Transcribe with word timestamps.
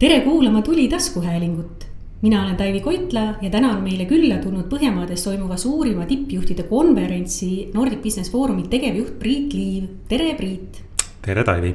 tere 0.00 0.20
kuulama 0.20 0.62
Tuli 0.62 0.88
taskuhäälingut. 0.88 1.84
mina 2.22 2.42
olen 2.44 2.56
Taivi 2.56 2.80
Koitla 2.80 3.20
ja 3.42 3.50
täna 3.50 3.76
on 3.76 3.82
meile 3.82 4.04
külla 4.04 4.38
tulnud 4.40 4.64
Põhjamaades 4.72 5.24
toimuva 5.24 5.56
suurima 5.56 6.06
tippjuhtide 6.06 6.62
konverentsi 6.62 7.70
Nordic 7.74 8.00
Business 8.02 8.32
Forumi 8.32 8.62
tegevjuht 8.62 9.18
Priit 9.18 9.52
Liiv. 9.52 9.84
tere, 10.08 10.34
Priit. 10.34 10.82
tere, 11.22 11.44
Taivi 11.44 11.74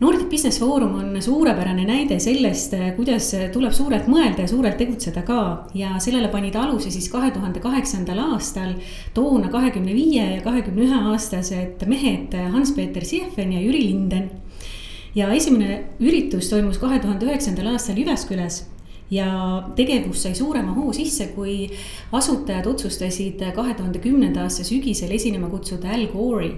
Nordic 0.00 0.28
Business 0.30 0.60
Forum 0.60 0.94
on 0.94 1.22
suurepärane 1.22 1.84
näide 1.84 2.18
sellest, 2.18 2.76
kuidas 2.96 3.32
tuleb 3.52 3.72
suurelt 3.72 4.06
mõelda 4.06 4.46
ja 4.46 4.48
suurelt 4.48 4.78
tegutseda 4.78 5.22
ka 5.22 5.66
ja 5.74 5.98
sellele 5.98 6.28
panid 6.28 6.54
aluse 6.54 6.90
siis 6.90 7.10
kahe 7.10 7.30
tuhande 7.30 7.60
kaheksandal 7.60 8.18
aastal 8.18 8.76
toona 9.14 9.48
kahekümne 9.48 9.94
viie 9.94 10.36
ja 10.36 10.42
kahekümne 10.46 10.86
ühe 10.86 11.02
aastased 11.10 11.82
mehed 11.86 12.38
Hans-Peeter 12.54 13.04
Siefen 13.04 13.52
ja 13.52 13.60
Jüri 13.66 13.82
Linden 13.88 14.30
ja 15.14 15.30
esimene 15.34 15.84
üritus 16.00 16.50
toimus 16.50 16.78
kahe 16.78 17.00
tuhande 17.02 17.26
üheksandal 17.26 17.72
aastal 17.72 17.98
Jyväskylas 17.98 18.62
ja 19.10 19.26
tegevus 19.76 20.22
sai 20.22 20.34
suurema 20.38 20.72
hoo 20.76 20.92
sisse, 20.94 21.32
kui 21.34 21.66
asutajad 22.12 22.66
otsustasid 22.70 23.42
kahe 23.56 23.74
tuhande 23.74 23.98
kümnenda 23.98 24.46
aasta 24.46 24.64
sügisel 24.64 25.10
esinema 25.16 25.50
kutsuda 25.50 25.90
Al 25.94 26.06
Gore'i. 26.12 26.52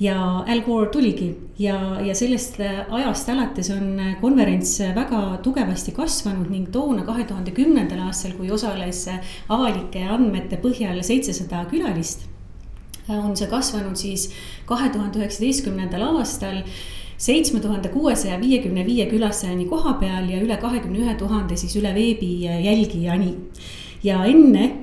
ja 0.00 0.44
Al 0.46 0.62
Gore 0.66 0.90
tuligi 0.90 1.28
ja, 1.58 2.00
ja 2.06 2.14
sellest 2.14 2.58
ajast 2.60 3.28
alates 3.28 3.70
on 3.74 4.00
konverents 4.20 4.78
väga 4.94 5.38
tugevasti 5.42 5.92
kasvanud 5.92 6.50
ning 6.50 6.68
toona, 6.72 7.04
kahe 7.06 7.24
tuhande 7.24 7.54
kümnendal 7.54 8.04
aastal, 8.06 8.34
kui 8.38 8.50
osales 8.50 9.06
avalike 9.48 10.02
andmete 10.02 10.58
põhjal 10.62 11.02
seitsesada 11.02 11.64
külalist, 11.70 12.26
on 13.08 13.34
see 13.36 13.48
kasvanud 13.50 13.96
siis 13.96 14.28
kahe 14.66 14.90
tuhande 14.94 15.18
üheksateistkümnendal 15.22 16.06
aastal 16.10 16.62
seitsme 17.18 17.60
tuhande 17.60 17.90
kuuesaja 17.90 18.38
viiekümne 18.40 18.84
viie 18.86 19.08
külastajani 19.10 19.66
koha 19.66 19.96
peal 19.98 20.28
ja 20.30 20.38
üle 20.42 20.56
kahekümne 20.62 21.02
ühe 21.02 21.14
tuhande 21.18 21.56
siis 21.58 21.74
üle 21.76 21.90
veebi 21.94 22.30
jälgijani. 22.46 23.34
ja 24.02 24.24
enne 24.24 24.78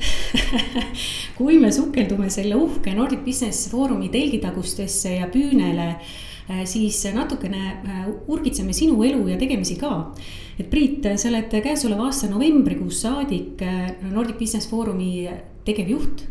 kui 1.38 1.60
me 1.60 1.72
sukeldume 1.72 2.30
selle 2.30 2.56
uhke 2.56 2.94
Nordic 2.96 3.24
Business 3.24 3.70
Forumi 3.72 4.10
telgitagustesse 4.12 5.14
ja 5.16 5.30
püünele 5.32 5.96
siis 6.68 7.00
natukene 7.14 7.78
urgitseme 8.28 8.74
sinu 8.74 9.04
elu 9.04 9.28
ja 9.32 9.38
tegemisi 9.38 9.80
ka. 9.80 10.12
et 10.60 10.70
Priit, 10.70 11.08
sa 11.16 11.30
oled 11.30 11.56
käesoleva 11.64 12.10
aasta 12.10 12.28
novembrikuust 12.28 13.08
saadik 13.08 13.64
Nordic 14.12 14.38
Business 14.40 14.68
Forumi 14.70 15.30
tegevjuht 15.66 16.28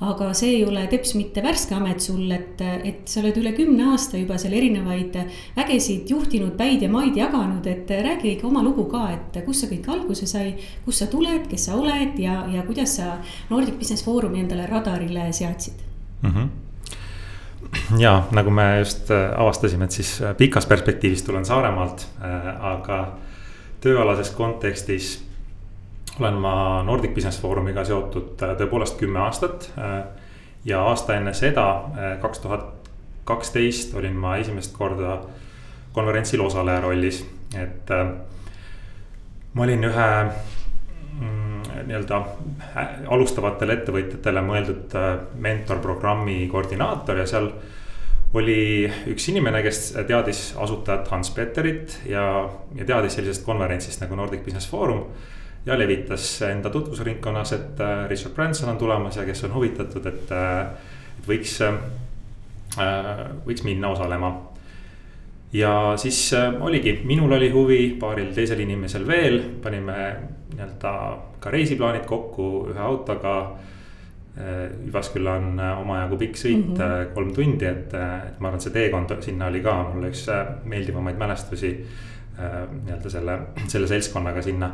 aga 0.00 0.32
see 0.34 0.56
ei 0.56 0.64
ole 0.66 0.86
teps 0.90 1.14
mitte 1.14 1.42
värske 1.44 1.76
amet 1.76 2.02
sul, 2.02 2.24
et, 2.34 2.58
et 2.60 3.06
sa 3.08 3.20
oled 3.20 3.38
üle 3.38 3.52
kümne 3.54 3.92
aasta 3.92 4.18
juba 4.18 4.38
seal 4.40 4.56
erinevaid 4.58 5.16
vägesid 5.54 6.10
juhtinud, 6.10 6.56
päid 6.58 6.82
ja 6.82 6.90
maid 6.90 7.16
jaganud, 7.18 7.66
et 7.70 7.90
räägi 7.90 8.34
ikka 8.34 8.48
oma 8.48 8.64
lugu 8.66 8.88
ka, 8.90 9.06
et 9.14 9.38
kust 9.46 9.64
see 9.64 9.76
kõik 9.76 9.88
alguse 9.94 10.26
sai, 10.30 10.56
kust 10.84 11.04
sa 11.04 11.10
tuled, 11.12 11.46
kes 11.50 11.68
sa 11.68 11.78
oled 11.78 12.18
ja, 12.18 12.42
ja 12.50 12.66
kuidas 12.66 12.98
sa 12.98 13.16
Nordic 13.50 13.78
Business 13.78 14.04
Forumi 14.04 14.42
endale 14.42 14.66
radarile 14.70 15.30
seadsid 15.32 15.80
mm? 16.22 16.30
-hmm 16.30 16.52
ja 17.98 18.22
nagu 18.30 18.50
me 18.50 18.78
just 18.78 19.10
avastasime, 19.10 19.84
et 19.84 19.90
siis 19.90 20.22
pikas 20.38 20.66
perspektiivis 20.66 21.22
tulen 21.22 21.44
Saaremaalt, 21.44 22.06
aga 22.60 22.98
tööalases 23.80 24.30
kontekstis 24.30 25.23
olen 26.20 26.34
ma 26.34 26.82
Nordic 26.82 27.14
Business 27.14 27.40
Forumiga 27.40 27.84
seotud 27.84 28.42
äh, 28.42 28.54
tõepoolest 28.58 28.98
kümme 29.00 29.22
aastat. 29.24 29.70
Äh, 29.78 30.04
ja 30.64 30.82
aasta 30.88 31.18
enne 31.18 31.34
seda, 31.34 31.66
äh, 31.98 32.16
kaks 32.22 32.42
tuhat 32.44 32.90
kaksteist 33.24 33.94
olin 33.96 34.16
ma 34.20 34.36
esimest 34.36 34.74
korda 34.76 35.18
konverentsil 35.94 36.42
osaleja 36.44 36.82
rollis, 36.84 37.22
et 37.56 37.88
ma 39.54 39.62
olin 39.64 39.86
ühe 39.88 40.08
mm, 40.26 41.62
nii-öelda 41.86 42.18
alustavatele 43.14 43.78
ettevõtjatele 43.78 44.42
mõeldud 44.44 44.96
mentorprogrammi 45.46 46.36
koordinaator 46.52 47.22
ja 47.22 47.26
seal 47.30 47.48
oli 48.36 48.90
üks 49.14 49.30
inimene, 49.32 49.62
kes 49.64 49.94
teadis 50.04 50.50
asutajat 50.60 51.08
Hans 51.14 51.32
Peterit 51.32 52.00
ja, 52.10 52.26
ja 52.76 52.84
teadis 52.84 53.16
sellisest 53.16 53.46
konverentsist 53.46 54.04
nagu 54.04 54.20
Nordic 54.20 54.44
Business 54.44 54.68
Forum 54.68 55.06
ja 55.66 55.78
levitas 55.78 56.42
enda 56.42 56.70
tutvusringkonnas, 56.70 57.52
et 57.52 57.80
äh, 57.80 58.08
Richard 58.08 58.34
Branson 58.34 58.70
on 58.70 58.78
tulemas 58.78 59.16
ja 59.16 59.24
kes 59.24 59.44
on 59.44 59.54
huvitatud, 59.54 60.06
et, 60.06 60.32
äh, 60.32 60.66
et 61.18 61.28
võiks, 61.28 61.60
äh, 61.64 63.22
võiks 63.46 63.64
minna 63.64 63.94
osalema. 63.94 64.34
ja 65.54 65.94
siis 65.96 66.32
oligi, 66.60 67.00
minul 67.06 67.32
oli 67.32 67.50
huvi, 67.50 67.96
paaril 68.00 68.32
teisel 68.34 68.58
inimesel 68.60 69.06
veel, 69.06 69.38
panime 69.62 69.94
nii-öelda 70.54 70.94
ka 71.40 71.50
reisiplaanid 71.50 72.04
kokku 72.06 72.48
ühe 72.72 72.80
autoga. 72.80 73.36
Jyvaskyla 74.34 75.36
on 75.38 75.60
omajagu 75.62 76.16
pikk 76.18 76.40
sõit 76.40 76.72
mm, 76.72 76.74
-hmm. 76.74 77.12
kolm 77.14 77.28
tundi, 77.34 77.68
et, 77.70 77.94
et 77.94 78.40
ma 78.40 78.48
arvan, 78.48 78.58
et 78.58 78.64
see 78.66 78.72
teekond 78.74 79.14
sinna 79.22 79.46
oli 79.46 79.60
ka 79.62 79.76
mulle 79.92 80.10
üks 80.10 80.24
meeldivamaid 80.64 81.20
mälestusi 81.22 81.70
nii-öelda 82.34 83.10
selle, 83.10 83.38
selle 83.68 83.86
seltskonnaga 83.86 84.42
sinna 84.42 84.72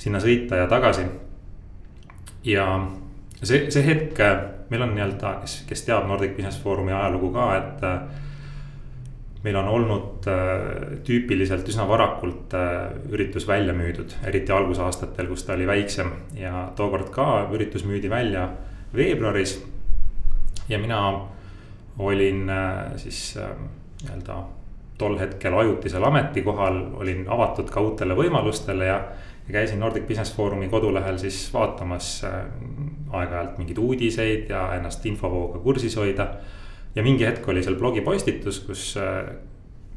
sinna 0.00 0.20
sõita 0.22 0.62
ja 0.62 0.68
tagasi. 0.70 1.04
ja 2.44 2.66
see, 3.42 3.68
see 3.70 3.84
hetk, 3.84 4.20
meil 4.70 4.84
on 4.86 4.94
nii-öelda, 4.96 5.36
kes, 5.42 5.60
kes 5.68 5.84
teab 5.86 6.08
Nordic 6.08 6.36
Business 6.36 6.60
Forumi 6.62 6.94
ajalugu 6.94 7.32
ka, 7.34 7.46
et 7.58 7.84
äh, 7.86 7.98
meil 9.44 9.56
on 9.60 9.68
olnud 9.72 10.28
äh, 10.30 11.00
tüüpiliselt 11.06 11.68
üsna 11.68 11.86
varakult 11.88 12.54
äh, 12.56 12.92
üritus 13.12 13.48
välja 13.48 13.74
müüdud, 13.76 14.14
eriti 14.28 14.54
algusaastatel, 14.56 15.28
kus 15.32 15.44
ta 15.44 15.56
oli 15.56 15.68
väiksem 15.68 16.12
ja 16.38 16.68
tookord 16.76 17.10
ka 17.14 17.26
üritus 17.52 17.84
müüdi 17.88 18.10
välja 18.10 18.48
veebruaris. 18.94 19.58
ja 20.68 20.78
mina 20.78 21.00
olin 21.98 22.48
siis 22.96 23.34
nii-öelda 23.36 24.36
tol 24.98 25.16
hetkel 25.18 25.54
ajutisel 25.58 26.04
ametikohal, 26.04 26.78
olin 27.00 27.24
avatud 27.28 27.70
ka 27.72 27.80
uutele 27.80 28.14
võimalustele 28.14 28.86
ja 28.86 29.00
ja 29.50 29.52
käisin 29.52 29.80
Nordic 29.80 30.06
Business 30.06 30.36
Forumi 30.36 30.68
kodulehel 30.68 31.18
siis 31.18 31.50
vaatamas 31.54 32.24
äh, 32.24 32.44
aeg-ajalt 33.10 33.56
mingeid 33.58 33.78
uudiseid 33.78 34.50
ja 34.50 34.74
ennast 34.76 35.06
infovooga 35.06 35.58
kursis 35.58 35.96
hoida. 35.96 36.28
ja 36.94 37.02
mingi 37.02 37.26
hetk 37.26 37.48
oli 37.48 37.62
seal 37.62 37.74
blogipostitus, 37.74 38.60
kus 38.60 38.94
äh, 38.96 39.34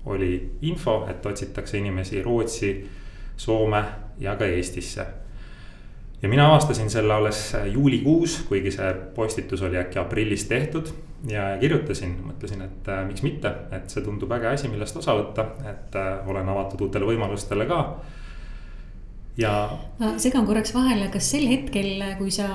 oli 0.05 0.51
info, 0.61 1.05
et 1.09 1.25
otsitakse 1.25 1.77
inimesi 1.77 2.21
Rootsi, 2.21 2.89
Soome 3.37 3.83
ja 4.19 4.35
ka 4.35 4.45
Eestisse. 4.45 5.05
ja 6.21 6.29
mina 6.29 6.47
avastasin 6.49 6.89
selle 6.89 7.13
alles 7.13 7.55
äh, 7.55 7.67
juulikuus, 7.67 8.45
kuigi 8.49 8.71
see 8.71 8.93
postitus 9.15 9.61
oli 9.61 9.77
äkki 9.77 9.99
aprillis 9.99 10.45
tehtud 10.45 10.89
ja 11.29 11.57
kirjutasin, 11.59 12.17
mõtlesin, 12.25 12.65
et 12.65 12.89
äh, 12.89 13.05
miks 13.05 13.21
mitte, 13.21 13.53
et 13.71 13.89
see 13.89 14.01
tundub 14.01 14.33
äge 14.33 14.49
asi, 14.55 14.73
millest 14.73 14.97
osa 14.97 15.13
võtta, 15.13 15.45
et 15.69 15.95
äh, 15.95 16.27
olen 16.27 16.49
avatud 16.49 16.87
uutele 16.87 17.13
võimalustele 17.13 17.69
ka 17.69 17.83
ja. 19.37 19.51
ma 19.99 20.13
segan 20.21 20.45
korraks 20.45 20.73
vahele, 20.75 21.07
kas 21.13 21.31
sel 21.33 21.47
hetkel, 21.49 22.03
kui 22.19 22.31
sa 22.33 22.47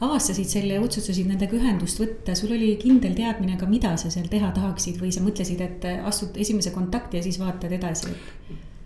avastasid 0.00 0.48
selle 0.50 0.78
ja 0.78 0.84
otsustasid 0.84 1.28
nendega 1.30 1.56
ühendust 1.58 2.00
võtta, 2.02 2.36
sul 2.38 2.54
oli 2.56 2.74
kindel 2.80 3.14
teadmine 3.18 3.58
ka, 3.60 3.68
mida 3.70 3.96
sa 4.00 4.12
seal 4.12 4.28
teha 4.30 4.52
tahaksid 4.56 5.00
või 5.02 5.12
sa 5.14 5.24
mõtlesid, 5.24 5.62
et 5.64 5.86
astud 6.06 6.36
esimese 6.40 6.74
kontakti 6.74 7.20
ja 7.20 7.26
siis 7.26 7.40
vaatad 7.42 7.72
edasi? 7.76 8.14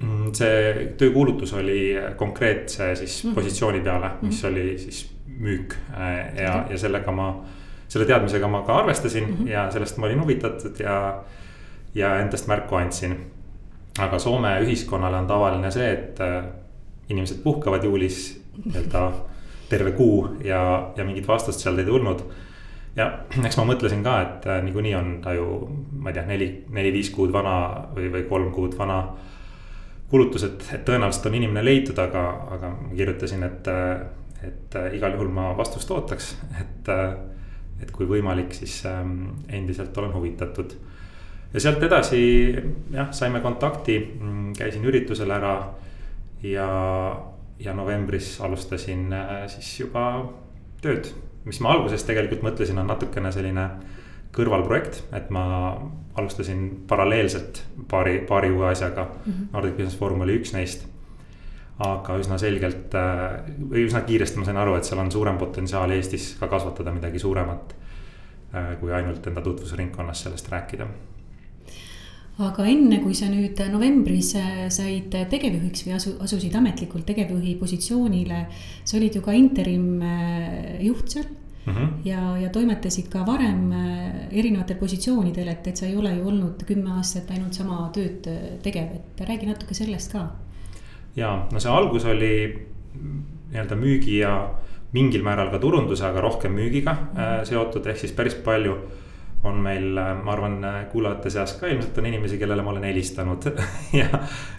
Mm, 0.05 0.33
see 0.37 0.87
töökuulutus 0.99 1.53
oli 1.57 1.95
konkreetse 2.17 2.95
siis 2.95 3.23
mm 3.23 3.31
-hmm. 3.31 3.35
positsiooni 3.35 3.81
peale, 3.81 4.11
mis 4.23 4.43
mm 4.43 4.49
-hmm. 4.49 4.53
oli 4.53 4.79
siis 4.79 5.11
müük 5.39 5.77
äh, 5.95 6.43
ja, 6.43 6.67
ja 6.71 6.79
sellega 6.79 7.13
ma, 7.13 7.45
selle 7.89 8.07
teadmisega 8.07 8.49
ma 8.49 8.63
ka 8.63 8.77
arvestasin 8.77 9.25
mm 9.25 9.37
-hmm. 9.37 9.49
ja 9.49 9.71
sellest 9.71 9.97
ma 9.97 10.07
olin 10.07 10.21
huvitatud 10.21 10.81
ja, 10.81 11.23
ja 11.95 12.19
endast 12.19 12.47
märku 12.47 12.75
andsin. 12.75 13.17
aga 13.99 14.19
Soome 14.19 14.61
ühiskonnale 14.61 15.17
on 15.17 15.27
tavaline 15.27 15.71
see, 15.71 15.93
et 15.93 16.21
äh, 16.21 16.45
inimesed 17.09 17.43
puhkavad 17.43 17.85
juulis 17.85 18.43
nii-öelda 18.65 19.05
terve 19.69 19.93
kuu 19.93 20.37
ja, 20.45 20.93
ja 20.97 21.05
mingit 21.05 21.29
vastust 21.29 21.61
sealt 21.61 21.79
ei 21.79 21.85
tulnud. 21.89 22.23
ja 22.97 23.09
eks 23.45 23.59
ma 23.59 23.67
mõtlesin 23.69 24.05
ka, 24.07 24.17
et 24.23 24.49
äh, 24.49 24.63
niikuinii 24.65 24.95
on 24.95 25.13
ta 25.25 25.35
ju, 25.35 25.47
ma 25.99 26.11
ei 26.11 26.19
tea, 26.19 26.27
neli, 26.29 26.49
neli-viis 26.71 27.11
kuud 27.15 27.33
vana 27.35 27.57
või, 27.95 28.11
või 28.13 28.27
kolm 28.29 28.51
kuud 28.55 28.77
vana. 28.79 29.03
kulutus, 30.11 30.45
et, 30.47 30.67
et 30.73 30.85
tõenäoliselt 30.87 31.27
on 31.27 31.35
inimene 31.35 31.65
leitud, 31.65 31.99
aga, 31.99 32.25
aga 32.55 32.71
ma 32.77 32.93
kirjutasin, 32.95 33.43
et, 33.43 33.69
äh, 33.69 34.47
et 34.47 34.77
äh, 34.79 34.95
igal 34.99 35.17
juhul 35.17 35.33
ma 35.33 35.53
vastust 35.57 35.91
ootaks, 35.91 36.37
et. 36.61 36.93
et 37.83 37.91
kui 37.93 38.07
võimalik, 38.07 38.55
siis 38.55 38.85
ähm, 38.87 39.25
endiselt 39.53 39.97
olen 39.99 40.13
huvitatud 40.15 40.71
ja 41.53 41.61
sealt 41.61 41.83
edasi 41.83 42.21
jah, 42.95 43.11
saime 43.13 43.41
kontakti, 43.43 43.99
mm, 43.99 44.53
käisin 44.59 44.87
üritusel 44.87 45.31
ära 45.35 45.55
ja, 46.45 46.69
ja 47.59 47.75
novembris 47.75 48.41
alustasin 48.41 49.13
äh, 49.13 49.45
siis 49.49 49.81
juba 49.81 50.07
tööd. 50.83 51.13
mis 51.45 51.61
ma 51.61 51.75
alguses 51.75 52.05
tegelikult 52.09 52.45
mõtlesin, 52.45 52.79
on 52.81 52.89
natukene 52.89 53.33
selline 53.33 53.69
kõrvalprojekt, 54.35 55.03
et 55.15 55.29
ma 55.31 55.45
alustasin 56.17 56.65
paralleelselt 56.89 57.61
paari, 57.91 58.19
paari 58.29 58.51
uue 58.51 58.67
asjaga 58.71 59.05
mm. 59.05 59.33
-hmm. 59.33 59.53
Nordic 59.53 59.77
Business 59.77 59.99
Forum 59.99 60.21
oli 60.21 60.39
üks 60.41 60.53
neist. 60.57 60.87
aga 61.79 62.17
üsna 62.23 62.39
selgelt 62.39 62.93
või 63.71 63.83
üsna 63.85 64.01
kiiresti 64.07 64.39
ma 64.39 64.45
sain 64.45 64.57
aru, 64.57 64.77
et 64.77 64.85
seal 64.85 65.01
on 65.01 65.11
suurem 65.13 65.39
potentsiaal 65.39 65.91
Eestis 65.91 66.37
ka 66.41 66.47
kasvatada 66.47 66.93
midagi 66.93 67.19
suuremat. 67.19 67.75
kui 68.81 68.93
ainult 68.93 69.27
enda 69.27 69.41
tutvusringkonnas 69.43 70.23
sellest 70.23 70.49
rääkida 70.49 70.87
aga 72.43 72.65
enne, 72.67 72.99
kui 72.99 73.15
sa 73.15 73.29
nüüd 73.31 73.61
novembris 73.71 74.33
äh, 74.41 74.67
said 74.75 75.13
tegevjuhiks 75.31 75.85
või 75.87 75.95
asu, 75.95 76.17
asusid 76.25 76.55
ametlikult 76.59 77.07
tegevjuhi 77.07 77.55
positsioonile, 77.61 78.41
sa 78.83 78.97
olid 78.99 79.15
ju 79.15 79.23
ka 79.23 79.35
interim 79.39 80.03
äh, 80.03 80.81
juht 80.83 81.15
seal 81.15 81.29
mm. 81.29 81.73
-hmm. 81.73 81.93
ja, 82.09 82.35
ja 82.43 82.51
toimetasid 82.51 83.07
ka 83.13 83.23
varem 83.27 83.71
äh, 83.73 84.27
erinevatel 84.33 84.81
positsioonidel, 84.81 85.49
et, 85.49 85.67
et 85.67 85.77
sa 85.77 85.87
ei 85.87 85.97
ole 85.97 86.17
ju 86.17 86.27
olnud 86.27 86.65
kümme 86.67 86.97
aastat 86.97 87.31
ainult 87.31 87.55
sama 87.55 87.89
tööd 87.95 88.27
tegev, 88.63 88.99
et 88.99 89.27
räägi 89.29 89.47
natuke 89.47 89.75
sellest 89.75 90.13
ka. 90.13 90.27
ja 91.17 91.47
no 91.53 91.61
see 91.61 91.71
algus 91.71 92.05
oli 92.05 92.35
nii-öelda 92.95 93.77
müügi 93.79 94.19
ja 94.19 94.51
mingil 94.93 95.23
määral 95.23 95.51
ka 95.51 95.59
turunduse, 95.59 96.05
aga 96.05 96.21
rohkem 96.21 96.53
müügiga 96.53 96.93
mm 96.93 97.17
-hmm. 97.17 97.45
seotud, 97.45 97.87
ehk 97.87 97.99
siis 97.99 98.13
päris 98.13 98.35
palju 98.35 98.79
on 99.45 99.59
meil, 99.61 99.91
ma 99.95 100.33
arvan, 100.33 100.59
kuulajate 100.93 101.31
seas 101.31 101.57
ka 101.61 101.69
ilmselt 101.69 101.99
on 102.01 102.07
inimesi, 102.09 102.39
kellele 102.41 102.63
ma 102.65 102.73
olen 102.73 102.87
helistanud 102.89 103.51
ja, 104.01 104.09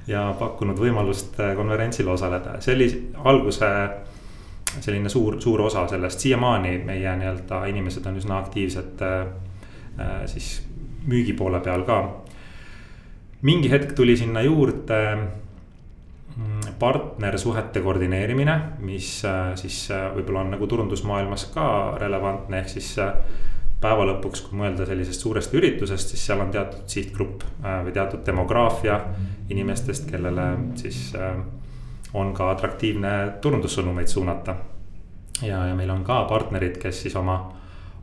ja 0.08 0.28
pakkunud 0.40 0.78
võimalust 0.80 1.40
konverentsil 1.58 2.10
osaleda, 2.14 2.60
see 2.62 2.76
oli 2.78 2.90
alguse 3.24 3.72
selline 4.80 5.10
suur, 5.10 5.40
suur 5.42 5.62
osa 5.62 5.88
sellest, 5.88 6.20
siiamaani 6.20 6.78
meie 6.86 7.16
nii-öelda 7.20 7.64
inimesed 7.72 8.06
on 8.10 8.20
üsna 8.20 8.40
aktiivsed 8.44 9.04
äh, 9.06 9.26
siis 10.30 10.60
müügi 11.08 11.36
poole 11.38 11.60
peal 11.64 11.86
ka. 11.88 12.00
mingi 13.42 13.70
hetk 13.72 13.94
tuli 13.96 14.18
sinna 14.18 14.42
juurde 14.42 15.00
mm, 15.16 16.76
partnersuhete 16.80 17.82
koordineerimine, 17.82 18.60
mis 18.80 19.10
äh, 19.26 19.54
siis 19.56 19.92
äh, 19.92 20.10
võib-olla 20.16 20.46
on 20.46 20.56
nagu 20.58 20.68
turundusmaailmas 20.68 21.50
ka 21.54 21.68
relevantne, 22.02 22.64
ehk 22.64 22.70
siis 22.70 22.96
päeva 23.82 24.06
lõpuks, 24.10 24.46
kui 24.46 24.60
mõelda 24.60 24.86
sellisest 24.88 25.26
suurest 25.26 25.54
üritusest, 25.54 26.14
siis 26.14 26.24
seal 26.28 26.42
on 26.42 26.52
teatud 26.54 26.88
sihtgrupp 26.92 27.44
äh, 27.64 27.82
või 27.86 27.94
teatud 27.96 28.24
demograafia 28.26 29.00
inimestest, 29.50 30.10
kellele 30.12 30.48
siis 30.80 31.10
äh, 31.20 31.36
on 32.16 32.32
ka 32.34 32.50
atraktiivne 32.52 33.12
turundussõnumeid 33.42 34.08
suunata. 34.08 34.56
ja, 35.42 35.66
ja 35.68 35.76
meil 35.76 35.90
on 35.90 36.04
ka 36.04 36.24
partnerid, 36.30 36.78
kes 36.82 37.02
siis 37.02 37.16
oma, 37.16 37.38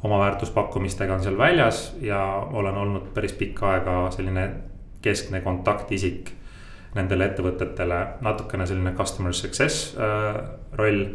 oma 0.02 0.18
väärtuspakkumistega 0.18 1.14
on 1.14 1.24
seal 1.24 1.38
väljas 1.38 1.94
ja 2.00 2.20
olen 2.52 2.76
olnud 2.76 3.08
päris 3.14 3.32
pikka 3.32 3.70
aega 3.72 3.96
selline 4.10 4.48
keskne 5.02 5.40
kontaktisik 5.40 6.34
nendele 6.94 7.30
ettevõtetele, 7.30 8.00
natukene 8.20 8.66
selline 8.68 8.92
customer 8.96 9.32
success 9.32 9.94
äh, 9.96 10.42
roll. 10.78 11.06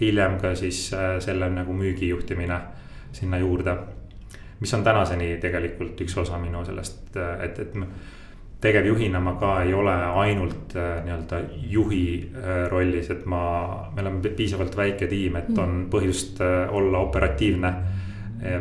hiljem 0.00 0.34
ka 0.40 0.54
siis 0.54 0.92
äh, 0.92 1.18
selle 1.24 1.48
nagu 1.50 1.72
müügijuhtimine 1.72 2.58
sinna 3.16 3.38
juurde 3.40 3.76
mis 4.60 4.74
on 4.74 4.84
tänaseni 4.84 5.36
tegelikult 5.40 6.00
üks 6.00 6.16
osa 6.18 6.38
minu 6.38 6.64
sellest, 6.64 7.16
et, 7.16 7.58
et 7.58 7.74
tegevjuhina 8.60 9.20
ma 9.20 9.34
ka 9.40 9.62
ei 9.62 9.74
ole 9.74 9.94
ainult 9.94 10.76
äh, 10.76 11.04
nii-öelda 11.04 11.40
juhi 11.70 12.30
äh, 12.32 12.68
rollis, 12.70 13.10
et 13.12 13.26
ma, 13.28 13.40
me 13.94 14.02
oleme 14.02 14.32
piisavalt 14.36 14.76
väike 14.76 15.08
tiim, 15.10 15.36
et 15.36 15.52
on 15.58 15.68
mm. 15.68 15.88
põhjust 15.92 16.40
äh, 16.44 16.74
olla 16.74 17.04
operatiivne 17.04 17.74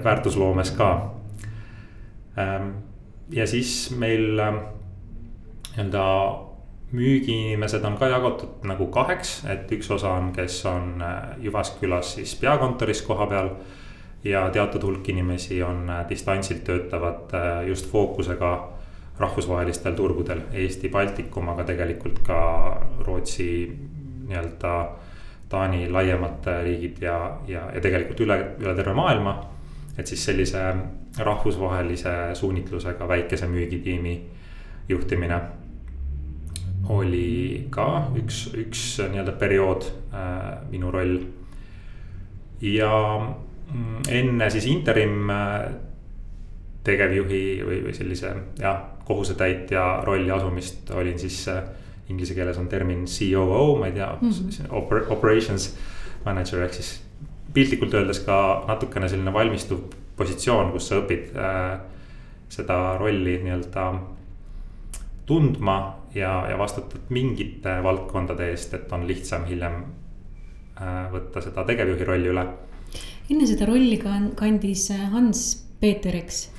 väärtusloomes 0.04 0.72
ka. 0.72 0.90
Ähm, 2.40 2.70
ja 3.32 3.48
siis 3.48 3.92
meil 3.98 4.40
nii-öelda 4.40 6.04
müügiinimesed 6.96 7.84
on 7.84 7.98
ka 8.00 8.08
jagatud 8.08 8.64
nagu 8.70 8.88
kaheks, 8.94 9.42
et 9.52 9.72
üks 9.76 9.90
osa 9.92 10.14
on, 10.16 10.30
kes 10.36 10.62
on 10.70 11.04
Jyvaskylas 11.44 12.14
siis 12.16 12.36
peakontoris 12.40 13.02
koha 13.04 13.28
peal 13.28 13.50
ja 14.26 14.50
teatud 14.50 14.84
hulk 14.84 15.10
inimesi 15.10 15.64
on 15.64 15.90
äh, 15.90 16.06
distantsilt 16.10 16.64
töötavad 16.64 17.34
äh, 17.34 17.68
just 17.68 17.92
fookusega 17.92 18.72
rahvusvahelistel 19.20 19.94
turgudel, 19.96 20.42
Eesti, 20.54 20.90
Baltikum, 20.90 21.50
aga 21.50 21.64
tegelikult 21.64 22.20
ka 22.26 22.40
Rootsi 23.00 23.50
nii-öelda. 24.28 24.76
Taani 25.50 25.86
laiemad 25.94 26.48
riigid 26.66 27.04
ja, 27.06 27.38
ja, 27.48 27.68
ja 27.72 27.82
tegelikult 27.82 28.20
üle, 28.26 28.38
üle 28.60 28.74
terve 28.76 28.96
maailma. 28.98 29.36
et 29.98 30.08
siis 30.08 30.26
sellise 30.26 30.62
rahvusvahelise 31.24 32.10
suunitlusega 32.34 33.08
väikese 33.08 33.48
müügitiimi 33.48 34.16
juhtimine 34.90 35.38
oli 36.90 37.68
ka 37.70 38.10
üks, 38.18 38.50
üks 38.58 38.82
nii-öelda 39.00 39.38
periood 39.40 39.86
äh, 40.14 40.58
minu 40.72 40.92
roll. 40.92 41.20
ja 42.62 42.92
enne 44.10 44.50
siis 44.54 44.66
interim 44.70 45.30
äh, 45.30 45.72
tegevjuhi 46.86 47.46
või, 47.66 47.80
või 47.88 47.96
sellise 47.98 48.34
jah, 48.60 48.84
kohusetäitja 49.06 49.86
rolli 50.06 50.32
asumist 50.32 50.92
olin 50.94 51.20
siis 51.20 51.48
äh, 51.50 51.64
inglise 52.10 52.38
keeles 52.38 52.58
on 52.62 52.68
termin 52.70 53.06
COO, 53.10 53.76
ma 53.80 53.90
ei 53.90 53.98
tea 53.98 54.12
mm, 54.22 54.30
-hmm. 54.30 54.70
oper, 54.70 55.06
operations 55.10 55.76
manager 56.26 56.62
ehk 56.62 56.74
siis 56.74 57.02
piltlikult 57.54 57.94
öeldes 57.94 58.20
ka 58.20 58.66
natukene 58.68 59.10
selline 59.10 59.34
valmistuv 59.34 59.80
positsioon, 60.18 60.72
kus 60.72 60.88
sa 60.88 61.00
õpid 61.02 61.36
äh, 61.36 61.80
seda 62.50 62.98
rolli 62.98 63.40
nii-öelda 63.44 63.86
tundma 65.26 65.78
ja, 66.16 66.46
ja 66.50 66.58
vastutad 66.58 67.10
mingite 67.10 67.80
valdkondade 67.84 68.50
eest, 68.52 68.74
et 68.74 68.92
on 68.94 69.08
lihtsam 69.08 69.46
hiljem 69.50 69.82
äh, 70.82 71.12
võtta 71.12 71.42
seda 71.42 71.66
tegevjuhi 71.66 72.06
rolli 72.06 72.32
üle 72.32 72.46
enne 73.30 73.48
seda 73.48 73.66
rolli 73.66 74.00
kandis 74.36 74.90
äh, 74.92 75.08
Hans 75.12 75.48
Peeter, 75.80 76.16
eks? 76.16 76.50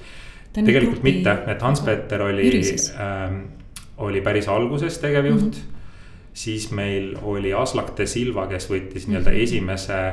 tegelikult 0.57 1.01
grupi... 1.01 1.13
mitte, 1.13 1.33
et 1.53 1.63
Hans-Peeter 1.63 2.23
oli, 2.25 2.47
äh, 2.49 3.35
oli 4.05 4.23
päris 4.25 4.49
alguses 4.49 4.99
tegevjuht 4.99 5.43
mm. 5.43 5.51
-hmm. 5.51 6.31
siis 6.33 6.71
meil 6.71 7.17
oli 7.23 7.53
Aslak 7.53 7.97
de 7.99 8.07
Silva, 8.07 8.47
kes 8.47 8.71
võttis 8.71 9.09
nii-öelda 9.09 9.31
mm 9.31 9.37
-hmm. 9.37 9.43
esimese 9.43 10.13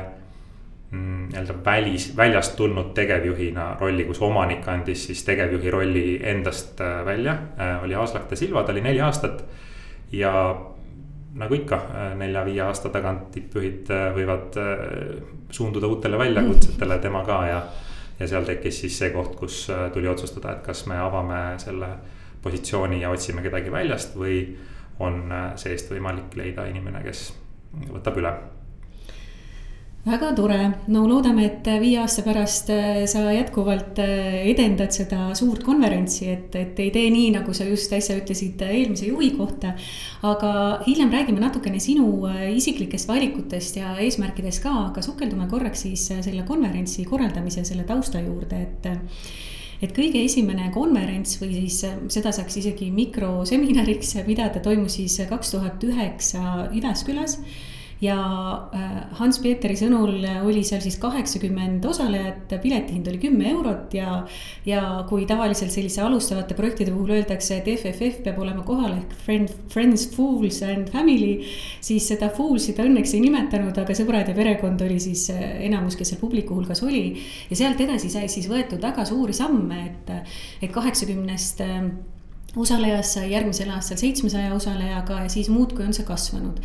mm, 0.90 1.28
nii-öelda 1.28 1.54
välis, 1.64 2.16
väljast 2.16 2.56
tulnud 2.56 2.92
tegevjuhina 2.94 3.76
rolli, 3.80 4.04
kus 4.04 4.20
omanik 4.20 4.68
andis 4.68 5.06
siis 5.06 5.24
tegevjuhi 5.24 5.70
rolli 5.70 6.20
endast 6.22 6.80
äh, 6.80 7.04
välja 7.04 7.38
äh,. 7.58 7.84
oli 7.84 7.94
Aslak 7.94 8.30
de 8.30 8.36
Silva, 8.36 8.62
ta 8.62 8.72
oli 8.72 8.80
neli 8.80 9.00
aastat 9.00 9.44
ja 10.12 10.60
nagu 11.38 11.56
ikka, 11.56 11.78
nelja-viie 12.18 12.62
aasta 12.62 12.90
tagant 12.94 13.30
tippjuhid 13.34 13.90
äh, 13.90 14.04
võivad 14.14 14.58
äh, 14.60 14.84
suunduda 15.54 15.90
uutele 15.90 16.18
väljakutsetele, 16.18 16.98
tema 17.02 17.24
ka 17.26 17.38
ja. 17.48 17.60
ja 18.20 18.28
seal 18.30 18.46
tekkis 18.46 18.84
siis 18.84 18.98
see 19.00 19.10
koht, 19.14 19.34
kus 19.38 19.64
äh, 19.74 19.88
tuli 19.94 20.10
otsustada, 20.10 20.54
et 20.54 20.62
kas 20.66 20.84
me 20.90 20.98
avame 21.02 21.40
selle 21.62 21.90
positsiooni 22.44 23.00
ja 23.02 23.10
otsime 23.10 23.42
kedagi 23.42 23.72
väljast 23.72 24.14
või 24.20 24.42
on 25.02 25.32
seest 25.58 25.88
võimalik 25.90 26.36
leida 26.38 26.68
inimene, 26.70 27.00
kes 27.02 27.26
võtab 27.90 28.20
üle 28.20 28.30
väga 30.04 30.34
tore, 30.36 30.58
no 30.92 31.06
loodame, 31.08 31.46
et 31.48 31.68
viie 31.80 31.96
aasta 32.02 32.22
pärast 32.26 32.68
äh, 32.74 33.04
sa 33.08 33.22
jätkuvalt 33.32 33.98
äh, 34.04 34.42
edendad 34.50 34.92
seda 34.92 35.30
suurt 35.36 35.64
konverentsi, 35.64 36.28
et, 36.28 36.52
et 36.60 36.82
ei 36.84 36.90
tee 36.92 37.08
nii, 37.12 37.30
nagu 37.38 37.54
sa 37.56 37.64
just 37.64 37.92
äsja 37.96 38.18
ütlesid 38.20 38.60
äh, 38.66 38.74
eelmise 38.82 39.08
juhi 39.08 39.32
kohta. 39.38 39.72
aga 40.24 40.52
hiljem 40.86 41.10
räägime 41.12 41.40
natukene 41.40 41.80
sinu 41.80 42.28
isiklikest 42.56 43.08
valikutest 43.08 43.76
ja 43.80 43.96
eesmärkidest 44.00 44.62
ka, 44.64 44.72
aga 44.90 45.02
sukeldume 45.04 45.48
korraks 45.48 45.84
siis 45.84 46.06
selle 46.12 46.44
konverentsi 46.48 47.04
korraldamise, 47.08 47.64
selle 47.64 47.84
tausta 47.88 48.20
juurde, 48.24 48.60
et 48.60 48.88
et 49.84 49.92
kõige 49.92 50.20
esimene 50.24 50.70
konverents 50.72 51.36
või 51.40 51.58
siis 51.58 51.82
seda 52.12 52.30
saaks 52.32 52.56
isegi 52.60 52.88
mikroseminariks 52.94 54.14
pidada, 54.24 54.62
toimus 54.64 54.96
siis 55.00 55.18
kaks 55.28 55.52
tuhat 55.56 55.84
üheksa 55.84 56.70
Jyväskylas 56.72 57.40
ja 58.04 58.18
äh, 58.74 58.96
Hans 59.18 59.38
Peeteri 59.42 59.76
sõnul 59.78 60.18
oli 60.44 60.62
seal 60.66 60.82
siis 60.84 60.96
kaheksakümmend 61.02 61.84
osalejat, 61.88 62.52
piletihind 62.62 63.08
oli 63.10 63.20
kümme 63.22 63.48
eurot 63.52 63.94
ja. 63.96 64.20
ja 64.68 64.82
kui 65.08 65.26
tavaliselt 65.28 65.72
selliste 65.72 66.02
alustavate 66.04 66.56
projektide 66.58 66.92
puhul 66.94 67.14
öeldakse, 67.16 67.60
et 67.60 67.70
FFF 67.74 68.22
peab 68.26 68.40
olema 68.44 68.64
kohal 68.66 68.92
ehk 68.98 69.14
friend, 69.24 69.52
friends, 69.72 70.06
fools 70.14 70.60
and 70.66 70.90
family. 70.92 71.44
siis 71.84 72.08
seda 72.10 72.30
fools'i 72.34 72.74
ta 72.76 72.86
õnneks 72.86 73.14
ei 73.16 73.24
nimetanud, 73.24 73.76
aga 73.80 73.96
sõbrad 73.96 74.28
ja 74.30 74.36
perekond 74.36 74.84
oli 74.84 75.00
siis 75.02 75.28
äh, 75.34 75.44
enamus, 75.68 75.98
kes 75.98 76.14
seal 76.14 76.22
publiku 76.22 76.58
hulgas 76.58 76.82
oli. 76.86 77.06
ja 77.50 77.62
sealt 77.64 77.80
edasi 77.80 78.12
sai 78.12 78.28
siis 78.32 78.50
võetud 78.50 78.82
väga 78.82 79.06
suuri 79.08 79.36
samme, 79.36 79.84
et, 79.88 80.12
et 80.62 80.74
kaheksakümnest 80.74 81.64
osalejast 82.56 83.18
sai 83.18 83.32
järgmisel 83.32 83.70
aastal 83.74 83.98
seitsmesaja 84.00 84.54
osalejaga 84.54 85.24
ja 85.24 85.32
siis 85.32 85.48
muudkui 85.52 85.86
on 85.86 85.96
see 85.96 86.06
kasvanud 86.06 86.60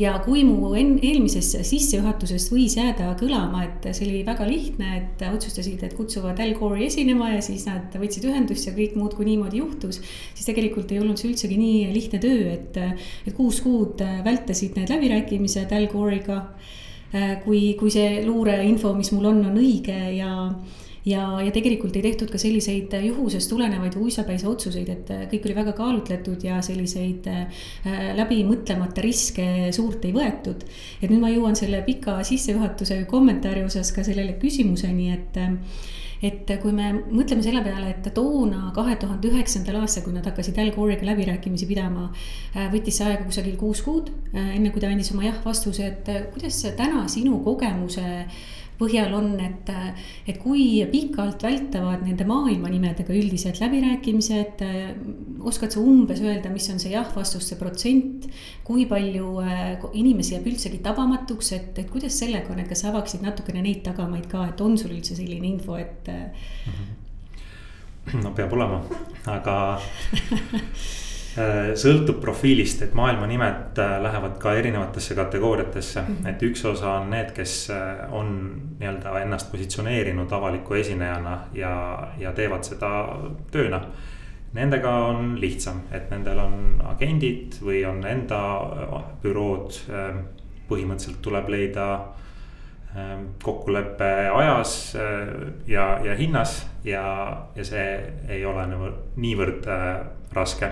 ja 0.00 0.14
kui 0.24 0.42
mu 0.46 0.72
eelmisest 0.76 1.58
sissejuhatusest 1.68 2.52
võis 2.52 2.76
jääda 2.78 3.12
kõlama, 3.20 3.64
et 3.66 3.88
see 3.92 4.06
oli 4.06 4.22
väga 4.26 4.46
lihtne, 4.48 4.92
et 4.98 5.24
otsustasid, 5.28 5.82
et 5.84 5.96
kutsuvad 5.96 6.40
Al 6.42 6.54
Gore'i 6.56 6.86
esinema 6.88 7.32
ja 7.34 7.42
siis 7.44 7.66
nad 7.68 7.92
võtsid 8.00 8.26
ühendust 8.28 8.68
ja 8.68 8.74
kõik 8.76 8.96
muudkui 8.98 9.28
niimoodi 9.28 9.60
juhtus. 9.60 10.00
siis 10.34 10.48
tegelikult 10.48 10.92
ei 10.92 11.02
olnud 11.02 11.20
see 11.20 11.30
üldsegi 11.32 11.58
nii 11.60 11.90
lihtne 11.92 12.22
töö, 12.22 12.54
et, 12.54 12.78
et 13.26 13.34
kuus 13.36 13.60
kuud 13.64 14.00
vältasid 14.24 14.78
need 14.78 14.92
läbirääkimised 14.92 15.72
Al 15.72 15.88
Gore'iga. 15.92 16.40
kui, 17.44 17.74
kui 17.76 17.90
see 17.92 18.22
luureinfo, 18.24 18.94
mis 18.96 19.10
mul 19.12 19.26
on, 19.28 19.42
on 19.50 19.58
õige 19.60 19.98
ja 20.16 20.32
ja, 21.06 21.22
ja 21.42 21.52
tegelikult 21.54 21.96
ei 21.96 22.04
tehtud 22.04 22.30
ka 22.32 22.40
selliseid 22.40 22.94
juhusest 23.06 23.50
tulenevaid 23.50 23.96
või 23.96 24.10
uisapäisa 24.10 24.50
otsuseid, 24.50 24.92
et 24.92 25.14
kõik 25.32 25.48
oli 25.48 25.56
väga 25.56 25.74
kaalutletud 25.78 26.44
ja 26.46 26.60
selliseid 26.64 27.26
äh, 27.30 27.64
läbimõtlemata 28.18 29.04
riske 29.04 29.46
suurt 29.74 30.04
ei 30.06 30.14
võetud. 30.16 30.66
et 31.00 31.10
nüüd 31.10 31.22
ma 31.22 31.32
jõuan 31.32 31.58
selle 31.58 31.82
pika 31.86 32.20
sissejuhatuse 32.26 33.02
kommentaari 33.10 33.64
osas 33.66 33.92
ka 33.92 34.04
sellele 34.06 34.38
küsimuseni, 34.42 35.10
et 35.16 35.42
et 36.22 36.50
kui 36.62 36.70
me 36.70 36.92
mõtleme 36.94 37.42
selle 37.42 37.64
peale, 37.64 37.88
et 37.90 38.04
toona, 38.14 38.70
kahe 38.76 38.94
tuhande 39.00 39.26
üheksandal 39.26 39.80
aastal, 39.80 40.04
kui 40.06 40.14
nad 40.14 40.26
hakkasid 40.28 40.58
Al 40.62 40.70
Gore'iga 40.74 41.08
läbirääkimisi 41.08 41.66
pidama, 41.66 42.12
äh, 42.54 42.68
võttis 42.70 43.00
see 43.00 43.08
aega 43.08 43.26
kusagil 43.26 43.56
kuus 43.58 43.82
kuud, 43.82 44.12
äh, 44.30 44.54
enne 44.56 44.70
kui 44.70 44.80
ta 44.80 44.90
andis 44.92 45.10
oma 45.14 45.26
jah-vastuse, 45.26 45.88
et 45.90 46.32
kuidas 46.34 46.62
täna 46.78 47.08
sinu 47.10 47.40
kogemuse 47.42 48.06
põhjal 48.82 49.14
on, 49.16 49.32
et, 49.40 49.70
et 50.28 50.38
kui 50.42 50.82
pikalt 50.90 51.42
vältavad 51.46 52.02
nende 52.04 52.26
maailmanimedega 52.28 53.14
üldiselt 53.14 53.60
läbirääkimised. 53.62 54.64
oskad 55.42 55.74
sa 55.74 55.80
umbes 55.80 56.22
öelda, 56.22 56.50
mis 56.52 56.68
on 56.70 56.80
see 56.82 56.92
jah-vastuste 56.92 57.58
protsent, 57.60 58.28
kui 58.66 58.86
palju 58.90 59.36
äh, 59.42 59.86
inimesi 59.98 60.36
jääb 60.36 60.48
üldsegi 60.52 60.82
tabamatuks, 60.84 61.52
et, 61.58 61.78
et 61.78 61.90
kuidas 61.90 62.18
sellega 62.18 62.52
on, 62.52 62.62
et 62.62 62.70
kas 62.70 62.84
sa 62.84 62.90
avaksid 62.92 63.24
natukene 63.24 63.62
neid 63.62 63.82
tagamaid 63.86 64.28
ka, 64.30 64.48
et 64.52 64.60
on 64.64 64.76
sul 64.78 64.94
üldse 64.96 65.18
selline 65.18 65.48
info, 65.48 65.78
et 65.80 66.10
no 68.22 68.34
peab 68.36 68.52
olema, 68.56 68.82
aga 69.30 69.56
sõltub 71.32 72.18
profiilist, 72.20 72.82
et 72.84 72.94
maailma 72.96 73.26
nimed 73.28 73.78
äh, 73.80 73.94
lähevad 74.04 74.36
ka 74.40 74.52
erinevatesse 74.58 75.14
kategooriatesse 75.16 76.00
-hmm. 76.00 76.28
et 76.28 76.42
üks 76.42 76.64
osa 76.68 76.90
on 77.00 77.10
need, 77.10 77.32
kes 77.32 77.70
äh, 77.70 78.12
on 78.12 78.60
nii-öelda 78.78 79.20
ennast 79.20 79.52
positsioneerinud 79.52 80.32
avaliku 80.32 80.74
esinejana 80.74 81.38
ja, 81.54 82.08
ja 82.18 82.32
teevad 82.32 82.64
seda 82.64 83.18
tööna. 83.50 83.80
Nendega 84.52 84.90
on 85.06 85.40
lihtsam, 85.40 85.80
et 85.92 86.10
nendel 86.10 86.38
on 86.38 86.82
agendid 86.84 87.54
või 87.62 87.86
on 87.88 88.04
enda 88.06 88.40
bürood. 89.22 89.72
põhimõtteliselt 90.68 91.22
tuleb 91.22 91.48
leida 91.48 92.00
kokkulepe 93.42 94.28
ajas 94.34 94.96
ja, 95.66 96.00
ja 96.04 96.14
hinnas 96.14 96.68
ja, 96.84 97.02
ja 97.54 97.64
see 97.64 98.12
ei 98.28 98.44
ole 98.44 98.66
nagu 98.66 98.88
niivõrd 99.16 99.66
raske 100.32 100.70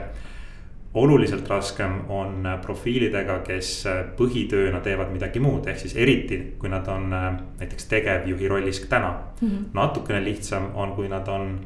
oluliselt 0.95 1.49
raskem 1.49 1.93
on 2.09 2.49
profiilidega, 2.63 3.39
kes 3.47 3.85
põhitööna 4.19 4.81
teevad 4.83 5.13
midagi 5.15 5.41
muud, 5.41 5.69
ehk 5.71 5.79
siis 5.79 5.95
eriti 5.97 6.41
kui 6.59 6.71
nad 6.73 6.89
on 6.91 7.13
äh, 7.15 7.29
näiteks 7.61 7.87
tegevjuhi 7.93 8.49
rollis 8.49 8.81
täna 8.89 9.13
mm. 9.41 9.49
-hmm. 9.49 9.65
natukene 9.75 10.25
lihtsam 10.25 10.71
on, 10.75 10.93
kui 10.93 11.09
nad 11.09 11.29
on 11.29 11.61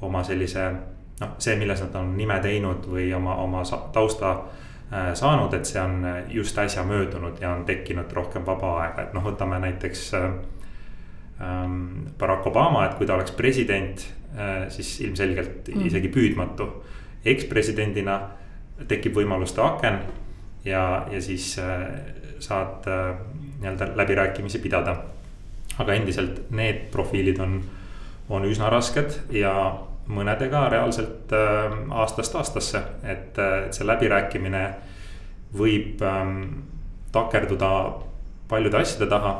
oma 0.00 0.22
sellise 0.22 0.72
noh, 1.20 1.34
see, 1.38 1.56
milles 1.56 1.82
nad 1.82 1.94
on 1.94 2.16
nime 2.16 2.40
teinud 2.42 2.86
või 2.90 3.12
oma, 3.14 3.36
oma 3.36 3.62
tausta 3.92 4.30
äh, 4.32 5.14
saanud, 5.14 5.54
et 5.54 5.64
see 5.64 5.80
on 5.80 6.06
just 6.28 6.58
äsja 6.58 6.84
möödunud 6.84 7.40
ja 7.40 7.54
on 7.54 7.64
tekkinud 7.64 8.12
rohkem 8.12 8.46
vaba 8.46 8.80
aega, 8.80 9.02
et 9.02 9.14
noh, 9.14 9.22
võtame 9.22 9.58
näiteks 9.58 10.14
äh, 10.14 10.30
ähm, 11.40 12.06
Barack 12.18 12.46
Obama, 12.46 12.86
et 12.86 12.94
kui 12.94 13.06
ta 13.06 13.14
oleks 13.14 13.32
president 13.32 14.06
äh,, 14.34 14.68
siis 14.68 15.00
ilmselgelt 15.00 15.68
mm 15.68 15.74
-hmm. 15.74 15.86
isegi 15.86 16.08
püüdmatu. 16.08 16.82
ekspresidendina 17.24 18.20
tekib 18.88 19.14
võimaluste 19.18 19.62
aken 19.62 19.98
ja, 20.64 21.06
ja 21.10 21.20
siis 21.22 21.54
äh, 21.58 21.86
saad 22.42 22.88
äh, 22.90 23.16
nii-öelda 23.60 23.92
läbirääkimisi 23.96 24.58
pidada. 24.58 24.96
aga 25.78 25.94
endiselt 25.94 26.50
need 26.50 26.84
profiilid 26.92 27.40
on, 27.42 27.56
on 28.30 28.44
üsna 28.46 28.68
rasked 28.70 29.16
ja 29.34 29.52
mõnedega 30.06 30.68
reaalselt 30.70 31.32
äh, 31.32 31.72
aastast 31.90 32.34
aastasse, 32.34 32.82
et, 33.02 33.38
et 33.38 33.74
see 33.74 33.86
läbirääkimine 33.86 34.64
võib 35.54 36.02
ähm, 36.02 36.44
takerduda 37.12 37.70
paljude 38.48 38.76
asjade 38.76 39.08
taha 39.10 39.34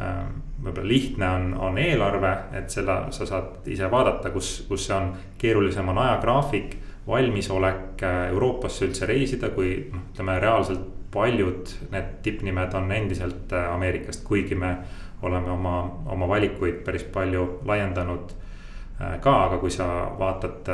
ähm, 0.00 0.40
võib-olla 0.62 0.88
lihtne 0.88 1.28
on, 1.28 1.46
on 1.58 1.78
eelarve, 1.78 2.32
et 2.58 2.70
seda 2.70 3.06
sa 3.10 3.26
saad 3.26 3.66
ise 3.66 3.90
vaadata, 3.90 4.30
kus, 4.30 4.62
kus 4.68 4.86
see 4.86 4.96
on, 4.96 5.12
keerulisem 5.38 5.88
on 5.88 5.98
ajagraafik 6.04 6.76
valmisolek 7.06 8.02
äh, 8.02 8.28
Euroopasse 8.30 8.86
üldse 8.86 9.06
reisida, 9.06 9.50
kui 9.54 9.74
noh, 9.92 10.04
ütleme 10.12 10.38
reaalselt 10.40 10.84
paljud 11.12 11.72
need 11.92 12.12
tippnimed 12.22 12.74
on 12.78 12.92
endiselt 12.92 13.52
äh, 13.52 13.72
Ameerikast, 13.74 14.24
kuigi 14.24 14.54
me 14.54 14.76
oleme 15.22 15.50
oma, 15.50 15.76
oma 16.06 16.28
valikuid 16.28 16.82
päris 16.86 17.04
palju 17.14 17.60
laiendanud 17.66 18.32
äh, 18.32 19.18
ka, 19.20 19.34
aga 19.48 19.58
kui 19.58 19.70
sa 19.70 19.88
vaatad, 20.18 20.72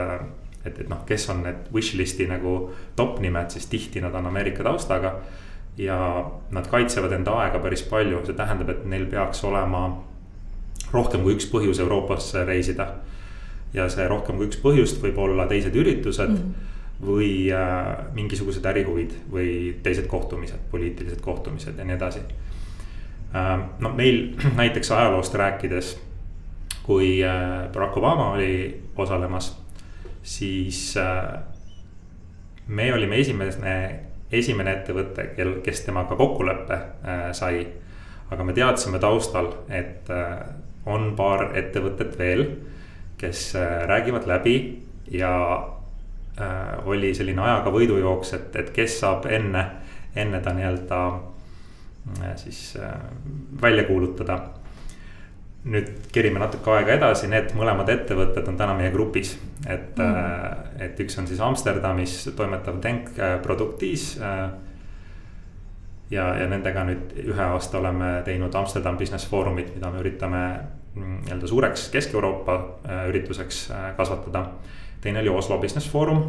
et, 0.65 0.79
et 0.83 0.89
noh, 0.89 1.03
kes 1.09 1.29
on 1.33 1.43
need 1.47 1.73
wish 1.75 1.97
list'i 1.97 2.29
nagu 2.29 2.71
top 2.97 3.21
nimed, 3.25 3.51
siis 3.55 3.67
tihti 3.67 4.05
nad 4.05 4.15
on 4.15 4.27
Ameerika 4.27 4.65
taustaga. 4.65 5.17
ja 5.79 5.97
nad 6.51 6.67
kaitsevad 6.67 7.13
enda 7.13 7.37
aega 7.39 7.59
päris 7.63 7.85
palju, 7.87 8.25
see 8.27 8.35
tähendab, 8.35 8.71
et 8.73 8.85
neil 8.85 9.05
peaks 9.07 9.45
olema 9.47 9.83
rohkem 10.93 11.23
kui 11.23 11.37
üks 11.37 11.47
põhjus 11.53 11.79
Euroopasse 11.81 12.43
reisida 12.45 12.89
ja 13.75 13.89
see 13.93 14.09
rohkem 14.09 14.37
kui 14.37 14.49
üks 14.49 14.61
põhjust 14.63 15.03
võib 15.03 15.19
olla 15.21 15.47
teised 15.51 15.77
üritused 15.77 16.35
mm. 16.35 16.43
-hmm 16.43 16.67
või 16.99 17.47
äh, 17.55 17.99
mingisugused 18.15 18.65
ärihuvid 18.67 19.13
või 19.31 19.51
teised 19.83 20.09
kohtumised, 20.11 20.59
poliitilised 20.71 21.21
kohtumised 21.23 21.79
ja 21.79 21.85
nii 21.87 21.95
edasi 21.95 22.25
äh,. 23.35 23.61
no 23.79 23.93
meil 23.95 24.35
näiteks 24.61 24.91
ajaloost 24.91 25.35
rääkides, 25.35 25.93
kui 26.83 27.23
äh, 27.25 27.69
Barack 27.73 27.97
Obama 27.97 28.33
oli 28.35 28.83
osalemas, 28.97 29.53
siis 30.23 30.97
äh, 30.97 31.39
me 32.67 32.93
olime 32.93 33.21
esimene, 33.21 33.75
esimene 34.33 34.73
ettevõte, 34.81 35.31
kel, 35.37 35.61
kes 35.65 35.85
temaga 35.87 36.17
kokkuleppe 36.17 36.75
äh, 36.75 37.29
sai. 37.33 37.67
aga 38.31 38.45
me 38.45 38.53
teadsime 38.53 38.99
taustal, 38.99 39.53
et 39.69 40.11
äh, 40.11 40.35
on 40.87 41.15
paar 41.17 41.55
ettevõtet 41.57 42.19
veel 42.19 42.45
kes 43.19 43.55
äh, 43.57 43.87
räägivad 43.87 44.27
läbi 44.27 44.83
ja 45.11 45.69
äh, 46.41 46.89
oli 46.89 47.15
selline 47.15 47.43
ajaga 47.43 47.73
võidujooks, 47.75 48.35
et, 48.37 48.57
et 48.57 48.71
kes 48.75 49.01
saab 49.01 49.27
enne, 49.31 49.65
enne 50.17 50.41
ta 50.45 50.55
nii-öelda 50.55 51.01
äh, 51.09 52.37
siis 52.37 52.79
välja 53.63 53.85
kuulutada. 53.85 54.41
nüüd 55.69 55.89
kerime 56.15 56.39
natuke 56.39 56.71
aega 56.71 56.95
edasi, 56.95 57.27
need 57.29 57.51
mõlemad 57.59 57.89
ettevõtted 57.93 58.47
on 58.49 58.57
täna 58.57 58.77
meie 58.79 58.93
grupis, 58.95 59.35
et 59.67 59.99
mm., 59.99 60.79
et 60.79 61.01
üks 61.03 61.19
on 61.19 61.27
siis 61.27 61.41
Amsterdamis 61.43 62.31
toimetav 62.37 62.79
Denk 62.83 63.11
Produktis 63.43 64.13
ja, 66.11 66.29
ja 66.39 66.47
nendega 66.49 66.85
nüüd 66.89 67.13
ühe 67.25 67.43
aasta 67.43 67.81
oleme 67.83 68.23
teinud 68.25 68.55
Amsterdam 68.55 68.97
Business 68.97 69.27
Forumit, 69.29 69.75
mida 69.75 69.91
me 69.91 70.01
üritame 70.01 70.45
nii-öelda 70.99 71.47
suureks 71.47 71.89
Kesk-Euroopa 71.91 72.55
äh, 72.55 73.09
ürituseks 73.09 73.71
äh, 73.71 73.97
kasvatada. 73.97 74.47
teine 75.01 75.21
oli 75.21 75.29
Oslo 75.29 75.59
Business 75.59 75.91
Forum 75.91 76.23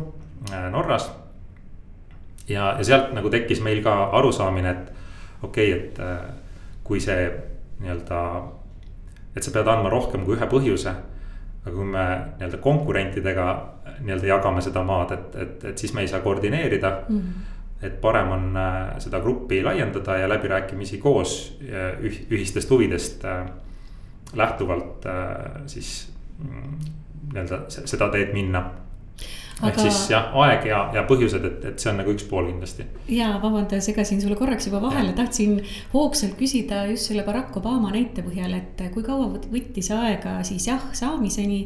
äh, 0.51 0.71
Norras. 0.71 1.11
ja, 2.47 2.75
ja 2.77 2.83
sealt 2.83 3.13
nagu 3.13 3.29
tekkis 3.29 3.61
meil 3.61 3.83
ka 3.83 4.09
arusaamine, 4.11 4.69
et 4.69 4.93
okei 5.43 5.73
okay,, 5.73 5.85
et 5.85 5.99
kui 6.83 6.99
see 6.99 7.29
nii-öelda, 7.79 8.23
et 9.35 9.43
sa 9.43 9.51
pead 9.51 9.67
andma 9.67 9.89
rohkem 9.89 10.25
kui 10.25 10.37
ühe 10.37 10.49
põhjuse. 10.49 10.95
aga 11.65 11.75
kui 11.75 11.85
me 11.85 12.05
nii-öelda 12.39 12.57
konkurentidega 12.57 13.45
nii-öelda 13.99 14.27
jagame 14.27 14.61
seda 14.61 14.83
maad, 14.83 15.11
et, 15.11 15.35
et, 15.35 15.63
et 15.71 15.77
siis 15.77 15.93
me 15.93 16.01
ei 16.01 16.07
saa 16.07 16.19
koordineerida 16.19 16.97
mm. 17.09 17.17
-hmm 17.17 17.55
et 17.81 18.01
parem 18.01 18.31
on 18.31 18.57
seda 18.99 19.19
gruppi 19.23 19.61
laiendada 19.63 20.17
ja 20.17 20.29
läbirääkimisi 20.29 20.97
koos 20.97 21.59
ühistest 22.29 22.69
huvidest 22.69 23.23
lähtuvalt 24.37 25.05
äh, 25.05 25.63
siis 25.67 26.11
mm, 26.43 26.77
nii-öelda 27.33 27.65
seda 27.69 28.09
teed 28.13 28.33
minna. 28.33 28.63
Aga... 29.59 29.73
ehk 29.73 29.79
siis 29.83 30.05
jah, 30.13 30.29
aeg 30.39 30.69
ja, 30.69 30.85
ja 30.95 31.01
põhjused, 31.07 31.43
et, 31.43 31.63
et 31.67 31.81
see 31.83 31.89
on 31.91 31.97
nagu 31.99 32.13
üks 32.15 32.23
pool 32.29 32.45
kindlasti. 32.47 32.85
ja 33.11 33.33
vabanda, 33.43 33.81
segasin 33.83 34.21
sulle 34.23 34.37
korraks 34.39 34.69
juba 34.69 34.79
vahele, 34.85 35.11
tahtsin 35.17 35.57
hoogsalt 35.91 36.37
küsida 36.39 36.85
just 36.87 37.09
selle 37.09 37.25
Barack 37.27 37.57
Obama 37.59 37.91
näite 37.91 38.23
põhjal, 38.23 38.55
et 38.55 38.85
kui 38.93 39.03
kaua 39.03 39.27
võttis 39.51 39.91
aega 39.91 40.37
siis 40.47 40.69
jah 40.71 40.85
saamiseni 40.95 41.65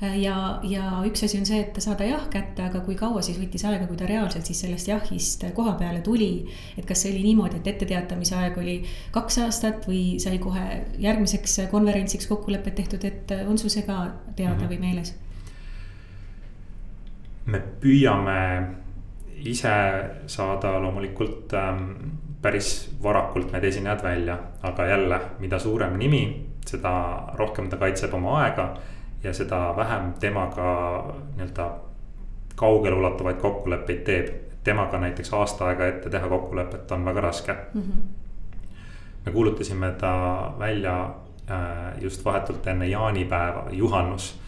ja, 0.00 0.36
ja 0.62 0.84
üks 1.06 1.24
asi 1.24 1.38
on 1.38 1.46
see, 1.48 1.60
et 1.64 1.78
saada 1.82 2.06
jah 2.08 2.26
kätte, 2.32 2.66
aga 2.66 2.80
kui 2.84 2.96
kaua 2.98 3.22
siis 3.24 3.38
võttis 3.40 3.64
aega, 3.68 3.86
kui 3.88 3.98
ta 3.98 4.08
reaalselt 4.08 4.46
siis 4.48 4.60
sellest 4.64 4.88
jahist 4.90 5.44
koha 5.56 5.74
peale 5.80 6.00
tuli. 6.04 6.46
et 6.78 6.86
kas 6.86 7.04
see 7.04 7.12
oli 7.14 7.22
niimoodi, 7.28 7.60
et 7.62 7.72
etteteatamise 7.74 8.36
aeg 8.40 8.58
oli 8.58 8.78
kaks 9.14 9.38
aastat 9.46 9.88
või 9.88 10.18
sai 10.22 10.38
kohe 10.42 10.64
järgmiseks 10.98 11.60
konverentsiks 11.70 12.26
kokkulepped 12.30 12.74
tehtud, 12.74 13.04
et 13.04 13.36
on 13.46 13.58
sul 13.58 13.72
see 13.72 13.82
ka 13.86 14.08
teada 14.36 14.54
mm 14.54 14.60
-hmm. 14.60 14.72
või 14.72 14.80
meeles? 14.80 15.14
me 17.46 17.60
püüame 17.80 18.40
ise 19.44 19.72
saada 20.26 20.78
loomulikult 20.80 21.52
ähm, 21.52 21.90
päris 22.42 22.90
varakult 23.02 23.52
need 23.52 23.64
esinejad 23.64 24.02
välja, 24.02 24.38
aga 24.62 24.86
jälle, 24.86 25.20
mida 25.38 25.58
suurem 25.58 25.98
nimi, 25.98 26.46
seda 26.66 26.92
rohkem 27.36 27.68
ta 27.68 27.76
kaitseb 27.76 28.14
oma 28.14 28.38
aega 28.42 28.74
ja 29.24 29.32
seda 29.32 29.74
vähem 29.76 30.12
temaga 30.20 31.04
nii-öelda 31.36 31.70
kaugeleulatuvaid 32.56 33.36
kokkuleppeid 33.36 34.04
teeb. 34.04 34.28
temaga 34.64 34.98
näiteks 34.98 35.34
aasta 35.34 35.66
aega 35.66 35.86
ette 35.86 36.10
teha 36.10 36.28
kokkulepet 36.28 36.92
on 36.92 37.04
väga 37.04 37.20
raske 37.20 37.52
mm. 37.52 37.80
-hmm. 37.80 38.02
me 39.26 39.32
kuulutasime 39.32 39.90
ta 39.90 40.52
välja 40.58 41.14
äh, 41.50 42.02
just 42.02 42.24
vahetult 42.24 42.66
enne 42.66 42.88
jaanipäeva, 42.88 43.66
juhannus. 43.70 44.40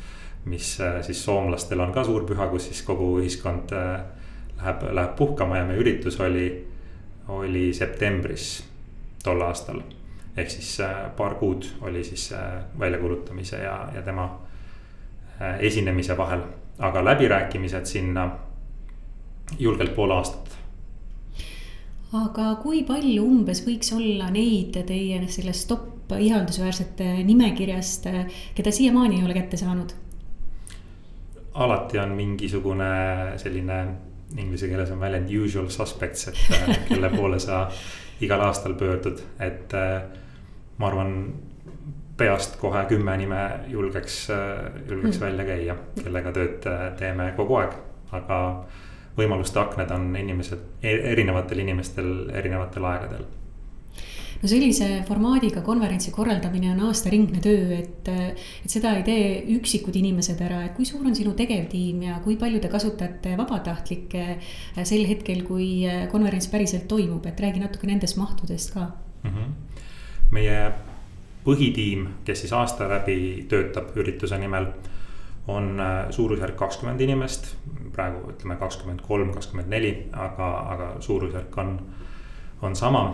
mis 0.44 0.80
äh, 0.80 1.02
siis 1.02 1.24
soomlastel 1.24 1.80
on 1.80 1.92
ka 1.92 2.04
suur 2.04 2.24
püha, 2.24 2.46
kus 2.46 2.64
siis 2.64 2.82
kogu 2.82 3.18
ühiskond 3.20 3.72
äh, 3.72 4.00
läheb, 4.56 4.82
läheb 4.90 5.16
puhkama 5.16 5.56
ja 5.56 5.64
meie 5.64 5.78
üritus 5.78 6.20
oli, 6.20 6.68
oli 7.28 7.74
septembris 7.74 8.64
tol 9.24 9.40
aastal 9.40 9.80
ehk 10.36 10.50
siis 10.50 10.78
paar 11.16 11.34
kuud 11.34 11.64
oli 11.80 12.04
siis 12.04 12.34
väljakuulutamise 12.78 13.56
ja, 13.56 13.88
ja 13.94 14.02
tema 14.02 14.45
esinemise 15.60 16.16
vahel, 16.16 16.40
aga 16.78 17.04
läbirääkimised 17.04 17.84
sinna 17.86 18.30
julgelt 19.58 19.94
pool 19.94 20.10
aastat. 20.10 20.56
aga 22.16 22.54
kui 22.62 22.82
palju 22.88 23.24
umbes 23.24 23.60
võiks 23.66 23.92
olla 23.96 24.30
neid 24.30 24.78
teie 24.86 25.20
sellest 25.28 25.68
top 25.68 26.12
ihaldusväärsete 26.18 27.12
nimekirjast, 27.26 28.06
keda 28.54 28.72
siiamaani 28.72 29.20
ei 29.20 29.24
ole 29.24 29.34
kätte 29.34 29.56
saanud? 29.56 29.92
alati 31.54 31.98
on 31.98 32.12
mingisugune 32.16 32.92
selline 33.36 33.80
inglise 34.36 34.68
keeles 34.68 34.90
on 34.90 35.00
väljend 35.00 35.30
usual 35.44 35.68
suspects, 35.68 36.28
et 36.28 36.38
äh, 36.52 36.78
kelle 36.88 37.10
poole 37.10 37.38
sa 37.42 37.66
igal 38.24 38.42
aastal 38.48 38.74
pöördud, 38.74 39.20
et 39.40 39.74
äh, 39.74 40.02
ma 40.78 40.88
arvan 40.90 41.12
peast 42.16 42.56
kohe 42.60 42.84
kümme 42.88 43.16
nime 43.20 43.42
julgeks, 43.68 44.26
julgeks 44.88 45.18
mm. 45.18 45.24
välja 45.24 45.44
käia, 45.44 45.78
kellega 46.02 46.32
tööd 46.36 46.68
äh, 46.70 46.84
teeme 46.98 47.30
kogu 47.36 47.58
aeg, 47.60 47.74
aga 48.16 48.38
võimaluste 49.16 49.60
aknad 49.60 49.90
on 49.96 50.12
inimesed, 50.16 50.62
e-, 50.82 51.00
erinevatel 51.12 51.64
inimestel 51.64 52.14
erinevatel 52.36 52.88
aegadel 52.92 53.26
no 54.42 54.50
sellise 54.50 54.88
formaadiga 55.08 55.62
konverentsi 55.64 56.12
korraldamine 56.14 56.70
on 56.74 56.82
aastaringne 56.88 57.40
töö, 57.44 57.78
et, 57.78 58.08
et 58.08 58.72
seda 58.72 58.92
ei 58.98 59.04
tee 59.06 59.28
üksikud 59.56 59.96
inimesed 59.96 60.40
ära, 60.44 60.62
et 60.66 60.74
kui 60.76 60.88
suur 60.88 61.06
on 61.06 61.16
sinu 61.16 61.32
tegevtiim 61.38 62.02
ja 62.08 62.18
kui 62.24 62.36
palju 62.40 62.60
te 62.62 62.70
kasutate 62.72 63.36
vabatahtlikke 63.38 64.24
äh, 64.26 64.82
sel 64.84 65.06
hetkel, 65.08 65.42
kui 65.48 65.70
äh, 65.88 66.04
konverents 66.12 66.50
päriselt 66.52 66.88
toimub, 66.90 67.24
et 67.28 67.40
räägi 67.40 67.64
natuke 67.64 67.88
nendest 67.88 68.20
mahtudest 68.20 68.74
ka 68.74 68.90
mm. 69.22 69.30
-hmm. 69.30 69.80
meie 70.36 70.60
põhitiim, 71.46 72.06
kes 72.26 72.44
siis 72.44 72.52
aasta 72.52 72.88
läbi 72.90 73.46
töötab 73.48 73.94
ürituse 73.98 74.38
nimel, 74.38 74.66
on 75.48 75.80
äh, 75.80 76.10
suurusjärk 76.10 76.56
kakskümmend 76.58 77.00
inimest. 77.00 77.54
praegu 77.92 78.28
ütleme 78.28 78.56
kakskümmend 78.60 79.00
kolm, 79.00 79.30
kakskümmend 79.32 79.70
neli, 79.72 79.92
aga, 80.12 80.48
aga 80.74 80.88
suurusjärk 81.00 81.58
on, 81.58 81.78
on 82.62 82.76
sama. 82.76 83.04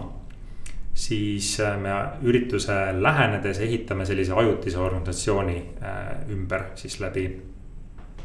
siis 0.94 1.60
äh, 1.60 1.78
me 1.80 1.92
ürituse 2.22 2.74
lähenedes 2.92 3.58
ehitame 3.58 4.04
sellise 4.06 4.32
ajutise 4.32 4.78
organisatsiooni 4.78 5.56
äh, 5.82 6.30
ümber 6.30 6.64
siis 6.74 7.00
läbi 7.00 7.26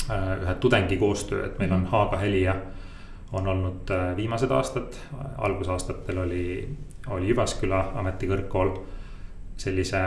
ühe 0.08 0.54
tudengi 0.60 0.98
koostöö, 0.98 1.46
et 1.46 1.60
meil 1.60 1.72
on 1.72 1.82
mhm. 1.82 1.90
Haaga 1.92 2.18
Helia 2.18 2.56
on 3.32 3.48
olnud 3.48 3.90
viimased 4.16 4.52
aastad, 4.52 4.94
algusaastatel 5.38 6.18
oli, 6.18 6.44
oli 7.12 7.28
Jyvaskyla 7.28 7.82
ametikõrgkool 8.00 8.72
sellise 9.58 10.02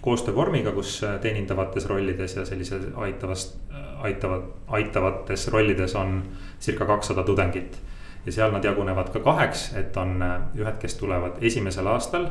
koostöövormiga, 0.00 0.72
kus 0.72 1.04
teenindavates 1.20 1.86
rollides 1.86 2.36
ja 2.36 2.44
sellise 2.44 2.80
aitavast, 2.96 3.56
aitavad, 3.96 4.42
aitavates 4.66 5.48
rollides 5.48 5.94
on 5.96 6.22
circa 6.60 6.84
kakssada 6.84 7.22
tudengit. 7.22 7.80
ja 8.26 8.32
seal 8.32 8.52
nad 8.52 8.64
jagunevad 8.64 9.08
ka 9.08 9.20
kaheks, 9.24 9.72
et 9.78 9.96
on 9.96 10.18
ühed, 10.56 10.76
kes 10.80 10.94
tulevad 11.00 11.38
esimesel 11.40 11.86
aastal 11.86 12.26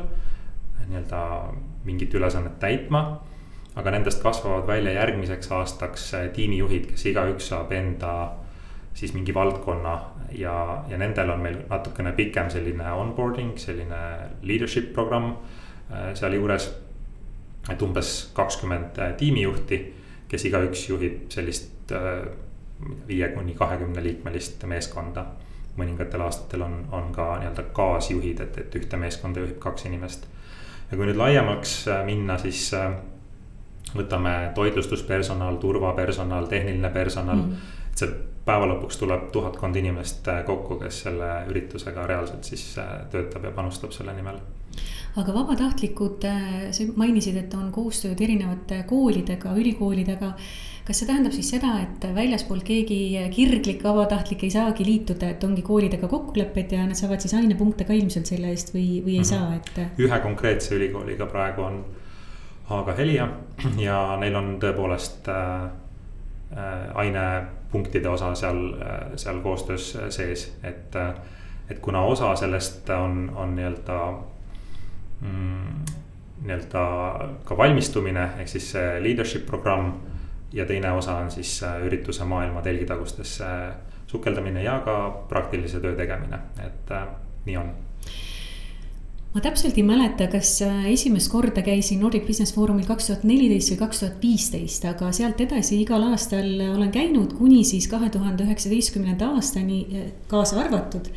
nii-öelda 0.88 1.22
mingit 1.84 2.14
ülesannet 2.14 2.58
täitma. 2.58 3.20
aga 3.76 3.90
nendest 3.90 4.22
kasvavad 4.22 4.66
välja 4.66 4.92
järgmiseks 4.92 5.52
aastaks 5.52 6.12
tiimijuhid, 6.34 6.86
kes 6.90 7.06
igaüks 7.06 7.48
saab 7.48 7.72
enda 7.72 8.32
siis 8.94 9.14
mingi 9.14 9.34
valdkonna 9.34 10.00
ja, 10.32 10.84
ja 10.88 10.98
nendel 10.98 11.30
on 11.30 11.40
meil 11.40 11.58
natukene 11.70 12.12
pikem 12.12 12.50
selline 12.50 12.92
onboarding, 12.92 13.58
selline 13.58 14.00
leadership 14.42 14.92
programm 14.92 15.34
Äh, 15.34 15.57
sealjuures. 16.14 16.70
et 17.72 17.82
umbes 17.82 18.30
kakskümmend 18.34 18.98
äh, 18.98 19.12
tiimijuhti, 19.16 19.78
kes 20.28 20.44
igaüks 20.48 20.86
juhib 20.88 21.26
sellist 21.30 21.92
äh, 21.92 22.22
viie 23.08 23.28
kuni 23.28 23.54
kahekümne 23.54 24.02
liikmelist 24.02 24.64
meeskonda. 24.64 25.26
mõningatel 25.78 26.20
aastatel 26.20 26.62
on, 26.62 26.88
on 26.92 27.12
ka 27.14 27.36
nii-öelda 27.38 27.62
kaasjuhid, 27.72 28.40
et, 28.40 28.56
et 28.58 28.74
ühte 28.74 28.96
meeskonda 28.96 29.40
juhib 29.40 29.58
kaks 29.58 29.84
inimest. 29.86 30.26
ja 30.90 30.96
kui 30.96 31.06
nüüd 31.06 31.20
laiemaks 31.20 31.84
minna, 32.06 32.38
siis 32.38 32.72
võtame 33.94 34.52
toitlustuspersonal, 34.54 35.56
turvapersonal, 35.56 36.46
tehniline 36.46 36.90
personal 36.90 37.36
mm. 37.36 37.52
-hmm. 37.52 37.90
et 37.90 37.98
see 37.98 38.08
päeva 38.48 38.68
lõpuks 38.70 39.00
tuleb 39.00 39.28
tuhatkond 39.32 39.76
inimest 39.76 40.28
kokku, 40.46 40.80
kes 40.80 41.02
selle 41.06 41.32
üritusega 41.50 42.06
reaalselt 42.08 42.48
siis 42.48 42.70
töötab 43.12 43.44
ja 43.44 43.52
panustab 43.56 43.92
selle 43.92 44.16
nimel 44.16 44.40
aga 45.18 45.34
vabatahtlikud, 45.34 46.24
äh, 46.28 46.70
sa 46.74 46.86
mainisid, 46.98 47.36
et 47.40 47.54
on 47.56 47.70
koostööd 47.74 48.20
erinevate 48.22 48.82
koolidega, 48.88 49.54
ülikoolidega. 49.58 50.32
kas 50.88 51.02
see 51.02 51.08
tähendab 51.08 51.34
siis 51.36 51.50
seda, 51.52 51.74
et 51.84 52.04
väljaspoolt 52.16 52.64
keegi 52.64 53.18
kirglik 53.34 53.82
vabatahtlik 53.84 54.46
ei 54.46 54.52
saagi 54.54 54.86
liituda, 54.86 55.34
et 55.34 55.42
ongi 55.44 55.60
koolidega 55.62 56.08
kokkulepped 56.08 56.72
ja 56.72 56.86
nad 56.86 56.96
saavad 56.96 57.20
siis 57.20 57.34
ainepunkte 57.36 57.84
ka 57.84 57.92
ilmselt 57.92 58.30
selle 58.30 58.48
eest 58.54 58.72
või, 58.72 59.02
või 59.04 59.18
ei 59.18 59.20
mm 59.20 59.26
-hmm. 59.26 59.28
saa, 59.28 59.54
et? 59.56 60.00
ühe 60.00 60.20
konkreetse 60.24 60.74
ülikooliga 60.78 61.26
praegu 61.26 61.66
on 61.66 61.84
Haaga 62.70 62.94
Helia 62.96 63.28
ja 63.88 64.16
neil 64.20 64.34
on 64.40 64.56
tõepoolest 64.62 65.28
äh, 65.28 65.68
äh, 66.56 66.96
ainepunktide 67.68 68.08
osa 68.08 68.34
seal 68.34 68.74
seal 69.16 69.40
koostöös 69.40 69.98
sees, 70.08 70.56
et 70.62 70.94
et 71.70 71.78
kuna 71.78 72.00
osa 72.02 72.36
sellest 72.36 72.88
on, 72.90 73.32
on 73.36 73.56
nii-öelda 73.56 74.12
mm, 75.20 75.84
nii-öelda 76.42 76.84
ka 77.44 77.56
valmistumine, 77.56 78.28
ehk 78.38 78.48
siis 78.48 78.70
see 78.72 79.02
leadership 79.02 79.46
programm. 79.46 79.92
ja 80.52 80.64
teine 80.66 80.92
osa 80.92 81.16
on 81.16 81.30
siis 81.30 81.60
ürituse 81.84 82.24
maailma 82.24 82.62
telgitagustesse 82.62 83.44
sukeldamine 84.06 84.62
ja 84.62 84.80
ka 84.80 85.24
praktilise 85.28 85.80
töö 85.80 85.96
tegemine, 85.96 86.38
et 86.66 86.92
nii 87.44 87.56
on 87.56 87.74
ma 89.34 89.42
täpselt 89.44 89.76
ei 89.76 89.84
mäleta, 89.86 90.28
kas 90.32 90.54
äh, 90.64 90.86
esimest 90.92 91.30
korda 91.32 91.62
käisin 91.64 92.00
Nordic 92.02 92.24
Business 92.26 92.54
Forumil 92.56 92.86
kaks 92.88 93.10
tuhat 93.10 93.26
neliteist 93.28 93.74
või 93.74 93.82
kaks 93.82 94.00
tuhat 94.02 94.22
viisteist, 94.22 94.86
aga 94.88 95.10
sealt 95.14 95.40
edasi 95.44 95.82
igal 95.82 96.06
aastal 96.10 96.48
olen 96.72 96.90
käinud 96.94 97.36
kuni 97.38 97.60
siis 97.68 97.90
kahe 97.92 98.08
tuhande 98.14 98.48
üheksateistkümnenda 98.48 99.34
aastani 99.36 99.84
kaasa 100.30 100.62
arvatud. 100.64 101.12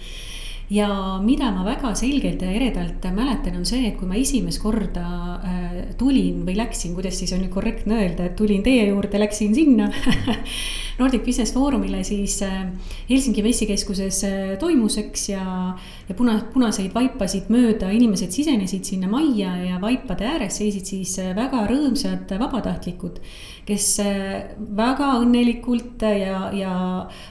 Ja 0.71 0.87
mida 1.19 1.49
ma 1.51 1.65
väga 1.67 1.89
selgelt 1.99 2.43
ja 2.45 2.51
eredalt 2.55 3.03
mäletan, 3.11 3.57
on 3.59 3.65
see, 3.67 3.89
et 3.89 3.97
kui 3.99 4.07
ma 4.07 4.15
esimest 4.15 4.61
korda 4.63 5.03
äh, 5.43 5.73
tulin 5.99 6.45
või 6.47 6.55
läksin, 6.55 6.93
kuidas 6.95 7.17
siis 7.19 7.33
on 7.35 7.41
nüüd 7.43 7.51
korrektne 7.51 7.97
öelda, 7.99 8.29
et 8.29 8.37
tulin 8.39 8.63
teie 8.63 8.85
juurde, 8.87 9.19
läksin 9.19 9.55
sinna 9.55 9.89
Nordic 11.01 11.25
Business 11.25 11.53
Forumile, 11.55 12.03
siis 12.07 12.37
Helsingi 13.09 13.43
messikeskuses 13.45 14.21
toimus, 14.61 14.97
eks, 15.01 15.27
ja, 15.33 15.45
ja 16.07 16.17
puna, 16.17 16.37
punaseid 16.53 16.93
vaipasid 16.95 17.49
mööda 17.53 17.89
inimesed 17.93 18.33
sisenesid 18.33 18.85
sinna 18.87 19.09
majja 19.11 19.55
ja 19.65 19.79
vaipade 19.81 20.27
ääres 20.29 20.61
seisid 20.61 20.93
siis 20.93 21.17
väga 21.35 21.65
rõõmsad 21.71 22.31
vabatahtlikud 22.39 23.19
kes 23.67 23.87
äh, 24.01 24.53
väga 24.77 25.11
õnnelikult 25.21 26.01
ja, 26.01 26.49
ja 26.55 26.73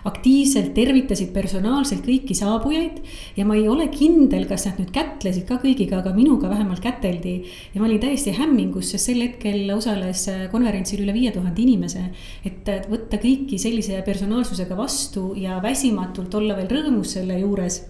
aktiivselt 0.09 0.73
tervitasid 0.77 1.33
personaalselt 1.35 2.05
kõiki 2.07 2.37
saabujaid. 2.39 3.01
ja 3.37 3.47
ma 3.47 3.57
ei 3.59 3.67
ole 3.69 3.89
kindel, 3.93 4.47
kas 4.49 4.69
nad 4.69 4.79
nüüd 4.81 4.93
kätlesid 4.95 5.47
ka 5.49 5.59
kõigiga, 5.63 6.01
aga 6.01 6.15
minuga 6.15 6.51
vähemalt 6.53 6.83
käteldi. 6.85 7.35
ja 7.75 7.81
ma 7.83 7.89
olin 7.89 8.03
täiesti 8.03 8.35
hämmingus, 8.39 8.93
sest 8.95 9.11
sel 9.11 9.23
hetkel 9.25 9.71
osales 9.75 10.27
äh, 10.31 10.47
konverentsil 10.53 11.03
üle 11.05 11.15
viie 11.17 11.35
tuhande 11.35 11.63
inimese. 11.63 12.07
et 12.45 12.69
võtta 12.91 13.19
kõiki 13.21 13.59
sellise 13.61 14.03
personaalsusega 14.07 14.77
vastu 14.77 15.31
ja 15.37 15.61
väsimatult 15.63 16.35
olla 16.35 16.57
veel 16.59 16.71
rõõmus 16.71 17.17
selle 17.19 17.39
juures 17.41 17.83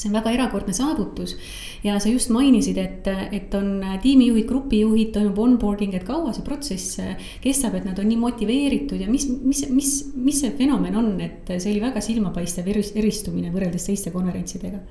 see 0.00 0.08
on 0.08 0.16
väga 0.16 0.32
erakordne 0.32 0.72
saavutus. 0.72 1.36
ja 1.84 1.98
sa 2.00 2.08
just 2.08 2.30
mainisid, 2.30 2.78
et, 2.78 3.08
et 3.32 3.54
on 3.54 3.82
tiimijuhid, 4.02 4.46
grupijuhid, 4.48 5.12
toimub 5.14 5.38
onboarding, 5.38 5.94
et 5.96 6.04
kaua 6.08 6.32
see 6.36 6.44
protsess 6.46 7.00
kestab, 7.44 7.76
et 7.76 7.86
nad 7.88 7.98
on 7.98 8.08
nii 8.08 8.20
motiveeritud 8.20 9.00
ja 9.00 9.08
mis, 9.10 9.28
mis, 9.42 9.64
mis, 9.70 9.92
mis 10.14 10.40
see 10.44 10.52
fenomen 10.56 10.96
on, 10.96 11.12
et 11.24 11.54
see 11.56 11.72
oli 11.72 11.84
väga 11.84 12.02
silmapaistev 12.04 12.68
eristumine 12.72 13.52
võrreldes 13.54 13.88
teiste 13.90 14.12
konverentsidega 14.14 14.84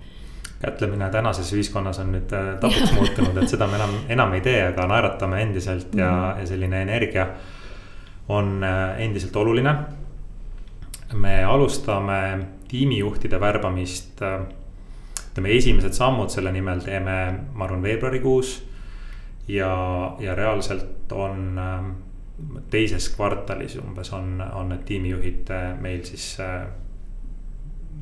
kätlemine 0.59 1.07
tänases 1.07 1.53
ühiskonnas 1.55 2.01
on 2.03 2.09
nüüd 2.11 2.33
äh, 2.35 2.49
tabuks 2.59 2.91
muutunud, 2.97 3.37
et 3.39 3.47
seda 3.47 3.67
me 3.71 3.77
enam, 3.79 3.93
enam 4.11 4.33
ei 4.35 4.41
tee, 4.43 4.57
aga 4.73 4.89
naeratame 4.91 5.39
endiselt 5.45 5.95
ja 5.95 6.09
mm, 6.09 6.17
-hmm. 6.17 6.41
ja 6.41 6.49
selline 6.49 6.81
energia 6.81 7.27
on 8.29 8.63
äh, 8.63 9.01
endiselt 9.01 9.35
oluline. 9.35 9.75
me 11.13 11.43
alustame 11.43 12.47
tiimijuhtide 12.67 13.39
värbamist 13.39 14.21
äh, 14.21 14.41
ütleme, 15.31 15.55
esimesed 15.57 15.93
sammud 15.93 16.29
selle 16.29 16.51
nimel 16.51 16.83
teeme, 16.85 17.15
ma 17.53 17.65
arvan, 17.65 17.83
veebruarikuus. 17.83 18.65
ja, 19.47 20.15
ja 20.19 20.35
reaalselt 20.35 21.11
on 21.11 21.57
ähm, 21.57 21.91
teises 22.69 23.09
kvartalis 23.15 23.75
umbes 23.75 24.13
on, 24.13 24.43
on 24.53 24.69
need 24.69 24.85
tiimijuhid 24.85 25.49
äh, 25.49 25.79
meil 25.81 26.03
siis 26.05 26.37
äh, 26.39 26.67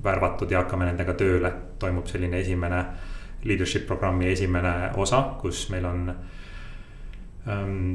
värvatud 0.03 0.51
ja 0.51 0.65
hakkame 0.65 0.85
nendega 0.85 1.13
tööle. 1.13 1.53
toimub 1.79 2.07
selline 2.07 2.39
esimene 2.39 2.85
leadership 3.43 3.85
programmi 3.87 4.31
esimene 4.31 4.91
osa, 4.97 5.21
kus 5.39 5.69
meil 5.69 5.85
on 5.85 6.09
Ähm, 6.09 6.27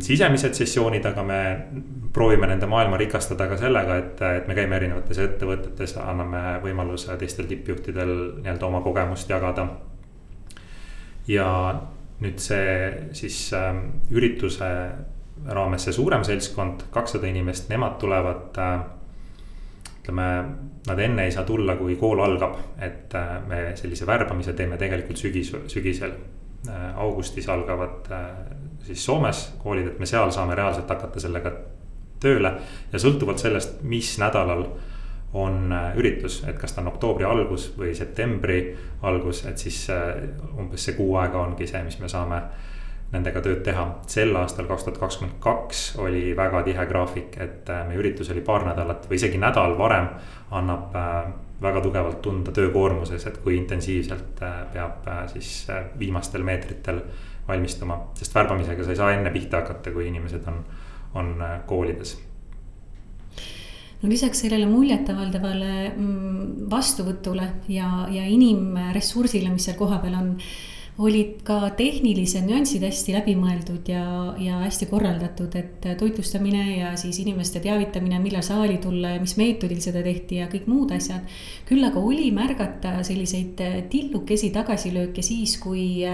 sisemised 0.00 0.54
sessioonid, 0.56 1.04
aga 1.04 1.22
me 1.28 1.40
proovime 2.12 2.46
nende 2.48 2.66
maailma 2.66 2.96
rikastada 3.00 3.46
ka 3.50 3.58
sellega, 3.60 3.96
et, 4.00 4.22
et 4.38 4.46
me 4.48 4.56
käime 4.56 4.78
erinevates 4.78 5.18
ettevõtetes, 5.20 5.96
anname 6.00 6.40
võimaluse 6.62 7.16
teistel 7.20 7.50
tippjuhtidel 7.50 8.12
nii-öelda 8.40 8.68
oma 8.68 8.80
kogemust 8.84 9.28
jagada. 9.30 9.68
ja 11.28 11.48
nüüd 12.22 12.40
see 12.42 12.66
siis 13.12 13.36
äh, 13.54 13.76
ürituse 14.10 14.70
raames 15.48 15.86
see 15.86 15.94
suurem 15.94 16.24
seltskond, 16.24 16.86
kakssada 16.94 17.28
inimest, 17.28 17.68
nemad 17.70 17.98
tulevad 18.00 18.58
äh, 18.58 18.82
ütleme, 20.02 20.28
nad 20.86 20.98
enne 20.98 21.26
ei 21.26 21.32
saa 21.32 21.44
tulla, 21.46 21.76
kui 21.78 21.96
kool 21.96 22.20
algab, 22.24 22.56
et 22.82 23.14
äh, 23.14 23.34
me 23.48 23.62
sellise 23.78 24.06
värbamise 24.06 24.54
teeme 24.58 24.78
tegelikult 24.78 25.18
sügis, 25.18 25.52
sügisel 25.70 26.14
äh,. 26.68 26.98
augustis 26.98 27.48
algavad 27.48 28.10
äh, 28.10 28.30
siis 28.86 29.04
Soomes 29.04 29.44
koolid, 29.62 29.86
et 29.92 29.98
me 29.98 30.06
seal 30.06 30.30
saame 30.34 30.54
reaalselt 30.58 30.90
hakata 30.90 31.20
sellega 31.20 31.52
tööle. 32.22 32.54
ja 32.92 32.98
sõltuvalt 32.98 33.42
sellest, 33.42 33.82
mis 33.82 34.14
nädalal 34.22 34.66
on 35.34 35.72
äh, 35.72 35.96
üritus, 35.96 36.42
et 36.48 36.58
kas 36.60 36.74
ta 36.74 36.82
on 36.82 36.90
oktoobri 36.92 37.24
algus 37.24 37.70
või 37.78 37.94
septembri 37.96 38.60
algus, 39.08 39.44
et 39.48 39.58
siis 39.58 39.86
äh, 39.90 40.26
umbes 40.58 40.84
see 40.84 40.96
kuu 40.98 41.16
aega 41.20 41.40
ongi 41.40 41.66
see, 41.68 41.80
mis 41.86 41.98
me 42.02 42.10
saame 42.12 42.42
nendega 43.12 43.40
tööd 43.44 43.62
teha. 43.64 43.86
sel 44.08 44.36
aastal, 44.36 44.68
kaks 44.68 44.84
tuhat 44.84 45.00
kakskümmend 45.00 45.38
kaks 45.40 45.80
oli 46.00 46.36
väga 46.36 46.62
tihe 46.68 46.84
graafik, 46.88 47.40
et 47.40 47.72
äh, 47.72 47.86
meie 47.88 48.00
üritus 48.00 48.30
oli 48.32 48.44
paar 48.44 48.66
nädalat 48.68 49.08
või 49.08 49.20
isegi 49.20 49.40
nädal 49.40 49.76
varem 49.78 50.12
annab 50.52 50.92
väga 51.62 51.80
tugevalt 51.80 52.20
tunda 52.22 52.52
töökoormuses, 52.52 53.24
et 53.26 53.38
kui 53.40 53.56
intensiivselt 53.56 54.40
peab 54.72 55.06
siis 55.30 55.52
viimastel 55.98 56.42
meetritel 56.44 56.98
valmistuma, 57.52 57.98
sest 58.18 58.34
värbamisega 58.34 58.84
sa 58.84 58.94
ei 58.94 59.00
saa 59.00 59.14
enne 59.14 59.32
pihta 59.34 59.62
hakata, 59.62 59.94
kui 59.94 60.08
inimesed 60.10 60.48
on, 60.50 60.60
on 61.20 61.32
äh, 61.40 61.56
koolides. 61.68 62.16
No 64.02 64.10
lisaks 64.10 64.40
sellele 64.42 64.66
muljetavaldavale 64.66 65.74
mm, 65.92 66.68
vastuvõtule 66.70 67.44
ja, 67.70 68.08
ja 68.10 68.26
inimressursile, 68.26 69.52
mis 69.54 69.68
seal 69.68 69.78
kohapeal 69.78 70.16
on 70.18 70.32
olid 71.00 71.38
ka 71.46 71.70
tehnilised 71.72 72.44
nüansid 72.44 72.82
hästi 72.84 73.14
läbimõeldud 73.16 73.86
ja, 73.88 74.02
ja 74.36 74.58
hästi 74.60 74.90
korraldatud, 74.90 75.54
et 75.56 75.86
toitlustamine 75.96 76.64
ja 76.76 76.90
siis 77.00 77.16
inimeste 77.22 77.62
teavitamine, 77.64 78.18
millal 78.20 78.44
saali 78.44 78.76
tulla 78.82 79.14
ja 79.14 79.20
mis 79.22 79.38
meetodil 79.40 79.80
seda 79.80 80.02
tehti 80.04 80.42
ja 80.42 80.50
kõik 80.52 80.66
muud 80.68 80.92
asjad. 80.92 81.24
küll 81.64 81.84
aga 81.86 82.00
oli 82.00 82.28
märgata 82.36 82.98
selliseid 83.08 83.62
tillukesi 83.88 84.50
tagasilööke 84.52 85.24
siis, 85.24 85.56
kui 85.62 86.04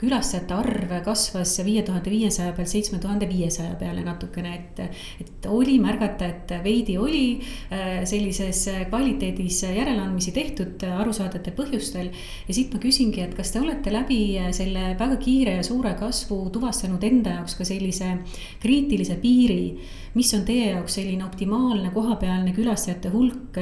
külastajate 0.00 0.56
arv 0.56 0.96
kasvas 1.04 1.52
viie 1.66 1.84
tuhande 1.84 2.10
viiesaja 2.10 2.56
pealt 2.56 2.72
seitsme 2.72 3.02
tuhande 3.04 3.28
viiesaja 3.28 3.76
peale 3.76 4.00
natukene, 4.06 4.54
et. 4.56 4.82
et 5.20 5.46
oli 5.52 5.76
märgata, 5.82 6.24
et 6.30 6.52
veidi 6.64 6.96
oli 6.96 7.36
äh, 7.36 8.06
sellises 8.08 8.64
kvaliteedis 8.88 9.62
järeleandmisi 9.66 10.32
tehtud 10.32 10.88
arusaadavatel 10.88 11.56
põhjustel. 11.58 12.10
ja 12.48 12.54
siit 12.54 12.72
ma 12.72 12.80
küsingi, 12.80 13.20
et 13.20 13.36
kas 13.36 13.52
te 13.52 13.60
olete 13.60 13.92
läbi 13.92 14.21
selle 14.56 14.92
väga 14.98 15.16
kiire 15.22 15.56
ja 15.58 15.66
suure 15.66 15.94
kasvu 15.98 16.44
tuvastanud 16.54 17.02
enda 17.04 17.38
jaoks 17.38 17.56
ka 17.58 17.66
sellise 17.68 18.16
kriitilise 18.62 19.18
piiri. 19.22 19.78
mis 20.14 20.34
on 20.36 20.44
teie 20.44 20.72
jaoks 20.72 20.98
selline 20.98 21.24
optimaalne 21.24 21.90
kohapealne 21.94 22.52
külastajate 22.56 23.12
hulk? 23.14 23.58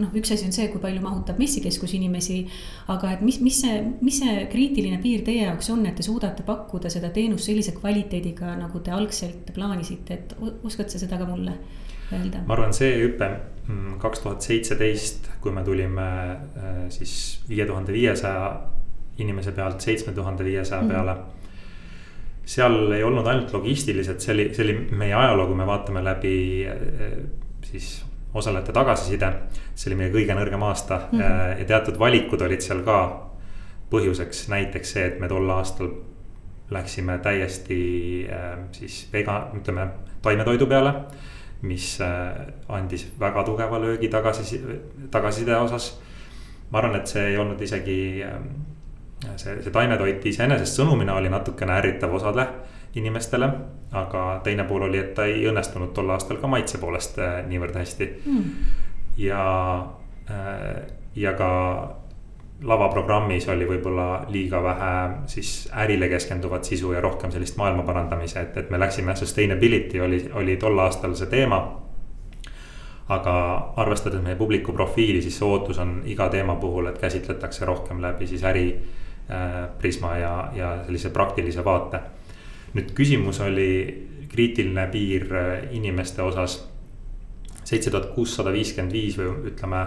noh, 0.00 0.12
üks 0.16 0.32
asi 0.34 0.46
on 0.46 0.54
see, 0.54 0.68
kui 0.72 0.80
palju 0.80 1.00
mahutab 1.04 1.38
messikeskus 1.40 1.94
inimesi. 1.98 2.42
aga 2.92 3.12
et 3.16 3.24
mis, 3.24 3.40
mis 3.44 3.60
see, 3.64 3.80
mis 4.04 4.20
see 4.22 4.44
kriitiline 4.52 5.00
piir 5.02 5.24
teie 5.26 5.46
jaoks 5.46 5.70
on, 5.74 5.84
et 5.88 5.96
te 5.96 6.06
suudate 6.06 6.44
pakkuda 6.46 6.92
seda 6.92 7.10
teenust 7.14 7.48
sellise 7.48 7.74
kvaliteediga, 7.76 8.54
nagu 8.60 8.80
te 8.84 8.94
algselt 8.94 9.52
plaanisite, 9.56 10.20
et 10.20 10.36
oskad 10.66 10.92
sa 10.92 11.02
seda 11.02 11.20
ka 11.20 11.28
mulle 11.28 11.56
öelda? 12.12 12.44
ma 12.46 12.56
arvan, 12.56 12.74
see 12.76 12.92
hüpe 13.00 13.28
mm, 13.66 13.98
kaks 14.02 14.24
tuhat 14.24 14.46
seitseteist, 14.46 15.30
kui 15.44 15.54
me 15.54 15.64
tulime 15.66 16.08
äh, 16.32 16.80
siis 16.94 17.16
viie 17.48 17.66
tuhande 17.68 17.94
viiesaja 17.96 18.50
inimese 19.18 19.52
pealt 19.52 19.80
seitsme 19.80 20.12
tuhande 20.12 20.44
viiesaja 20.44 20.82
mhm. 20.82 20.90
peale. 20.90 21.16
seal 22.46 22.92
ei 22.92 23.02
olnud 23.02 23.26
ainult 23.26 23.52
logistilised, 23.52 24.20
see 24.22 24.34
oli, 24.34 24.50
see 24.54 24.64
oli 24.64 24.74
meie 24.94 25.14
ajaloo, 25.18 25.48
kui 25.48 25.56
me 25.58 25.66
vaatame 25.66 26.02
läbi 26.04 26.34
eh, 26.70 27.16
siis 27.66 28.04
osalejate 28.34 28.72
tagasiside. 28.72 29.32
see 29.74 29.90
oli 29.90 29.98
meie 30.02 30.12
kõige 30.14 30.34
nõrgem 30.38 30.62
aasta 30.62 31.00
mm 31.12 31.20
-hmm. 31.20 31.58
ja 31.58 31.64
teatud 31.64 31.98
valikud 31.98 32.42
olid 32.42 32.60
seal 32.60 32.82
ka 32.86 32.98
põhjuseks, 33.90 34.48
näiteks 34.48 34.92
see, 34.92 35.06
et 35.06 35.20
me 35.20 35.28
tol 35.28 35.50
aastal 35.50 35.90
läksime 36.70 37.18
täiesti 37.18 38.26
eh, 38.30 38.58
siis 38.72 39.08
vega, 39.12 39.50
ütleme 39.54 39.88
taimetoidu 40.22 40.66
peale. 40.66 40.94
mis 41.62 41.98
andis 42.68 43.12
väga 43.20 43.42
tugeva 43.42 43.80
löögi 43.80 44.08
tagasi, 44.08 44.60
tagasiside 45.10 45.56
osas. 45.56 46.00
ma 46.70 46.78
arvan, 46.78 46.96
et 46.96 47.06
see 47.06 47.26
ei 47.26 47.36
olnud 47.36 47.60
isegi 47.60 48.24
see, 49.36 49.60
see 49.62 49.72
taimetoit 49.72 50.26
iseenesest 50.26 50.80
sõnumina 50.80 51.16
oli 51.16 51.30
natukene 51.32 51.78
ärritav 51.78 52.14
osale 52.14 52.46
inimestele. 52.96 53.50
aga 53.92 54.40
teine 54.44 54.64
pool 54.64 54.82
oli, 54.82 54.98
et 54.98 55.14
ta 55.14 55.24
ei 55.24 55.44
õnnestunud 55.48 55.92
tol 55.94 56.10
aastal 56.10 56.40
ka 56.42 56.48
maitse 56.50 56.78
poolest 56.82 57.20
äh, 57.22 57.38
niivõrd 57.48 57.76
hästi 57.78 58.08
mm.. 58.24 58.48
ja, 59.22 59.44
äh, 60.30 60.82
ja 61.16 61.32
ka 61.38 61.50
lavaprogrammis 62.66 63.48
oli 63.52 63.68
võib-olla 63.68 64.24
liiga 64.32 64.62
vähe 64.64 64.92
siis 65.28 65.68
ärile 65.84 66.08
keskenduvat 66.08 66.64
sisu 66.64 66.92
ja 66.92 67.00
rohkem 67.04 67.32
sellist 67.32 67.56
maailma 67.60 67.84
parandamise, 67.84 68.40
et, 68.40 68.56
et 68.56 68.70
me 68.70 68.80
läksime 68.80 69.16
sustainability 69.16 70.00
oli, 70.00 70.22
oli 70.34 70.56
tol 70.56 70.78
aastal 70.78 71.14
see 71.14 71.30
teema. 71.32 71.62
aga 73.08 73.32
arvestades 73.76 74.22
meie 74.22 74.34
publiku 74.36 74.72
profiili, 74.72 75.20
siis 75.22 75.36
see 75.38 75.46
ootus 75.46 75.78
on 75.78 76.00
iga 76.04 76.28
teema 76.28 76.56
puhul, 76.56 76.88
et 76.90 76.98
käsitletakse 76.98 77.64
rohkem 77.64 78.00
läbi 78.02 78.26
siis 78.26 78.42
äri 78.44 78.66
Prisma 79.78 80.16
ja, 80.16 80.34
ja 80.54 80.68
sellise 80.86 81.10
praktilise 81.10 81.64
vaate. 81.64 81.98
nüüd 82.74 82.92
küsimus 82.94 83.40
oli 83.40 83.70
kriitiline 84.28 84.86
piir 84.92 85.34
äh, 85.34 85.74
inimeste 85.76 86.22
osas. 86.22 86.68
seitse 87.66 87.90
tuhat 87.90 88.12
kuussada 88.14 88.52
viiskümmend 88.54 88.92
viis 88.94 89.16
või 89.18 89.48
ütleme, 89.50 89.80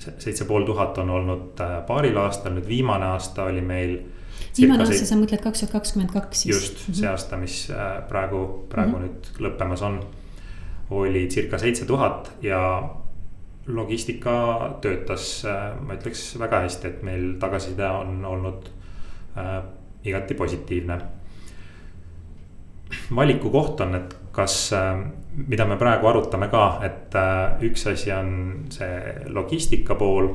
seitse 0.00 0.46
pool 0.48 0.64
tuhat 0.64 0.98
on 1.02 1.10
olnud 1.12 1.60
äh, 1.60 1.76
paaril 1.86 2.16
aastal, 2.22 2.54
nüüd 2.56 2.68
viimane 2.68 3.10
aasta 3.12 3.44
oli 3.50 3.60
meil. 3.60 3.98
viimane 4.56 4.86
aasta, 4.86 5.04
sa 5.04 5.18
mõtled 5.20 5.42
kaks 5.44 5.64
tuhat 5.64 5.74
kakskümmend 5.78 6.14
kaks 6.14 6.44
siis? 6.46 6.54
just 6.56 6.78
mm, 6.78 6.84
-hmm. 6.86 7.00
see 7.00 7.08
aasta, 7.10 7.36
mis 7.36 7.56
praegu, 8.08 8.44
praegu 8.68 8.96
mm 8.96 9.02
-hmm. 9.02 9.08
nüüd 9.08 9.48
lõppemas 9.48 9.82
on. 9.82 10.00
oli 10.90 11.28
circa 11.28 11.58
seitse 11.58 11.84
tuhat 11.84 12.32
ja 12.42 12.60
logistika 13.66 14.34
töötas, 14.84 15.44
ma 15.80 15.96
ütleks 15.96 16.34
väga 16.40 16.60
hästi, 16.66 16.88
et 16.88 17.02
meil 17.06 17.30
tagasiside 17.40 17.86
on 17.88 18.24
olnud 18.28 18.68
äh, 19.40 19.62
igati 20.04 20.34
positiivne. 20.34 20.98
valiku 23.16 23.50
koht 23.50 23.80
on, 23.80 23.94
et 23.94 24.16
kas 24.32 24.72
äh,, 24.72 24.98
mida 25.46 25.64
me 25.64 25.76
praegu 25.76 26.06
arutame 26.06 26.48
ka, 26.48 26.64
et 26.84 27.14
äh, 27.14 27.62
üks 27.68 27.86
asi 27.90 28.12
on 28.12 28.66
see 28.70 28.98
logistika 29.26 29.94
pool 29.94 30.28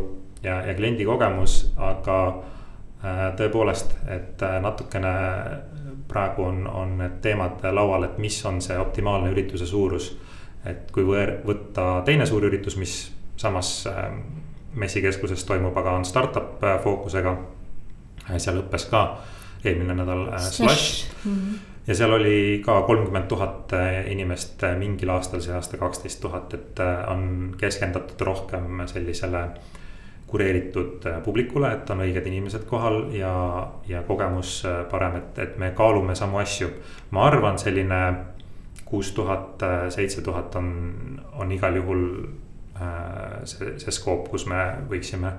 ja, 0.43 0.61
ja 0.65 0.73
kliendi 0.75 1.05
kogemus, 1.05 1.73
aga 1.77 2.17
äh, 2.29 3.21
tõepoolest, 3.39 3.95
et 4.07 4.41
äh, 4.43 4.57
natukene 4.63 5.13
praegu 6.09 6.47
on, 6.47 6.65
on 6.67 6.97
need 7.03 7.19
teemad 7.21 7.63
laual, 7.75 8.07
et 8.07 8.17
mis 8.17 8.39
on 8.45 8.61
see 8.63 8.77
optimaalne 8.79 9.31
ürituse 9.35 9.67
suurus. 9.67 10.15
et 10.65 10.89
kui 10.91 11.05
võtta 11.07 12.01
teine 12.05 12.25
suur 12.27 12.43
üritus, 12.43 12.75
mis 12.75 12.95
samas 13.39 13.87
äh, 13.87 14.11
messikeskuses 14.73 15.43
toimub, 15.43 15.77
aga 15.77 15.95
on 15.95 16.05
startup 16.05 16.63
äh, 16.63 16.79
fookusega. 16.83 17.37
seal 18.37 18.59
õppes 18.61 18.85
ka 18.91 18.99
eelmine 19.63 19.95
nädal 19.97 20.27
äh, 20.27 20.41
Slash 20.43 21.07
mm. 21.23 21.35
-hmm. 21.35 21.59
ja 21.87 21.95
seal 21.95 22.13
oli 22.13 22.61
ka 22.65 22.81
kolmkümmend 22.81 23.27
tuhat 23.27 23.71
inimest 24.07 24.61
mingil 24.77 25.09
aastal, 25.09 25.41
see 25.41 25.55
aasta 25.55 25.77
kaksteist 25.77 26.21
tuhat, 26.21 26.53
et 26.53 26.79
on 27.07 27.55
keskendatud 27.57 28.21
rohkem 28.21 28.83
sellisele 28.85 29.47
kureeritud 30.27 31.07
publikule, 31.25 31.71
et 31.73 31.89
on 31.89 32.03
õiged 32.05 32.27
inimesed 32.27 32.67
kohal 32.69 32.99
ja, 33.15 33.31
ja 33.87 34.03
kogemus 34.03 34.63
parem, 34.91 35.15
et, 35.15 35.39
et 35.39 35.57
me 35.57 35.71
kaalume 35.71 36.15
samu 36.15 36.37
asju. 36.37 36.69
ma 37.11 37.25
arvan, 37.25 37.57
selline 37.57 38.13
kuus 38.85 39.11
tuhat, 39.11 39.63
seitse 39.89 40.21
tuhat 40.21 40.55
on, 40.55 40.69
on 41.33 41.51
igal 41.51 41.75
juhul 41.75 42.05
Äh, 42.25 42.48
see, 43.43 43.75
see 43.79 43.91
skoop, 43.91 44.29
kus 44.31 44.45
me 44.49 44.59
võiksime 44.89 45.31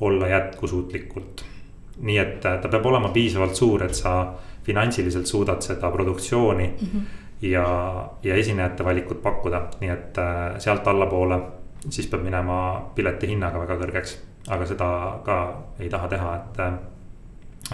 olla 0.00 0.28
jätkusuutlikult. 0.28 1.44
nii 1.98 2.18
et 2.18 2.44
äh, 2.46 2.60
ta 2.62 2.68
peab 2.70 2.86
olema 2.86 3.08
piisavalt 3.10 3.56
suur, 3.58 3.82
et 3.82 3.94
sa 3.94 4.34
finantsiliselt 4.62 5.26
suudad 5.26 5.62
seda 5.62 5.90
produktsiooni 5.90 6.66
mm 6.66 6.86
-hmm. 6.86 7.02
ja, 7.42 7.66
ja 8.22 8.34
esinejate 8.34 8.84
valikut 8.84 9.22
pakkuda, 9.22 9.62
nii 9.80 9.90
et 9.90 10.18
äh, 10.18 10.58
sealt 10.58 10.86
allapoole 10.88 11.40
siis 11.90 12.06
peab 12.06 12.22
minema 12.22 12.90
pileti 12.94 13.26
hinnaga 13.26 13.60
väga 13.60 13.76
kõrgeks. 13.76 14.18
aga 14.48 14.66
seda 14.66 15.20
ka 15.24 15.64
ei 15.78 15.88
taha 15.88 16.08
teha, 16.08 16.36
et, 16.36 16.58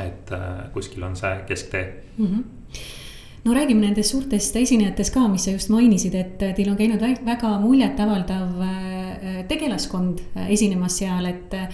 et 0.07 0.31
kuskil 0.73 1.03
on 1.03 1.17
see 1.17 1.41
kesktee 1.47 2.05
mm. 2.19 2.27
-hmm 2.27 3.04
no 3.45 3.53
räägime 3.53 3.85
nendest 3.85 4.15
suurtest 4.15 4.57
esinejatest 4.57 5.13
ka, 5.13 5.27
mis 5.29 5.45
sa 5.45 5.53
just 5.53 5.69
mainisid, 5.73 6.15
et 6.17 6.41
teil 6.41 6.71
on 6.73 6.79
käinud 6.79 7.03
väga 7.27 7.51
muljetavaldav 7.61 8.63
äh, 8.65 9.43
tegelaskond 9.51 10.23
äh, 10.33 10.49
esinemas 10.55 10.97
seal, 11.03 11.29
et 11.29 11.53
äh, 11.59 11.69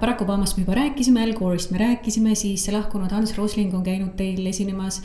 Barack 0.00 0.24
Obamast 0.24 0.56
me 0.56 0.64
juba 0.64 0.78
rääkisime, 0.80 1.26
Al 1.26 1.36
Gore'ist 1.36 1.74
me 1.74 1.82
rääkisime, 1.82 2.34
siis 2.38 2.64
lahkunud 2.72 3.12
Hans 3.12 3.36
Rosling 3.36 3.74
on 3.76 3.84
käinud 3.84 4.16
teil 4.16 4.46
esinemas. 4.48 5.02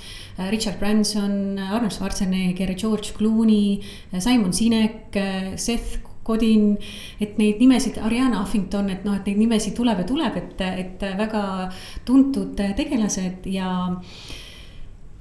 Richard 0.50 0.80
Branson, 0.80 1.60
Arnold 1.60 1.92
Schwarzenegger, 1.92 2.74
George 2.80 3.12
Clooney, 3.18 3.82
Simon 4.20 4.54
Sinek, 4.54 5.18
Seth 5.60 6.00
Godin, 6.24 6.78
et 7.20 7.40
neid 7.42 7.60
nimesid, 7.60 7.98
Ariana 8.06 8.44
Huffington, 8.44 8.88
et 8.94 9.04
noh, 9.04 9.18
et 9.18 9.28
neid 9.28 9.40
nimesid 9.42 9.76
tuleb 9.76 10.04
ja 10.04 10.08
tuleb, 10.08 10.38
et, 10.40 10.62
et 10.86 11.10
väga 11.20 11.44
tuntud 12.08 12.54
tegelased 12.78 13.50
ja 13.52 13.74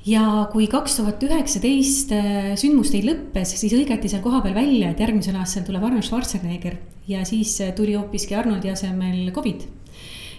ja 0.09 0.49
kui 0.53 0.69
kaks 0.71 0.99
tuhat 0.99 1.23
üheksateist 1.27 2.13
äh, 2.17 2.53
sündmus 2.61 2.93
teil 2.93 3.09
lõppes, 3.11 3.55
siis 3.59 3.75
hõigati 3.75 4.11
seal 4.11 4.23
kohapeal 4.25 4.57
välja, 4.57 4.93
et 4.93 5.03
järgmisel 5.03 5.37
aastal 5.41 5.67
tuleb 5.67 5.85
Arnold 5.85 6.07
Schwarzenegger 6.07 6.79
ja 7.11 7.25
siis 7.29 7.57
äh, 7.65 7.75
tuli 7.77 7.97
hoopiski 7.99 8.37
Arnoldi 8.39 8.73
asemel 8.73 9.29
Covid. 9.35 9.67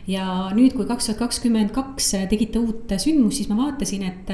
ja 0.10 0.25
nüüd, 0.55 0.73
kui 0.77 0.88
kaks 0.89 1.10
tuhat 1.10 1.21
kakskümmend 1.25 1.73
kaks 1.75 2.13
äh, 2.17 2.25
tegite 2.32 2.62
uut 2.63 2.95
sündmust, 2.97 3.41
siis 3.41 3.51
ma 3.51 3.60
vaatasin, 3.60 4.08
et 4.10 4.34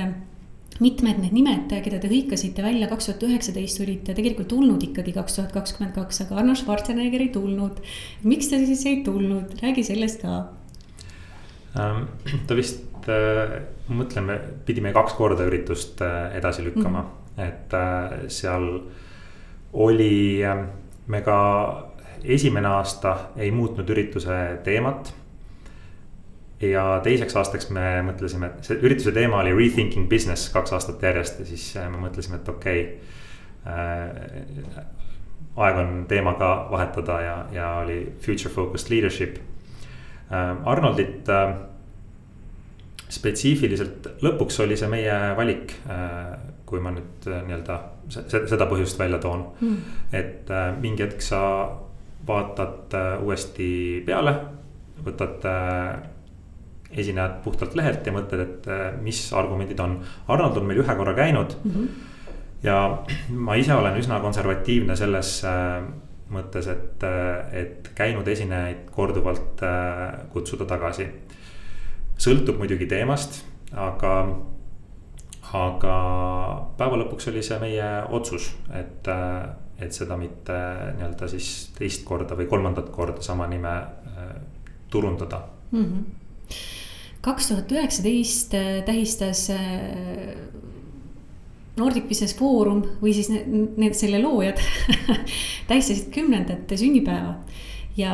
mitmed 0.84 1.22
need 1.24 1.36
nimed, 1.36 1.72
keda 1.84 2.02
te 2.04 2.12
hõikasite 2.12 2.64
välja 2.64 2.90
kaks 2.92 3.10
tuhat 3.10 3.24
üheksateist, 3.30 3.80
olid 3.84 4.04
tegelikult 4.08 4.50
tulnud 4.52 4.84
ikkagi 4.84 5.16
kaks 5.16 5.40
tuhat 5.40 5.56
kakskümmend 5.56 5.96
kaks, 5.96 6.22
aga 6.26 6.42
Arnold 6.42 6.60
Schwarzenegger 6.60 7.24
ei 7.24 7.32
tulnud. 7.34 7.82
miks 8.24 8.52
ta 8.52 8.60
siis 8.60 8.86
ei 8.86 9.02
tulnud, 9.08 9.58
räägi 9.64 9.88
sellest 9.88 10.24
ka. 10.24 10.44
ta 12.48 12.58
vist 12.58 13.10
äh, 13.12 13.60
mõtleme, 13.92 14.40
pidime 14.66 14.94
kaks 14.96 15.14
korda 15.18 15.46
üritust 15.48 16.02
äh, 16.02 16.36
edasi 16.38 16.64
lükkama 16.66 17.02
mm, 17.02 17.08
-hmm. 17.08 17.48
et 17.48 17.74
äh, 17.74 18.12
seal 18.28 18.82
oli, 19.74 20.46
äh, 20.46 20.66
me 21.08 21.22
ka 21.22 21.88
esimene 22.24 22.68
aasta 22.68 23.18
ei 23.38 23.52
muutnud 23.52 23.90
ürituse 23.90 24.60
teemat. 24.64 25.14
ja 26.62 27.02
teiseks 27.04 27.36
aastaks 27.36 27.70
me 27.70 28.02
mõtlesime, 28.02 28.46
et 28.46 28.64
see 28.64 28.78
ürituse 28.82 29.12
teema 29.12 29.38
oli 29.44 29.54
rethinking 29.54 30.10
business 30.10 30.50
kaks 30.50 30.74
aastat 30.74 31.04
järjest 31.04 31.40
ja 31.40 31.46
siis 31.46 31.76
me 31.92 31.98
mõtlesime, 32.08 32.36
et 32.36 32.50
okei 32.50 32.82
okay, 32.82 32.98
aeg 35.56 35.78
on 35.78 36.06
teema 36.08 36.34
ka 36.40 36.68
vahetada 36.72 37.22
ja, 37.22 37.46
ja 37.52 37.74
oli 37.84 38.14
future 38.20 38.50
focused 38.50 38.90
leadership. 38.90 39.38
Arnoldit 40.32 41.30
spetsiifiliselt 43.16 44.08
lõpuks 44.26 44.58
oli 44.64 44.78
see 44.80 44.90
meie 44.90 45.14
valik, 45.38 45.76
äh, 45.92 46.34
kui 46.66 46.82
ma 46.82 46.94
nüüd 46.96 47.28
äh, 47.30 47.44
nii-öelda 47.46 47.78
seda 48.34 48.68
põhjust 48.70 49.00
välja 49.02 49.20
toon 49.22 49.46
mm.. 49.60 49.94
et 50.16 50.50
äh, 50.54 50.72
mingi 50.82 51.06
hetk 51.06 51.22
sa 51.26 51.42
vaatad 52.26 52.96
uuesti 53.22 54.02
peale, 54.06 54.32
võtad 55.06 55.44
esinejad 56.90 57.36
puhtalt 57.44 57.76
lehelt 57.78 58.08
ja 58.08 58.14
mõtled, 58.16 58.42
et 58.42 58.70
mis 59.04 59.20
argumendid 59.38 59.78
on. 59.84 60.00
Arnold 60.34 60.58
on 60.58 60.66
meil 60.66 60.80
ühe 60.82 60.96
korra 60.98 61.14
käinud 61.14 61.54
mm. 61.60 61.76
-hmm. 61.76 62.32
ja 62.66 62.80
ma 63.30 63.60
ise 63.62 63.76
olen 63.78 64.00
üsna 64.02 64.18
konservatiivne 64.24 64.96
selles 64.98 65.36
mõttes, 66.34 66.68
et, 66.72 67.04
et 67.54 67.90
käinud 67.96 68.28
esinejaid 68.28 68.88
korduvalt 68.96 69.62
kutsuda 70.34 70.66
tagasi 70.70 71.06
sõltub 72.22 72.60
muidugi 72.60 72.88
teemast, 72.90 73.42
aga, 73.76 74.14
aga 75.56 75.96
päeva 76.80 77.00
lõpuks 77.02 77.30
oli 77.32 77.44
see 77.46 77.60
meie 77.62 77.90
otsus, 78.16 78.50
et, 78.76 79.10
et 79.80 79.96
seda 79.96 80.18
mitte 80.20 80.56
nii-öelda 80.98 81.30
siis 81.32 81.52
teist 81.78 82.06
korda 82.08 82.38
või 82.40 82.48
kolmandat 82.52 82.92
korda 82.96 83.24
sama 83.26 83.48
nime 83.52 83.74
äh, 83.76 84.36
turundada 84.92 85.42
mm. 85.72 86.06
kaks 87.26 87.52
tuhat 87.52 87.74
üheksateist 87.76 88.56
äh, 88.56 88.80
tähistas 88.88 89.50
äh, 89.52 90.32
Nordic 91.78 92.08
Business 92.10 92.38
Forum 92.38 92.84
või 93.02 93.14
siis 93.18 93.30
need, 93.32 93.78
need 93.78 93.98
selle 93.98 94.22
loojad 94.24 94.62
tähistasid 95.70 96.12
kümnendat 96.16 96.72
sünnipäeva 96.80 97.36
ja 97.96 98.12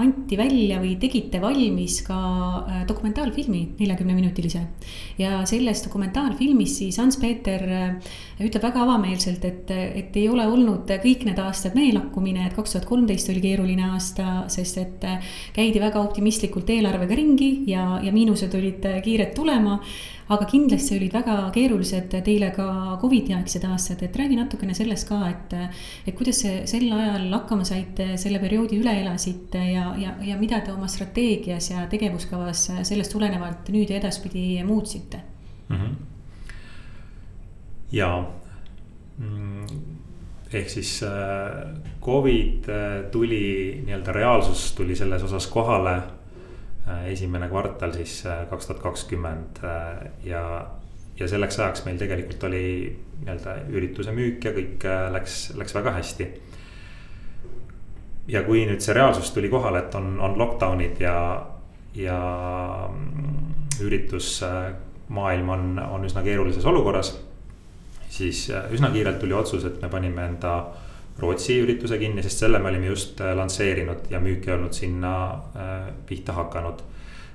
anti 0.00 0.38
välja 0.40 0.78
või 0.80 0.94
tegite 1.00 1.40
valmis 1.42 2.00
ka 2.06 2.16
äh, 2.16 2.80
dokumentaalfilmi, 2.88 3.60
neljakümne 3.78 4.14
minutilise. 4.16 4.62
ja 5.18 5.42
selles 5.46 5.82
dokumentaalfilmis 5.84 6.78
siis 6.78 6.98
Hans-Peeter 6.98 7.64
äh, 7.68 8.14
ütleb 8.40 8.64
väga 8.64 8.82
avameelselt, 8.86 9.44
et, 9.44 9.70
et 9.70 10.16
ei 10.16 10.28
ole 10.32 10.46
olnud 10.48 10.88
kõik 11.04 11.26
need 11.28 11.40
aastad 11.44 11.76
meelakkumine, 11.76 12.46
et 12.46 12.56
kaks 12.56 12.76
tuhat 12.76 12.88
kolmteist 12.88 13.28
oli 13.28 13.44
keeruline 13.44 13.90
aasta, 13.92 14.46
sest 14.48 14.80
et 14.80 15.04
äh, 15.04 15.34
käidi 15.52 15.80
väga 15.80 16.00
optimistlikult 16.00 16.70
eelarvega 16.72 17.20
ringi 17.20 17.52
ja, 17.68 17.98
ja 18.02 18.12
miinused 18.12 18.54
olid 18.56 18.88
kiired 19.04 19.36
tulema 19.36 19.76
aga 20.28 20.46
kindlasti 20.48 20.96
olid 20.98 21.14
väga 21.16 21.36
keerulised 21.54 22.12
teile 22.24 22.50
ka 22.56 22.66
Covidi 23.00 23.34
aegsed 23.36 23.64
aastad, 23.68 24.02
et 24.04 24.16
räägi 24.16 24.36
natukene 24.36 24.74
sellest 24.76 25.08
ka, 25.08 25.20
et. 25.30 25.54
et 26.06 26.16
kuidas 26.16 26.42
sel 26.42 26.88
ajal 26.92 27.28
hakkama 27.32 27.64
saite, 27.68 28.10
selle 28.20 28.40
perioodi 28.42 28.80
üle 28.80 28.94
elasite 29.02 29.62
ja, 29.70 29.92
ja, 30.00 30.16
ja 30.24 30.36
mida 30.40 30.60
te 30.64 30.72
oma 30.72 30.88
strateegias 30.90 31.70
ja 31.72 31.86
tegevuskavas 31.90 32.68
sellest 32.82 33.12
tulenevalt 33.14 33.72
nüüd 33.72 33.90
ja 33.90 34.00
edaspidi 34.02 34.62
muutsite 34.68 35.20
mm? 35.68 35.76
-hmm. 35.76 35.94
ja 37.92 38.10
mm, 39.18 39.66
ehk 40.52 40.68
siis 40.70 41.02
äh, 41.02 41.10
Covid 42.04 42.68
äh, 42.68 43.10
tuli 43.10 43.82
nii-öelda 43.86 44.12
reaalsus 44.12 44.72
tuli 44.72 44.96
selles 44.96 45.22
osas 45.22 45.46
kohale 45.46 46.17
esimene 47.10 47.48
kvartal 47.48 47.92
siis 47.96 48.20
äh, 48.26 48.44
kaks 48.50 48.68
tuhat 48.68 48.82
kakskümmend 48.82 49.60
äh, 49.64 50.08
ja, 50.24 50.42
ja 51.18 51.28
selleks 51.28 51.58
ajaks 51.60 51.84
meil 51.86 51.98
tegelikult 52.00 52.44
oli 52.48 52.64
nii-öelda 53.20 53.56
ürituse 53.74 54.14
müük 54.14 54.44
ja 54.44 54.54
kõik 54.56 54.86
läks, 55.12 55.38
läks 55.58 55.74
väga 55.74 55.94
hästi. 55.98 56.28
ja 58.28 58.42
kui 58.46 58.64
nüüd 58.68 58.84
see 58.84 58.96
reaalsus 58.96 59.30
tuli 59.34 59.48
kohale, 59.48 59.86
et 59.86 59.94
on, 59.98 60.18
on 60.20 60.36
lockdown'id 60.38 61.00
ja, 61.00 61.16
ja 61.96 62.18
mm, 62.88 63.70
üritusmaailm 63.84 65.48
on, 65.54 65.70
on 65.78 66.04
üsna 66.04 66.22
keerulises 66.22 66.66
olukorras. 66.66 67.16
siis 68.08 68.46
üsna 68.72 68.90
kiirelt 68.94 69.18
tuli 69.20 69.34
otsus, 69.34 69.64
et 69.64 69.82
me 69.82 69.88
panime 69.88 70.28
enda 70.28 70.58
Rootsi 71.18 71.58
ürituse 71.64 71.98
kinni, 71.98 72.22
sest 72.22 72.44
selle 72.44 72.60
me 72.62 72.70
olime 72.70 72.86
just 72.86 73.20
lansseerinud 73.20 74.06
ja 74.10 74.20
müük 74.22 74.46
ei 74.46 74.54
olnud 74.54 74.72
sinna 74.72 75.12
pihta 76.06 76.32
hakanud. 76.36 76.84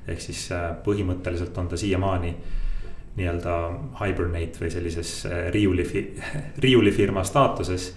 ehk 0.08 0.22
siis 0.22 0.50
põhimõtteliselt 0.86 1.58
on 1.58 1.67
ta 1.67 1.78
siiamaani 1.80 2.32
nii-öelda 3.15 3.58
hibernate 4.00 4.63
või 4.63 4.72
sellises 4.72 5.12
riiuli, 5.52 5.86
riiulifirma 6.65 7.24
staatuses 7.24 7.93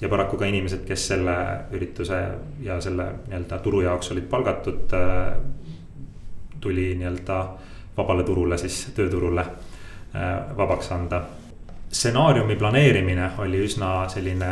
ja 0.00 0.08
paraku 0.08 0.36
ka 0.36 0.46
inimesed, 0.46 0.84
kes 0.86 1.06
selle 1.12 1.34
ürituse 1.74 2.18
ja 2.62 2.80
selle 2.80 3.08
nii-öelda 3.26 3.58
turu 3.62 3.80
jaoks 3.82 4.12
olid 4.14 4.28
palgatud. 4.30 4.94
Äh, 4.94 5.32
tuli 6.60 6.92
nii-öelda 6.98 7.38
vabale 7.96 8.24
turule 8.26 8.58
siis 8.58 8.88
tööturule 8.94 9.40
äh, 9.40 10.56
vabaks 10.56 10.92
anda. 10.92 11.22
stsenaariumi 11.88 12.56
planeerimine 12.56 13.30
oli 13.38 13.62
üsna 13.64 14.08
selline 14.08 14.48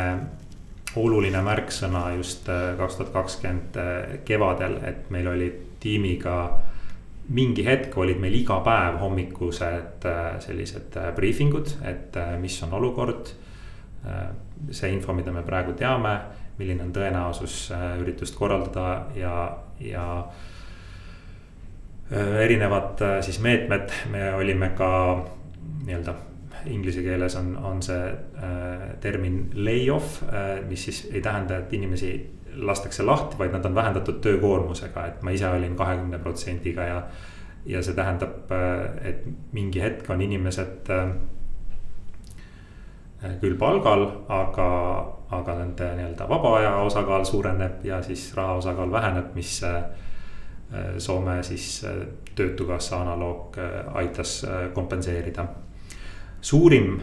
oluline 0.97 1.43
märksõna 1.45 2.09
just 2.17 2.49
äh, 2.49 2.75
kaks 2.79 3.01
tuhat 3.01 3.13
kakskümmend 3.15 3.81
kevadel, 4.25 4.79
et 4.85 5.11
meil 5.11 5.29
oli 5.29 5.51
tiimiga 5.81 6.37
mingi 7.27 7.65
hetk 7.67 7.97
olid 7.99 8.21
meil 8.23 8.35
iga 8.39 8.61
päev 8.63 9.01
hommikused 9.03 10.05
sellised 10.45 10.95
briefing 11.17 11.57
ud, 11.59 11.73
et 11.83 12.15
mis 12.39 12.61
on 12.63 12.77
olukord 12.79 13.33
Äh, 14.07 14.29
see 14.71 14.93
info, 14.95 15.13
mida 15.13 15.33
me 15.35 15.43
praegu 15.43 15.73
teame, 15.75 16.13
milline 16.61 16.85
on 16.85 16.93
tõenäosus 16.95 17.73
äh, 17.75 17.97
üritust 17.99 18.37
korraldada 18.39 19.09
ja, 19.19 19.33
ja 19.83 20.05
äh, 22.13 22.37
erinevad 22.45 23.03
siis 23.27 23.41
meetmed, 23.43 23.91
me 24.13 24.29
olime 24.39 24.71
ka 24.79 24.91
nii-öelda 25.89 26.15
inglise 26.73 27.03
keeles 27.03 27.37
on, 27.37 27.55
on 27.57 27.83
see 27.83 28.09
äh, 28.09 28.89
termin 29.01 29.51
lay-off 29.55 30.23
äh,, 30.23 30.61
mis 30.69 30.85
siis 30.85 31.07
ei 31.13 31.21
tähenda, 31.21 31.59
et 31.59 31.73
inimesi 31.73 32.13
lastakse 32.57 33.05
lahti, 33.05 33.39
vaid 33.39 33.53
nad 33.53 33.65
on 33.65 33.75
vähendatud 33.75 34.21
töökoormusega, 34.25 35.07
et 35.07 35.23
ma 35.23 35.31
ise 35.37 35.49
olin 35.49 35.77
kahekümne 35.77 36.19
protsendiga 36.19 36.87
ja. 36.89 37.01
ja 37.67 37.83
see 37.83 37.95
tähendab, 37.95 38.53
et 39.05 39.27
mingi 39.53 39.83
hetk 39.83 40.09
on 40.11 40.23
inimesed 40.25 40.89
äh, 40.95 41.11
Äh, 43.25 43.39
küll 43.41 43.57
palgal, 43.57 44.05
aga, 44.29 44.67
aga 45.33 45.55
nende 45.61 45.87
nii-öelda 45.97 46.27
vaba 46.29 46.57
aja 46.59 46.75
osakaal 46.85 47.25
suureneb 47.25 47.85
ja 47.87 48.03
siis 48.05 48.29
raha 48.37 48.59
osakaal 48.61 48.93
väheneb, 48.93 49.33
mis 49.35 49.63
äh, 49.65 49.85
Soome 50.99 51.43
siis 51.47 51.85
äh, 51.87 52.03
töötukassa 52.35 53.01
analoog 53.01 53.57
aitas 53.95 54.41
kompenseerida. 54.75 55.47
Suurim 56.47 56.97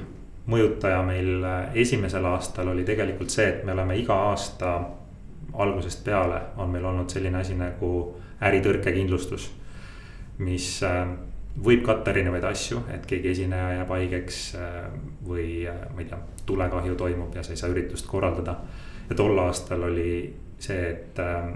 mõjutaja 0.47 1.01
meil 1.07 1.45
esimesel 1.79 2.25
aastal 2.27 2.71
oli 2.71 2.83
tegelikult 2.87 3.31
see, 3.31 3.47
et 3.49 3.65
me 3.67 3.75
oleme 3.75 3.97
iga 3.99 4.15
aasta 4.29 4.73
algusest 5.53 6.03
peale 6.03 6.39
on 6.57 6.71
meil 6.71 6.85
olnud 6.85 7.11
selline 7.11 7.39
asi 7.39 7.55
nagu 7.55 7.91
äritõrkekindlustus, 8.43 9.49
mis 10.43 10.69
võib 11.61 11.83
katta 11.85 12.11
erinevaid 12.13 12.45
asju, 12.49 12.81
et 12.93 13.05
keegi 13.09 13.29
esineja 13.33 13.77
jääb 13.77 13.91
haigeks 13.93 14.39
äh, 14.57 14.87
või 15.27 15.47
äh, 15.69 15.83
ma 15.93 16.01
ei 16.01 16.09
tea, 16.09 16.17
tulekahju 16.49 16.95
toimub 16.97 17.35
ja 17.35 17.43
sa 17.45 17.53
ei 17.53 17.61
saa 17.61 17.69
üritust 17.73 18.07
korraldada. 18.09 18.57
ja 19.09 19.15
tol 19.15 19.37
aastal 19.39 19.83
oli 19.83 20.33
see, 20.59 20.89
et, 20.89 21.19
äh, 21.19 21.53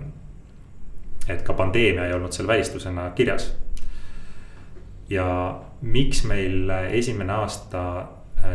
et 1.28 1.42
ka 1.42 1.54
pandeemia 1.54 2.06
ei 2.06 2.14
olnud 2.14 2.32
seal 2.32 2.48
välistusena 2.48 3.10
kirjas. 3.16 3.56
ja 5.10 5.28
miks 5.82 6.24
meil 6.26 6.70
esimene 6.92 7.34
aasta 7.34 7.82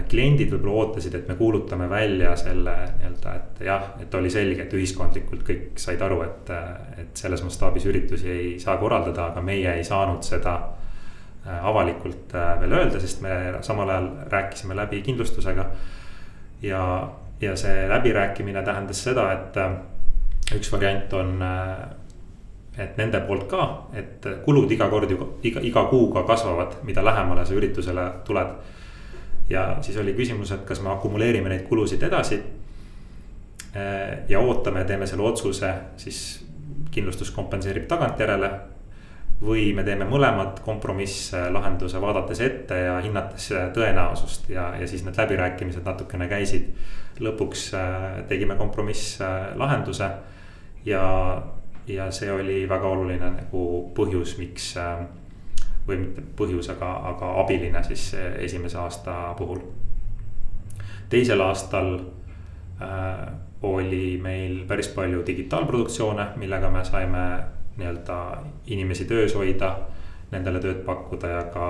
kliendid 0.09 0.51
võib-olla 0.53 0.85
ootasid, 0.85 1.15
et 1.19 1.29
me 1.29 1.35
kuulutame 1.35 1.89
välja 1.91 2.37
selle 2.39 2.75
nii-öelda, 2.99 3.33
et 3.35 3.65
jah, 3.67 3.89
et 4.01 4.15
oli 4.15 4.31
selge, 4.31 4.63
et 4.63 4.77
ühiskondlikult 4.79 5.43
kõik 5.47 5.81
said 5.83 6.03
aru, 6.03 6.21
et, 6.23 6.53
et 7.03 7.19
selles 7.19 7.43
mastaabis 7.43 7.87
üritusi 7.91 8.31
ei 8.31 8.53
saa 8.63 8.77
korraldada, 8.81 9.33
aga 9.33 9.43
meie 9.45 9.75
ei 9.79 9.85
saanud 9.87 10.23
seda 10.27 10.55
Äh, 11.47 11.65
avalikult 11.67 12.35
äh, 12.35 12.61
veel 12.61 12.73
öelda, 12.77 13.01
sest 13.03 13.19
me 13.25 13.31
samal 13.67 13.89
ajal 13.91 14.05
rääkisime 14.31 14.77
läbi 14.79 15.01
kindlustusega. 15.03 15.65
ja, 16.63 16.83
ja 17.41 17.57
see 17.57 17.89
läbirääkimine 17.89 18.63
tähendas 18.63 19.01
seda, 19.03 19.25
et 19.33 19.57
äh, 19.59 19.73
üks 20.55 20.71
variant 20.73 21.13
on, 21.19 21.43
et 22.79 22.97
nende 22.97 23.21
poolt 23.27 23.45
ka, 23.51 23.65
et 23.93 24.27
kulud 24.45 24.71
iga 24.73 24.89
kord 24.89 25.11
ju 25.11 25.19
iga, 25.45 25.61
iga 25.61 25.85
kuuga 25.91 26.23
kasvavad, 26.29 26.79
mida 26.89 27.05
lähemale 27.05 27.45
sa 27.47 27.55
üritusele 27.55 28.07
tuled. 28.25 28.55
ja 29.51 29.77
siis 29.81 29.97
oli 29.97 30.15
küsimus, 30.15 30.53
et 30.53 30.65
kas 30.65 30.81
me 30.81 30.91
akumuleerime 30.91 31.49
neid 31.49 31.67
kulusid 31.69 32.03
edasi. 32.03 32.43
ja 34.29 34.41
ootame, 34.41 34.85
teeme 34.85 35.07
selle 35.07 35.23
otsuse, 35.23 35.75
siis 35.97 36.45
kindlustus 36.91 37.31
kompenseerib 37.31 37.87
tagantjärele 37.89 38.51
või 39.43 39.73
me 39.75 39.83
teeme 39.85 40.07
mõlemad 40.07 40.61
kompromisslahenduse, 40.65 42.01
vaadates 42.01 42.41
ette 42.41 42.79
ja 42.85 42.99
hinnates 43.03 43.49
tõenäosust 43.75 44.51
ja, 44.53 44.69
ja 44.79 44.87
siis 44.89 45.03
need 45.05 45.19
läbirääkimised 45.19 45.85
natukene 45.85 46.29
käisid. 46.29 46.69
lõpuks 47.21 47.75
äh, 47.77 48.23
tegime 48.29 48.55
kompromisslahenduse 48.57 50.09
ja, 50.85 51.03
ja 51.87 52.11
see 52.11 52.33
oli 52.33 52.62
väga 52.68 52.88
oluline 52.88 53.31
nagu 53.31 53.62
põhjus, 53.95 54.37
miks 54.38 54.77
äh, 54.77 55.05
või 55.87 55.99
mitte 56.05 56.23
põhjus, 56.38 56.71
aga, 56.71 56.90
aga 57.11 57.31
abiline 57.42 57.83
siis 57.87 58.12
esimese 58.38 58.79
aasta 58.79 59.35
puhul. 59.38 59.61
teisel 61.09 61.40
aastal 61.40 61.95
äh, 62.81 63.27
oli 63.62 64.18
meil 64.23 64.62
päris 64.68 64.88
palju 64.88 65.23
digitaalproduktsioone, 65.27 66.27
millega 66.37 66.71
me 66.71 66.85
saime 66.85 67.25
nii-öelda 67.77 68.18
inimesi 68.66 69.05
töös 69.05 69.35
hoida, 69.35 69.77
nendele 70.31 70.61
tööd 70.61 70.81
pakkuda 70.87 71.29
ja 71.29 71.42
ka 71.53 71.68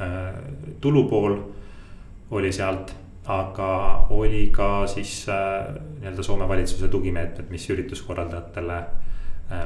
äh, 0.00 0.40
tulupool 0.80 1.38
oli 2.30 2.52
sealt. 2.52 2.94
aga 3.28 4.06
oli 4.10 4.46
ka 4.52 4.86
siis 4.86 5.26
äh, 5.28 5.66
nii-öelda 6.00 6.22
Soome 6.22 6.48
valitsuse 6.48 6.88
tugimeetmed, 6.88 7.50
mis 7.50 7.66
ürituskorraldajatele 7.70 8.76
äh, 8.78 8.86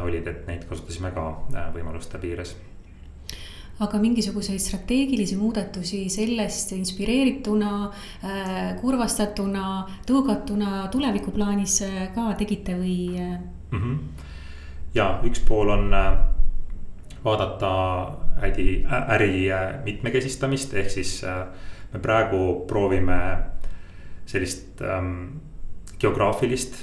olid, 0.02 0.26
et 0.28 0.46
neid 0.46 0.66
kasutasime 0.68 1.10
ka 1.14 1.28
äh, 1.54 1.70
võimaluste 1.74 2.20
piires 2.22 2.56
aga 3.82 3.98
mingisuguseid 3.98 4.60
strateegilisi 4.62 5.36
muudatusi 5.40 6.04
sellest 6.12 6.74
inspireerituna 6.76 7.72
äh,, 7.86 8.76
kurvastatuna, 8.80 9.64
tõugatuna 10.06 10.86
tulevikuplaanis 10.92 11.80
äh, 11.88 12.04
ka 12.14 12.28
tegite 12.38 12.76
või 12.78 12.98
mm? 13.18 13.80
-hmm 13.80 14.28
ja 14.94 15.06
üks 15.24 15.42
pool 15.48 15.72
on 15.72 15.92
äh, 15.96 16.18
vaadata 17.24 17.72
äri, 18.44 18.84
äri 19.08 19.50
äh, 19.52 19.68
mitmekesistamist, 19.84 20.74
ehk 20.74 20.90
siis 20.92 21.20
äh, 21.24 21.46
me 21.92 22.00
praegu 22.02 22.64
proovime 22.68 23.18
sellist 24.26 24.80
ähm, 24.80 25.40
geograafilist 26.00 26.78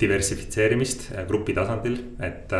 diversifitseerimist 0.00 1.08
grupi 1.28 1.54
tasandil, 1.56 1.96
et, 2.20 2.52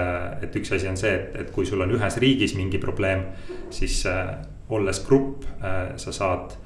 et 0.42 0.56
üks 0.56 0.72
asi 0.72 0.88
on 0.88 0.96
see, 0.96 1.12
et, 1.12 1.34
et 1.42 1.50
kui 1.52 1.66
sul 1.68 1.82
on 1.84 1.92
ühes 1.92 2.20
riigis 2.22 2.56
mingi 2.56 2.80
probleem, 2.80 3.26
siis 3.74 4.02
äh, 4.08 4.36
olles 4.72 5.02
grupp 5.06 5.44
äh,, 5.60 5.96
sa 6.00 6.14
saad 6.14 6.56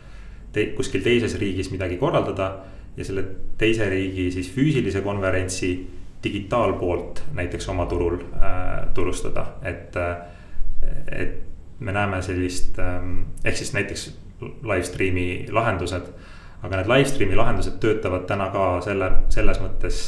te, 0.53 0.71
kuskil 0.77 1.03
teises 1.03 1.35
riigis 1.41 1.73
midagi 1.75 1.99
korraldada 2.01 2.51
ja 2.97 3.07
selle 3.07 3.25
teise 3.59 3.89
riigi 3.91 4.31
siis 4.35 4.51
füüsilise 4.55 5.03
konverentsi 5.03 5.73
digitaalpoolt 6.25 7.23
näiteks 7.35 7.69
oma 7.73 7.87
turul 7.91 8.19
äh, 8.21 8.91
turustada, 8.95 9.47
et, 9.63 9.97
äh, 9.97 10.17
et 11.13 11.39
me 11.81 11.93
näeme 11.97 12.23
sellist 12.23 12.79
ähm,, 12.79 13.23
ehk 13.45 13.57
siis 13.57 13.73
näiteks 13.73 14.11
live 14.41 14.85
stream'i 14.85 15.47
lahendused. 15.53 16.13
aga 16.63 16.77
need 16.77 16.89
live 16.93 17.09
stream'i 17.09 17.37
lahendused 17.37 17.79
töötavad 17.81 18.27
täna 18.29 18.51
ka 18.53 18.65
selle, 18.85 19.11
selles 19.33 19.61
mõttes 19.63 20.01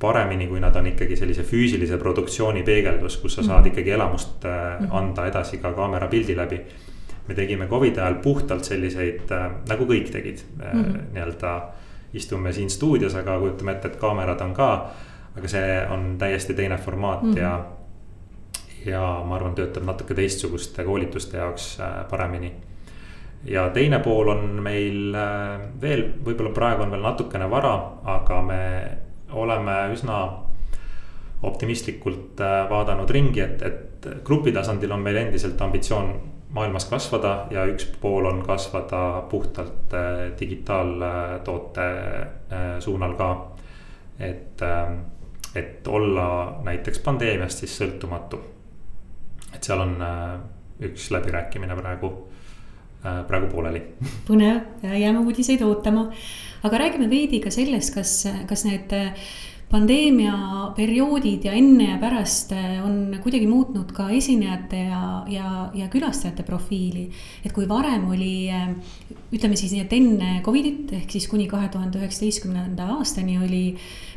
paremini, 0.00 0.46
kui 0.46 0.60
nad 0.60 0.76
on 0.76 0.86
ikkagi 0.86 1.16
sellise 1.16 1.42
füüsilise 1.42 1.98
produktsiooni 1.98 2.62
peegeldus, 2.62 3.16
kus 3.16 3.34
sa 3.34 3.42
saad 3.42 3.64
-hmm. 3.64 3.72
ikkagi 3.72 3.90
elamust 3.90 4.44
äh, 4.44 4.80
mhm. 4.80 4.92
anda 4.92 5.26
edasi 5.26 5.58
ka 5.58 5.72
kaamera 5.72 6.08
pildi 6.08 6.36
läbi. 6.36 6.60
me 7.28 7.34
tegime 7.34 7.66
Covidi 7.66 8.00
ajal 8.00 8.14
puhtalt 8.14 8.64
selliseid 8.64 9.30
äh,, 9.30 9.50
nagu 9.68 9.84
kõik 9.84 10.10
tegid 10.12 10.38
mm 10.56 10.82
-hmm. 10.82 10.98
nii-öelda 11.12 11.62
istume 12.14 12.52
siin 12.52 12.70
stuudios, 12.70 13.14
aga 13.14 13.38
kujutame 13.38 13.72
ette, 13.72 13.88
et 13.88 13.96
kaamerad 13.96 14.40
on 14.40 14.54
ka 14.54 14.90
aga 15.38 15.50
see 15.50 15.74
on 15.94 16.14
täiesti 16.18 16.54
teine 16.54 16.76
formaat 16.76 17.22
mm 17.22 17.34
-hmm. 17.34 17.38
ja. 17.38 17.64
ja 18.86 19.22
ma 19.24 19.36
arvan, 19.36 19.54
töötab 19.54 19.84
natuke 19.84 20.14
teistsuguste 20.14 20.84
koolituste 20.84 21.36
jaoks 21.36 21.78
paremini. 22.10 22.52
ja 23.44 23.68
teine 23.70 23.98
pool 23.98 24.28
on 24.28 24.44
meil 24.62 25.12
veel, 25.80 26.04
võib-olla 26.24 26.52
praegu 26.54 26.82
on 26.82 26.90
veel 26.90 27.02
natukene 27.02 27.50
vara, 27.50 27.92
aga 28.04 28.42
me 28.42 28.62
oleme 29.32 29.76
üsna 29.92 30.18
optimistlikult 31.42 32.40
äh, 32.40 32.70
vaadanud 32.70 33.10
ringi, 33.10 33.40
et, 33.40 33.62
et 33.62 34.08
grupi 34.24 34.52
tasandil 34.52 34.92
on 34.92 35.00
meil 35.02 35.16
endiselt 35.16 35.60
ambitsioon 35.60 36.12
maailmas 36.54 36.86
kasvada 36.88 37.46
ja 37.52 37.66
üks 37.68 37.86
pool 38.00 38.26
on 38.26 38.40
kasvada 38.46 39.22
puhtalt 39.30 39.92
digitaaltoote 40.40 41.88
suunal 42.80 43.14
ka. 43.18 43.28
et, 44.18 44.62
et 45.54 45.88
olla 45.88 46.28
näiteks 46.64 46.98
pandeemiast 47.04 47.58
siis 47.58 47.76
sõltumatu. 47.82 48.40
et 49.54 49.62
seal 49.62 49.80
on 49.84 49.96
üks 50.80 51.10
läbirääkimine 51.10 51.76
praegu, 51.76 52.12
praegu 53.02 53.46
pooleli. 53.52 53.82
põnev, 54.28 54.62
jääme 54.82 55.18
uudiseid 55.18 55.62
ootama. 55.62 56.08
Aga 56.62 56.78
räägime 56.84 57.10
veidi 57.10 57.42
ka 57.44 57.50
sellest, 57.54 57.94
kas, 57.94 58.14
kas 58.48 58.64
need 58.64 58.94
pandeemia 59.68 60.70
perioodid 60.76 61.44
ja 61.44 61.52
enne 61.56 61.90
ja 61.90 61.96
pärast 62.00 62.54
eh, 62.56 62.78
on 62.80 63.18
kuidagi 63.20 63.44
muutnud 63.48 63.90
ka 63.92 64.06
esinejate 64.16 64.80
ja, 64.88 65.02
ja, 65.28 65.48
ja 65.76 65.88
külastajate 65.92 66.44
profiili. 66.46 67.08
et 67.44 67.52
kui 67.52 67.68
varem 67.68 68.06
oli, 68.08 68.48
eh, 68.48 68.72
ütleme 69.32 69.60
siis 69.60 69.74
nii, 69.76 69.84
et 69.84 69.92
enne 69.92 70.30
Covidit 70.44 70.94
ehk 70.96 71.12
siis 71.12 71.28
kuni 71.28 71.46
kahe 71.50 71.68
tuhande 71.72 72.00
üheksateistkümnenda 72.00 72.88
aastani 72.96 73.36
oli 73.44 73.62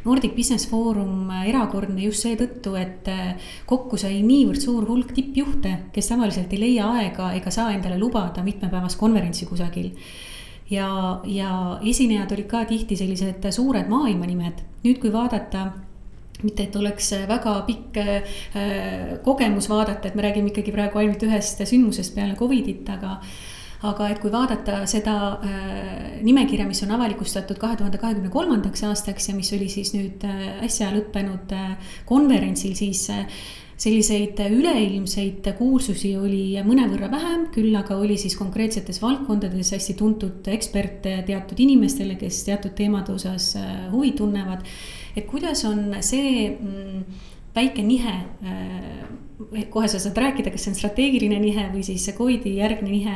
Nordic 0.06 0.36
Business 0.36 0.70
Forum 0.72 1.30
erakordne 1.44 2.08
just 2.08 2.24
seetõttu, 2.24 2.78
et 2.80 3.12
kokku 3.70 4.00
sai 4.00 4.24
niivõrd 4.26 4.64
suur 4.64 4.88
hulk 4.88 5.12
tippjuhte, 5.14 5.76
kes 5.94 6.14
tavaliselt 6.14 6.54
ei 6.56 6.64
leia 6.64 6.88
aega 6.96 7.34
ega 7.38 7.52
saa 7.54 7.70
endale 7.76 8.00
lubada 8.00 8.42
mitmepäevast 8.42 8.98
konverentsi 8.98 9.46
kusagil 9.52 9.92
ja, 10.72 10.90
ja 11.28 11.54
esinejad 11.84 12.32
olid 12.36 12.50
ka 12.52 12.66
tihti 12.70 12.98
sellised 13.00 13.48
suured 13.52 13.90
maailmanimed. 13.92 14.68
nüüd, 14.82 15.00
kui 15.02 15.14
vaadata 15.14 15.70
mitte, 16.42 16.66
et 16.66 16.76
oleks 16.76 17.12
väga 17.30 17.56
pikk 17.68 17.98
äh, 18.02 18.36
kogemus 19.26 19.70
vaadata, 19.70 20.10
et 20.10 20.18
me 20.18 20.26
räägime 20.26 20.52
ikkagi 20.52 20.74
praegu 20.74 21.02
ainult 21.02 21.24
ühest 21.28 21.62
sündmusest 21.62 22.16
peale 22.16 22.38
Covidit, 22.40 22.88
aga 22.90 23.20
aga 23.90 24.12
et 24.14 24.20
kui 24.22 24.30
vaadata 24.30 24.84
seda 24.90 25.16
äh, 25.42 26.20
nimekirja, 26.26 26.68
mis 26.70 26.84
on 26.86 26.94
avalikustatud 26.98 27.58
kahe 27.62 27.80
tuhande 27.80 27.98
kahekümne 28.02 28.30
kolmandaks 28.34 28.84
aastaks 28.86 29.30
ja 29.30 29.36
mis 29.38 29.50
oli 29.58 29.70
siis 29.74 29.96
nüüd 29.98 30.26
äh, 30.28 30.62
äsja 30.68 30.92
lõppenud 30.94 31.54
konverentsil, 32.10 32.78
siis 32.78 33.08
selliseid 33.82 34.38
üleilmseid 34.54 35.48
kuulsusi 35.58 36.14
oli 36.20 36.44
mõnevõrra 36.66 37.10
vähem, 37.12 37.48
küll 37.54 37.74
aga 37.80 37.98
oli 37.98 38.18
siis 38.22 38.36
konkreetsetes 38.38 39.02
valdkondades 39.02 39.74
hästi 39.74 39.96
tuntud 39.98 40.50
eksperte 40.54 41.16
teatud 41.26 41.64
inimestele, 41.66 42.18
kes 42.20 42.44
teatud 42.46 42.76
teemade 42.78 43.16
osas 43.16 43.56
äh, 43.58 43.88
huvi 43.94 44.14
tunnevad. 44.18 44.68
et 45.16 45.26
kuidas 45.28 45.66
on 45.66 45.96
see 46.06 46.52
mm, 46.52 47.02
väike 47.56 47.84
nihe 47.84 48.14
äh, 48.14 49.04
kohe 49.70 49.88
sa 49.88 50.00
saad 50.00 50.18
rääkida, 50.18 50.52
kas 50.54 50.66
see 50.66 50.72
on 50.72 50.78
strateegiline 50.80 51.40
nihe 51.42 51.68
või 51.74 51.84
siis 51.86 52.06
see 52.06 52.16
Covid'i 52.18 52.56
järgne 52.58 52.90
nihe 52.90 53.16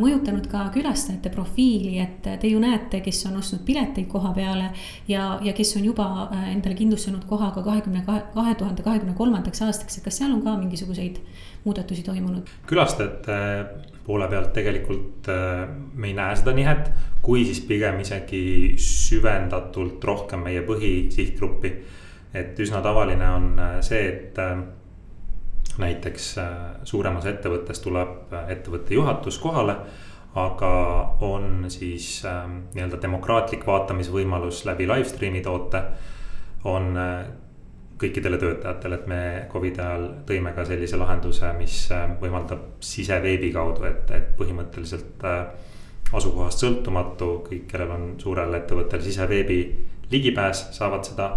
mõjutanud 0.00 0.46
ka 0.50 0.66
külastajate 0.74 1.32
profiili, 1.34 1.96
et 2.02 2.26
te 2.40 2.50
ju 2.50 2.60
näete, 2.62 3.00
kes 3.04 3.24
on 3.30 3.38
ostnud 3.40 3.64
pileteid 3.66 4.08
koha 4.10 4.32
peale 4.36 4.70
ja, 5.08 5.38
ja 5.44 5.54
kes 5.56 5.74
on 5.78 5.88
juba 5.88 6.06
äh, 6.26 6.50
endale 6.52 6.76
kindlustanud 6.78 7.24
koha 7.30 7.50
ka 7.54 7.64
kahekümne, 7.66 8.04
kahe 8.06 8.54
tuhande 8.60 8.84
kahekümne 8.86 9.16
kolmandaks 9.18 9.64
aastaks, 9.66 9.98
et 9.98 10.06
kas 10.06 10.20
seal 10.20 10.32
on 10.34 10.44
ka 10.44 10.56
mingisuguseid 10.60 11.20
muudatusi 11.64 12.04
toimunud? 12.06 12.50
külastajate 12.68 13.40
poole 14.04 14.28
pealt 14.28 14.52
tegelikult 14.52 15.28
äh, 15.32 15.66
me 15.94 16.12
ei 16.12 16.16
näe 16.16 16.36
seda 16.36 16.54
nihet, 16.56 16.90
kui 17.24 17.44
siis 17.48 17.62
pigem 17.64 18.00
isegi 18.04 18.74
süvendatult 18.80 20.04
rohkem 20.04 20.44
meie 20.44 20.64
põhisihtgruppi. 20.66 21.74
et 22.34 22.58
üsna 22.58 22.80
tavaline 22.82 23.28
on 23.30 23.52
äh, 23.58 23.76
see, 23.80 24.08
et 24.08 24.40
näiteks 25.78 26.26
äh, 26.38 26.56
suuremas 26.84 27.26
ettevõttes 27.26 27.80
tuleb 27.82 28.32
äh, 28.32 28.50
ettevõtte 28.56 28.94
juhatus 28.94 29.38
kohale. 29.38 29.76
aga 30.34 30.68
on 31.22 31.68
siis 31.70 32.24
ähm, 32.26 32.56
nii-öelda 32.74 32.98
demokraatlik 33.02 33.66
vaatamisvõimalus 33.66 34.64
läbi 34.66 34.88
live 34.90 35.06
stream'i 35.06 35.42
toote. 35.42 35.82
on 36.64 36.96
äh, 36.98 37.26
kõikidele 37.98 38.38
töötajatele, 38.38 38.94
et 38.94 39.06
me 39.06 39.46
Covidi 39.52 39.80
ajal 39.80 40.08
tõime 40.26 40.52
ka 40.54 40.64
sellise 40.64 40.96
lahenduse, 40.96 41.52
mis 41.58 41.76
võimaldab 42.20 42.64
siseveebi 42.80 43.52
kaudu, 43.52 43.84
et, 43.86 44.10
et 44.10 44.32
põhimõtteliselt 44.36 45.22
asukohast 46.12 46.64
sõltumatu, 46.64 47.28
kõik, 47.46 47.68
kellel 47.70 47.94
on 47.94 48.08
suurel 48.18 48.54
ettevõttel 48.58 49.02
siseveebi 49.02 49.60
ligipääs, 50.10 50.66
saavad 50.74 51.06
seda 51.06 51.28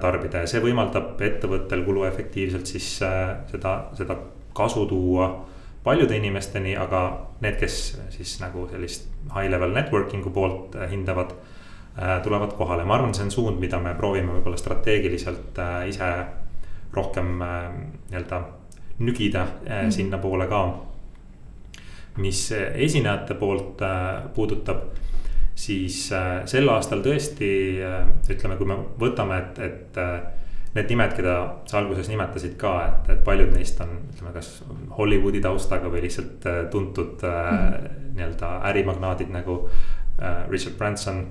tarbida 0.00 0.42
ja 0.42 0.48
see 0.50 0.62
võimaldab 0.64 1.20
ettevõttel 1.22 1.84
kuluefektiivselt 1.86 2.66
siis 2.66 2.88
äh, 3.06 3.36
seda, 3.50 3.74
seda 3.94 4.16
kasu 4.56 4.82
tuua 4.90 5.28
paljude 5.84 6.16
inimesteni, 6.18 6.74
aga 6.76 7.04
need, 7.40 7.54
kes 7.60 7.76
siis 8.10 8.34
nagu 8.42 8.66
sellist 8.72 9.06
high 9.30 9.46
level 9.52 9.70
networking'u 9.76 10.32
poolt 10.34 10.74
äh, 10.76 10.90
hindavad, 10.90 11.34
tulevad 12.24 12.52
kohale, 12.56 12.84
ma 12.86 12.94
arvan, 12.94 13.12
see 13.14 13.24
on 13.26 13.32
suund, 13.34 13.58
mida 13.60 13.80
me 13.82 13.90
proovime 13.98 14.30
võib-olla 14.36 14.56
strateegiliselt 14.56 15.58
ise 15.90 16.06
rohkem 16.94 17.32
nii-öelda 17.42 18.38
nügida 19.02 19.42
mm 19.42 19.66
-hmm. 19.66 19.90
sinnapoole 19.90 20.46
ka. 20.46 20.60
mis 22.16 22.52
esinejate 22.52 23.34
poolt 23.34 23.82
puudutab 24.34 24.78
siis 25.60 26.06
äh, 26.16 26.42
sel 26.48 26.68
aastal 26.72 27.02
tõesti 27.04 27.50
äh, 27.84 28.04
ütleme, 28.32 28.56
kui 28.56 28.68
me 28.68 28.78
võtame, 29.00 29.40
et, 29.42 29.58
et 29.66 29.98
äh, 30.00 30.14
need 30.76 30.92
nimed, 30.92 31.12
keda 31.18 31.34
sa 31.68 31.80
alguses 31.80 32.08
nimetasid 32.08 32.54
ka, 32.60 32.74
et, 32.86 33.10
et 33.16 33.24
paljud 33.26 33.50
neist 33.52 33.80
on, 33.84 33.96
ütleme, 34.14 34.32
kas 34.36 34.52
Hollywoodi 34.96 35.42
taustaga 35.44 35.90
või 35.92 36.04
lihtsalt 36.06 36.46
tuntud 36.72 37.24
mm 37.26 37.56
-hmm. 37.56 38.04
nii-öelda 38.16 38.50
ärimagnaadid 38.70 39.32
nagu 39.34 39.64
Richard 40.48 40.76
Branson. 40.78 41.26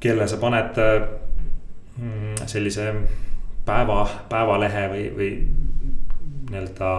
kelle 0.00 0.28
sa 0.28 0.36
paned 0.36 0.76
mm, 1.96 2.34
sellise 2.46 2.94
päeva, 3.66 4.08
päevalehe 4.28 4.88
või, 4.88 5.06
või 5.16 5.30
nii-öelda 6.50 6.90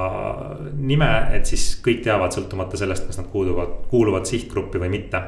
nime, 0.74 1.12
et 1.34 1.46
siis 1.46 1.82
kõik 1.86 2.02
teavad, 2.04 2.32
sõltumata 2.32 2.78
sellest, 2.78 3.08
kas 3.08 3.18
nad 3.18 3.28
kuuluvad, 3.28 3.68
kuuluvad 3.90 4.26
sihtgruppi 4.26 4.80
või 4.80 4.90
mitte 4.90 5.22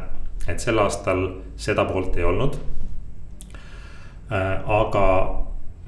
et 0.50 0.60
sel 0.60 0.80
aastal 0.82 1.28
seda 1.60 1.86
poolt 1.86 2.18
ei 2.18 2.26
olnud. 2.26 2.58
Äh, 4.32 4.70
aga 4.72 5.06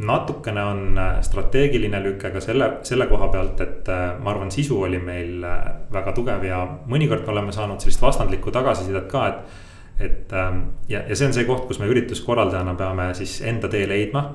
natukene 0.04 0.64
on 0.64 0.98
äh, 0.98 1.20
strateegiline 1.24 2.02
lüke 2.04 2.32
ka 2.34 2.42
selle, 2.44 2.70
selle 2.84 3.08
koha 3.08 3.30
pealt, 3.32 3.62
et 3.64 3.90
äh, 3.90 4.18
ma 4.20 4.34
arvan, 4.34 4.52
sisu 4.52 4.82
oli 4.84 5.00
meil 5.00 5.46
väga 5.94 6.16
tugev 6.18 6.44
ja 6.44 6.64
mõnikord 6.90 7.24
me 7.26 7.38
oleme 7.38 7.56
saanud 7.56 7.82
sellist 7.82 8.02
vastandlikku 8.04 8.52
tagasisidet 8.52 9.08
ka, 9.12 9.28
et. 9.28 9.62
et 10.00 10.34
ähm, 10.34 10.64
ja, 10.90 11.04
ja 11.08 11.16
see 11.16 11.30
on 11.30 11.36
see 11.38 11.46
koht, 11.46 11.68
kus 11.70 11.80
me 11.80 11.88
ürituskorraldajana 11.88 12.74
peame 12.76 13.12
siis 13.16 13.40
enda 13.46 13.70
tee 13.70 13.88
leidma. 13.88 14.26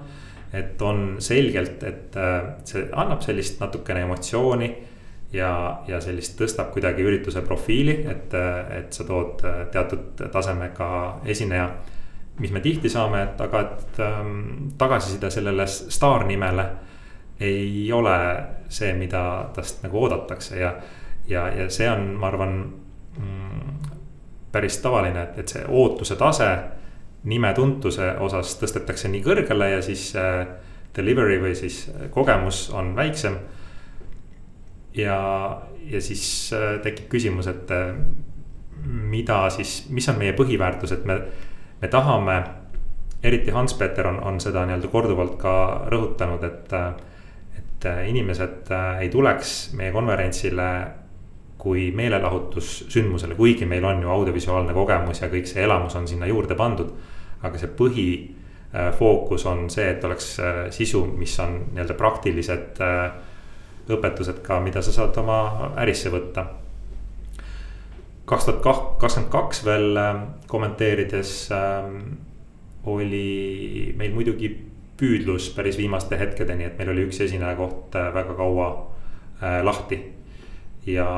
et 0.52 0.80
on 0.82 1.16
selgelt, 1.20 1.82
et 1.84 2.14
see 2.64 2.86
annab 2.96 3.20
sellist 3.20 3.60
natukene 3.60 4.06
emotsiooni 4.06 4.70
ja, 5.32 5.82
ja 5.88 6.00
sellist 6.00 6.38
tõstab 6.38 6.72
kuidagi 6.72 7.04
ürituse 7.04 7.42
profiili, 7.44 8.00
et, 8.08 8.34
et 8.78 8.92
sa 8.92 9.04
tood 9.08 9.44
teatud 9.72 10.28
tasemega 10.32 10.90
esineja. 11.24 11.70
mis 12.38 12.52
me 12.54 12.60
tihti 12.60 12.88
saame, 12.88 13.22
et 13.22 13.40
aga, 13.40 13.60
et 13.60 13.96
ähm, 14.00 14.68
tagasiside 14.78 15.30
sellele 15.30 15.66
staarnimele 15.66 16.66
ei 17.40 17.92
ole 17.92 18.18
see, 18.68 18.92
mida 18.94 19.50
tast 19.54 19.82
nagu 19.82 19.98
oodatakse 19.98 20.58
ja, 20.58 20.72
ja, 21.26 21.48
ja 21.48 21.70
see 21.70 21.90
on, 21.90 22.14
ma 22.14 22.28
arvan 22.28 22.54
mm, 23.18 23.90
päris 24.52 24.78
tavaline, 24.78 25.22
et, 25.22 25.38
et 25.38 25.48
see 25.48 25.64
ootuse 25.68 26.16
tase 26.16 26.48
nime 27.24 27.50
tuntuse 27.54 28.12
osas 28.22 28.54
tõstetakse 28.60 29.10
nii 29.10 29.22
kõrgele 29.22 29.70
ja 29.72 29.82
siis 29.82 30.12
äh, 30.16 30.46
delivery 30.96 31.40
või 31.42 31.54
siis 31.58 31.88
kogemus 32.14 32.68
on 32.70 32.94
väiksem 32.96 33.38
ja, 34.98 35.60
ja 35.90 36.00
siis 36.00 36.52
äh, 36.52 36.78
tekib 36.82 37.08
küsimus, 37.12 37.48
et 37.50 37.70
äh, 37.70 37.94
mida 38.84 39.46
siis, 39.50 39.86
mis 39.94 40.08
on 40.10 40.18
meie 40.20 40.34
põhiväärtus, 40.36 40.94
et 40.96 41.04
me, 41.08 41.20
me 41.82 41.88
tahame. 41.92 42.42
eriti 43.22 43.50
Hans-Peter 43.50 44.06
on, 44.06 44.20
on 44.22 44.36
seda 44.40 44.62
nii-öelda 44.62 44.88
korduvalt 44.92 45.32
ka 45.40 45.52
rõhutanud, 45.90 46.44
et, 46.46 46.74
et 47.58 47.86
inimesed 48.06 48.70
äh, 48.70 49.00
ei 49.02 49.08
tuleks 49.10 49.72
meie 49.74 49.90
konverentsile 49.92 50.68
kui 51.58 51.88
meelelahutussündmusele, 51.90 53.34
kuigi 53.34 53.66
meil 53.66 53.84
on 53.84 54.04
ju 54.04 54.10
audiovisuaalne 54.14 54.74
kogemus 54.74 55.24
ja 55.24 55.28
kõik 55.32 55.50
see 55.50 55.64
elamus 55.66 55.96
on 55.98 56.06
sinna 56.06 56.26
juurde 56.30 56.54
pandud. 56.54 56.92
aga 57.42 57.58
see 57.58 57.70
põhifookus 57.80 59.46
on 59.46 59.66
see, 59.70 59.88
et 59.90 60.04
oleks 60.04 60.28
sisu, 60.74 61.04
mis 61.18 61.34
on 61.42 61.58
nii-öelda 61.72 61.94
praktilised 61.98 62.78
õpetused 63.96 64.42
ka, 64.44 64.60
mida 64.60 64.82
sa 64.82 64.92
saad 64.92 65.16
oma 65.20 65.72
ärisse 65.80 66.10
võtta. 66.12 66.46
kaks 68.28 68.44
tuhat 68.44 68.60
kakskümmend 69.00 69.30
kaks 69.32 69.64
veel 69.64 69.96
äh, 69.96 70.22
kommenteerides 70.46 71.50
äh, 71.52 71.86
oli 72.88 73.94
meil 73.96 74.12
muidugi 74.14 74.50
püüdlus 74.98 75.52
päris 75.54 75.78
viimaste 75.78 76.18
hetkedeni, 76.18 76.66
et 76.66 76.78
meil 76.78 76.90
oli 76.92 77.06
üks 77.08 77.20
esinejakoht 77.24 77.96
äh, 77.96 78.10
väga 78.14 78.34
kaua 78.38 78.68
äh, 79.42 79.60
lahti. 79.64 80.02
ja, 80.86 81.08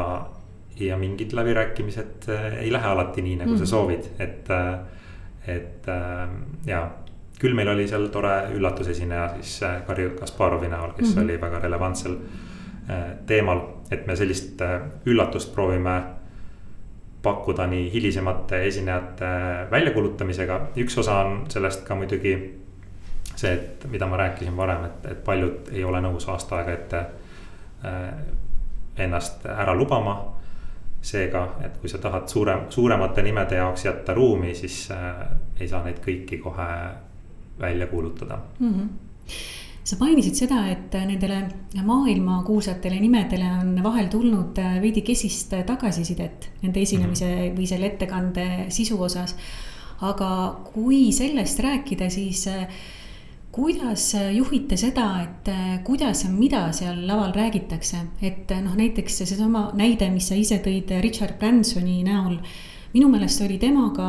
ja 0.80 0.96
mingid 0.98 1.32
läbirääkimised 1.32 2.26
ei 2.60 2.72
lähe 2.72 2.86
alati 2.86 3.22
nii, 3.22 3.36
nagu 3.42 3.52
mm 3.52 3.58
sa 3.58 3.64
mhm. 3.64 3.70
soovid, 3.70 4.06
et, 4.18 4.48
et 5.46 5.86
ja 6.66 6.80
küll 7.40 7.54
meil 7.54 7.68
oli 7.72 7.86
seal 7.88 8.08
tore 8.12 8.32
üllatusesineja 8.56 9.28
siis 9.40 9.60
Garri 9.86 10.08
Kasparovi 10.18 10.68
näol, 10.68 10.92
kes 10.96 11.14
mm 11.14 11.14
-hmm. 11.14 11.24
oli 11.24 11.40
väga 11.40 11.58
relevantsel 11.58 12.16
teemal, 13.26 13.60
et 13.90 14.06
me 14.06 14.16
sellist 14.16 14.62
üllatust 15.06 15.52
proovime 15.54 15.94
pakkuda 17.22 17.66
nii 17.66 17.92
hilisemate 17.92 18.64
esinejate 18.66 19.26
väljakuulutamisega. 19.70 20.60
üks 20.76 20.98
osa 20.98 21.18
on 21.20 21.44
sellest 21.48 21.84
ka 21.84 21.94
muidugi 21.94 22.34
see, 23.36 23.52
et 23.52 23.84
mida 23.90 24.06
ma 24.06 24.16
rääkisin 24.16 24.56
varem, 24.56 24.84
et, 24.84 25.06
et 25.12 25.24
paljud 25.24 25.72
ei 25.72 25.84
ole 25.84 26.00
nõus 26.00 26.28
aasta 26.28 26.60
aega 26.60 26.72
ette 26.72 27.00
äh, 27.84 28.08
ennast 29.04 29.46
ära 29.46 29.74
lubama. 29.74 30.18
seega, 31.00 31.46
et 31.64 31.78
kui 31.80 31.88
sa 31.88 31.98
tahad 31.98 32.26
suurem, 32.28 32.66
suuremate 32.68 33.22
nimede 33.24 33.56
jaoks 33.56 33.84
jätta 33.84 34.14
ruumi, 34.14 34.54
siis 34.54 34.90
äh, 34.92 35.22
ei 35.60 35.68
saa 35.68 35.80
neid 35.84 36.02
kõiki 36.04 36.36
kohe 36.38 36.66
välja 37.60 37.86
kuulutada 37.86 38.38
mm. 38.58 38.74
-hmm 38.74 38.88
sa 39.90 39.98
mainisid 39.98 40.38
seda, 40.38 40.60
et 40.70 40.94
nendele 40.94 41.40
maailmakuulsatele 41.86 43.00
nimedele 43.02 43.48
on 43.58 43.74
vahel 43.82 44.06
tulnud 44.12 44.60
veidi 44.82 45.02
kesist 45.06 45.54
tagasisidet 45.66 46.50
nende 46.62 46.84
esinemise 46.84 47.28
mhm. 47.32 47.58
või 47.58 47.68
selle 47.70 47.90
ettekande 47.92 48.46
sisu 48.70 49.00
osas. 49.02 49.36
aga 50.00 50.30
kui 50.72 51.10
sellest 51.12 51.58
rääkida, 51.60 52.08
siis 52.08 52.46
kuidas 53.52 54.14
juhite 54.32 54.78
seda, 54.80 55.08
et 55.24 55.50
kuidas 55.84 56.24
ja 56.24 56.30
mida 56.30 56.62
seal 56.72 57.02
laval 57.06 57.34
räägitakse, 57.36 58.06
et 58.22 58.54
noh, 58.62 58.76
näiteks 58.78 59.18
seesama 59.24 59.70
näide, 59.76 60.08
mis 60.14 60.30
sa 60.30 60.38
ise 60.38 60.62
tõid 60.64 60.94
Richard 61.02 61.36
Bransoni 61.38 62.00
näol 62.06 62.38
minu 62.94 63.08
meelest 63.10 63.42
oli 63.44 63.56
temaga, 63.62 64.06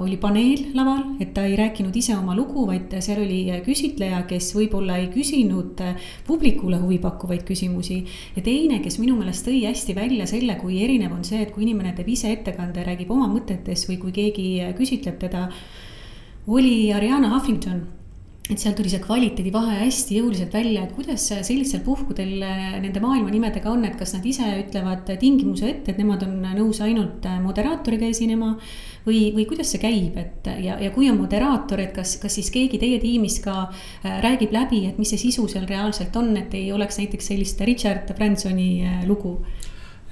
oli 0.00 0.16
paneel 0.18 0.72
laval, 0.74 1.02
et 1.22 1.30
ta 1.34 1.44
ei 1.46 1.54
rääkinud 1.58 1.94
ise 1.96 2.16
oma 2.16 2.34
lugu, 2.34 2.66
vaid 2.66 2.92
seal 3.04 3.22
oli 3.22 3.40
küsitleja, 3.66 4.24
kes 4.30 4.50
võib-olla 4.56 4.98
ei 4.98 5.08
küsinud 5.14 5.82
publikule 6.26 6.80
huvipakkuvaid 6.82 7.46
küsimusi. 7.46 8.02
ja 8.36 8.42
teine, 8.42 8.80
kes 8.82 8.98
minu 8.98 9.16
meelest 9.20 9.46
tõi 9.46 9.62
hästi 9.66 9.94
välja 9.94 10.26
selle, 10.26 10.58
kui 10.60 10.82
erinev 10.82 11.14
on 11.14 11.24
see, 11.24 11.42
et 11.42 11.54
kui 11.54 11.62
inimene 11.68 11.94
teeb 11.94 12.10
ise 12.10 12.32
ettekande, 12.34 12.84
räägib 12.84 13.10
oma 13.14 13.30
mõtetest 13.30 13.88
või 13.90 13.98
kui 14.02 14.12
keegi 14.12 14.48
küsitleb 14.78 15.18
teda. 15.18 15.48
oli 16.46 16.92
Ariana 16.92 17.30
Huffington 17.34 17.93
et 18.44 18.60
seal 18.60 18.74
tuli 18.76 18.90
see 18.92 19.00
kvaliteedivahe 19.00 19.78
hästi 19.80 20.18
jõuliselt 20.18 20.52
välja, 20.52 20.82
et 20.84 20.92
kuidas 20.92 21.22
sellistel 21.46 21.80
puhkudel 21.84 22.42
nende 22.82 23.00
maailmanimedega 23.00 23.70
on, 23.72 23.86
et 23.88 23.96
kas 23.96 24.12
nad 24.12 24.26
ise 24.28 24.50
ütlevad 24.60 25.08
tingimuse 25.20 25.70
ette, 25.70 25.94
et 25.94 26.00
nemad 26.02 26.26
on 26.26 26.42
nõus 26.58 26.82
ainult 26.84 27.24
moderaatoriga 27.44 28.10
esinema. 28.12 28.52
või, 29.04 29.34
või 29.36 29.44
kuidas 29.48 29.68
see 29.72 29.80
käib, 29.82 30.16
et 30.16 30.48
ja, 30.64 30.78
ja 30.80 30.90
kui 30.94 31.10
on 31.10 31.18
moderaator, 31.20 31.82
et 31.84 31.92
kas, 31.96 32.16
kas 32.22 32.38
siis 32.38 32.48
keegi 32.52 32.80
teie 32.80 33.00
tiimist 33.02 33.42
ka 33.44 33.66
äh, 33.66 34.18
räägib 34.24 34.54
läbi, 34.54 34.84
et 34.88 34.98
mis 34.98 35.12
see 35.12 35.20
sisu 35.26 35.44
seal 35.50 35.66
reaalselt 35.68 36.16
on, 36.16 36.32
et 36.40 36.54
ei 36.56 36.70
oleks 36.72 36.98
näiteks 37.02 37.28
sellist 37.32 37.60
Richard 37.68 38.08
Bransoni 38.16 38.70
äh, 38.84 39.02
lugu 39.08 39.38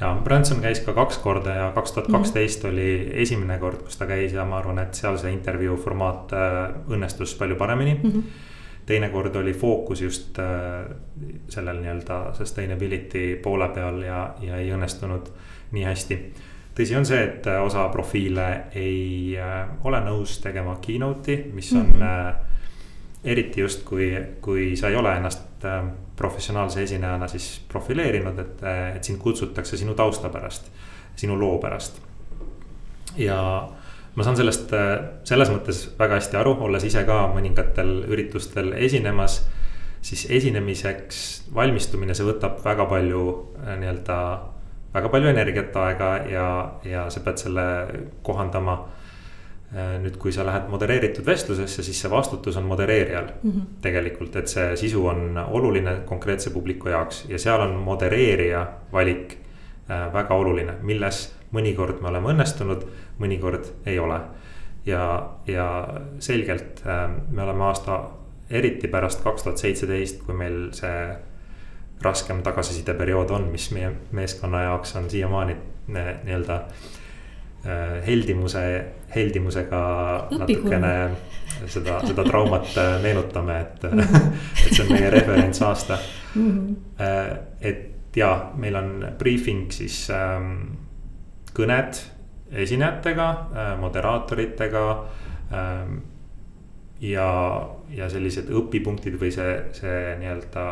ja 0.03 0.21
Branson 0.25 0.61
käis 0.63 0.81
ka 0.83 0.95
kaks 0.97 1.19
korda 1.23 1.55
ja 1.55 1.73
kaks 1.75 1.93
tuhat 1.93 2.11
kaksteist 2.11 2.65
mhm. 2.65 2.73
oli 2.73 3.23
esimene 3.23 3.59
kord, 3.63 3.85
kus 3.87 3.99
ta 3.99 4.07
käis 4.11 4.35
ja 4.35 4.45
ma 4.49 4.59
arvan, 4.59 4.83
et 4.83 4.99
seal 4.99 5.19
see 5.21 5.33
intervjuu 5.35 5.77
formaat 5.81 6.35
äh, 6.37 6.63
õnnestus 6.91 7.37
palju 7.39 7.57
paremini 7.61 7.95
mm. 7.95 8.11
-hmm. 8.11 8.23
teine 8.87 9.09
kord 9.11 9.37
oli 9.37 9.53
fookus 9.53 10.03
just 10.03 10.39
äh, 10.39 10.91
sellel 11.49 11.81
nii-öelda 11.81 12.23
sustainability 12.35 13.37
poole 13.43 13.69
peal 13.69 14.03
ja, 14.03 14.35
ja 14.41 14.57
ei 14.57 14.73
õnnestunud 14.75 15.31
nii 15.73 15.85
hästi. 15.85 16.19
tõsi 16.75 16.97
on 16.97 17.07
see, 17.07 17.23
et 17.25 17.47
äh, 17.47 17.63
osa 17.63 17.89
profiile 17.89 18.49
ei 18.75 19.39
ole 19.85 20.01
nõus 20.01 20.41
tegema 20.43 20.79
keynote'i, 20.81 21.51
mis 21.53 21.73
on 21.73 21.87
mm 21.87 22.01
-hmm. 22.01 22.35
eriti 23.25 23.61
just, 23.61 23.85
kui, 23.85 24.17
kui 24.41 24.77
sa 24.77 24.89
ei 24.89 24.97
ole 24.97 25.17
ennast 25.17 25.65
professionaalse 26.17 26.83
esinejana 26.83 27.29
siis 27.29 27.63
profileerinud, 27.69 28.39
et, 28.39 28.65
et 28.97 29.05
sind 29.05 29.21
kutsutakse 29.23 29.77
sinu 29.77 29.95
tausta 29.99 30.29
pärast, 30.33 30.69
sinu 31.17 31.39
loo 31.41 31.59
pärast. 31.59 32.01
ja 33.17 33.39
ma 34.15 34.25
saan 34.25 34.37
sellest 34.37 34.73
selles 35.29 35.51
mõttes 35.53 35.83
väga 35.99 36.21
hästi 36.21 36.37
aru, 36.41 36.55
olles 36.67 36.85
ise 36.85 37.05
ka 37.09 37.27
mõningatel 37.35 38.05
üritustel 38.09 38.73
esinemas. 38.73 39.43
siis 40.03 40.27
esinemiseks 40.31 41.19
valmistumine, 41.55 42.15
see 42.15 42.27
võtab 42.27 42.59
väga 42.65 42.87
palju 42.91 43.27
nii-öelda, 43.79 44.17
väga 44.95 45.09
palju 45.09 45.29
energiat, 45.31 45.77
aega 45.77 46.17
ja, 46.27 46.49
ja 46.85 47.11
sa 47.11 47.21
pead 47.21 47.39
selle 47.39 47.67
kohandama 48.23 48.81
nüüd, 49.73 50.19
kui 50.21 50.33
sa 50.35 50.45
lähed 50.45 50.67
modereeritud 50.69 51.25
vestlusesse, 51.27 51.83
siis 51.83 52.01
see 52.03 52.11
vastutus 52.13 52.57
on 52.61 52.67
modereerijal 52.69 53.31
mm 53.43 53.51
-hmm. 53.51 53.63
tegelikult, 53.81 54.37
et 54.37 54.49
see 54.49 54.77
sisu 54.77 55.07
on 55.07 55.39
oluline 55.39 55.97
konkreetse 56.05 56.51
publiku 56.51 56.89
jaoks 56.89 57.25
ja 57.29 57.39
seal 57.39 57.61
on 57.61 57.75
modereerija 57.77 58.67
valik 58.93 59.39
äh, 59.91 60.13
väga 60.13 60.35
oluline, 60.35 60.75
milles 60.83 61.35
mõnikord 61.53 62.03
me 62.03 62.09
oleme 62.09 62.29
õnnestunud, 62.29 62.85
mõnikord 63.19 63.73
ei 63.87 63.99
ole. 63.99 64.21
ja, 64.87 65.31
ja 65.47 65.89
selgelt 66.19 66.83
äh, 66.87 67.11
me 67.31 67.43
oleme 67.43 67.65
aasta, 67.65 68.11
eriti 68.51 68.89
pärast 68.89 69.23
kaks 69.25 69.43
tuhat 69.43 69.59
seitseteist, 69.59 70.23
kui 70.23 70.35
meil 70.35 70.73
see 70.73 71.17
raskem 72.03 72.43
tagasisideperiood 72.43 73.31
on, 73.31 73.43
mis 73.43 73.71
meie 73.71 73.93
meeskonna 74.11 74.63
jaoks 74.63 74.97
on 74.97 75.11
siiamaani 75.11 75.57
nii-öelda 75.87 76.59
nii 76.59 76.67
Äh, 76.67 77.02
heldimuse, 78.07 78.63
heldimusega 79.15 79.83
natukene 80.39 80.93
seda, 81.67 82.01
seda 82.07 82.25
traumat 82.27 82.77
äh, 82.77 82.97
meenutame, 83.03 83.61
et 83.61 83.83
mm, 83.83 83.99
-hmm. 83.99 84.33
et 84.67 84.75
see 84.75 84.85
on 84.85 84.93
meie 84.93 85.11
referentsaasta 85.11 85.99
mm. 86.35 86.51
-hmm. 86.51 87.39
et 87.61 88.17
ja, 88.17 88.51
meil 88.57 88.77
on 88.77 89.07
briefing 89.19 89.73
siis 89.73 90.11
ähm, 90.11 90.61
kõned 91.55 92.01
esinejatega 92.51 93.29
äh,, 93.31 93.79
moderaatoritega 93.81 95.05
ähm,. 95.53 95.97
ja, 97.01 97.69
ja 97.91 98.09
sellised 98.09 98.51
õpipunktid 98.51 99.17
või 99.21 99.33
see, 99.33 99.63
see 99.73 100.17
nii-öelda 100.19 100.67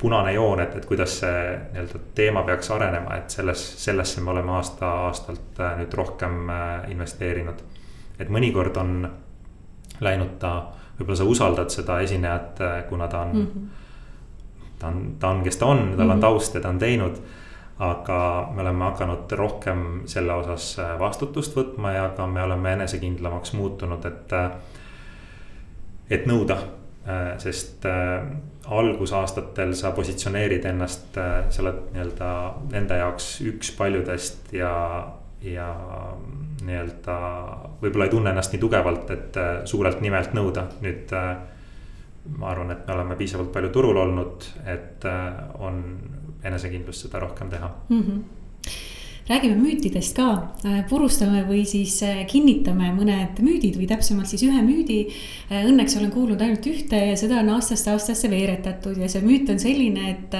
punane 0.00 0.32
joon, 0.32 0.60
et, 0.60 0.76
et 0.76 0.86
kuidas 0.88 1.18
see 1.20 1.40
nii-öelda 1.72 1.98
teema 2.16 2.42
peaks 2.48 2.70
arenema, 2.72 3.18
et 3.20 3.30
selles, 3.30 3.64
sellesse 3.84 4.22
me 4.24 4.32
oleme 4.32 4.54
aasta-aastalt 4.56 5.60
äh, 5.60 5.74
nüüd 5.82 5.96
rohkem 5.98 6.48
äh, 6.48 6.86
investeerinud. 6.94 7.60
et 8.20 8.28
mõnikord 8.28 8.76
on 8.80 9.10
läinud 10.00 10.38
ta, 10.40 10.54
võib-olla 10.98 11.18
sa 11.20 11.24
usaldad 11.28 11.72
seda 11.72 12.00
esinejat, 12.00 12.64
äh, 12.64 12.78
kuna 12.88 13.08
ta 13.08 13.20
on 13.26 13.36
mm, 13.36 13.46
-hmm. 13.46 13.68
ta 14.78 14.86
on, 14.86 15.04
ta 15.18 15.28
on, 15.28 15.44
kes 15.44 15.56
ta 15.56 15.66
on, 15.66 15.84
tal 15.96 16.08
on 16.08 16.16
mhm. 16.16 16.20
taust 16.20 16.54
ja 16.54 16.60
ta 16.60 16.68
on 16.68 16.78
teinud 16.78 17.20
aga 17.80 18.48
me 18.54 18.62
oleme 18.62 18.84
hakanud 18.84 19.32
rohkem 19.32 20.02
selle 20.06 20.32
osas 20.32 20.76
vastutust 20.98 21.56
võtma 21.56 21.92
ja 21.92 22.08
ka 22.16 22.26
me 22.26 22.42
oleme 22.42 22.72
enesekindlamaks 22.72 23.52
muutunud, 23.52 24.04
et. 24.04 24.32
et 26.10 26.26
nõuda, 26.26 26.56
sest 27.38 27.86
algusaastatel 28.70 29.74
sa 29.74 29.90
positsioneerid 29.90 30.64
ennast, 30.64 31.16
äh, 31.18 31.48
sa 31.50 31.62
oled 31.62 31.80
nii-öelda 31.94 32.30
nende 32.70 32.98
jaoks 33.00 33.30
üks 33.50 33.72
paljudest 33.78 34.52
ja, 34.54 34.72
ja 35.42 35.68
nii-öelda 36.62 37.16
võib-olla 37.80 38.06
ei 38.06 38.14
tunne 38.14 38.34
ennast 38.34 38.54
nii 38.54 38.62
tugevalt, 38.62 39.10
et 39.14 39.38
äh, 39.40 39.52
suurelt 39.70 40.02
nimelt 40.04 40.36
nõuda, 40.38 40.68
nüüd 40.84 41.14
äh, 41.16 41.30
ma 42.36 42.50
arvan, 42.52 42.74
et 42.74 42.84
me 42.86 42.94
oleme 42.94 43.16
piisavalt 43.18 43.50
palju 43.52 43.72
turul 43.74 43.96
olnud, 44.04 44.50
et 44.68 45.06
on 45.58 45.80
enesekindlust 46.44 47.08
seda 47.08 47.22
rohkem 47.24 47.48
teha 47.50 47.72
mm. 47.88 48.02
-hmm 48.02 48.28
räägime 49.30 49.54
müütidest 49.54 50.16
ka, 50.16 50.28
äh, 50.66 50.80
purustame 50.90 51.44
või 51.46 51.62
siis 51.68 52.00
äh, 52.02 52.24
kinnitame 52.26 52.90
mõned 52.96 53.38
müüdid 53.44 53.76
või 53.78 53.86
täpsemalt 53.90 54.30
siis 54.30 54.42
ühe 54.46 54.62
müüdi. 54.66 55.04
Äh, 55.50 55.68
õnneks 55.70 55.94
olen 56.00 56.10
kuulnud 56.10 56.42
ainult 56.42 56.66
ühte 56.66 56.98
ja 57.12 57.16
seda 57.18 57.38
on 57.38 57.52
aastast 57.54 57.86
aastasse 57.92 58.30
veeretatud 58.32 58.98
ja 58.98 59.08
see 59.10 59.22
müüt 59.22 59.50
on 59.52 59.62
selline, 59.62 60.10
et. 60.16 60.38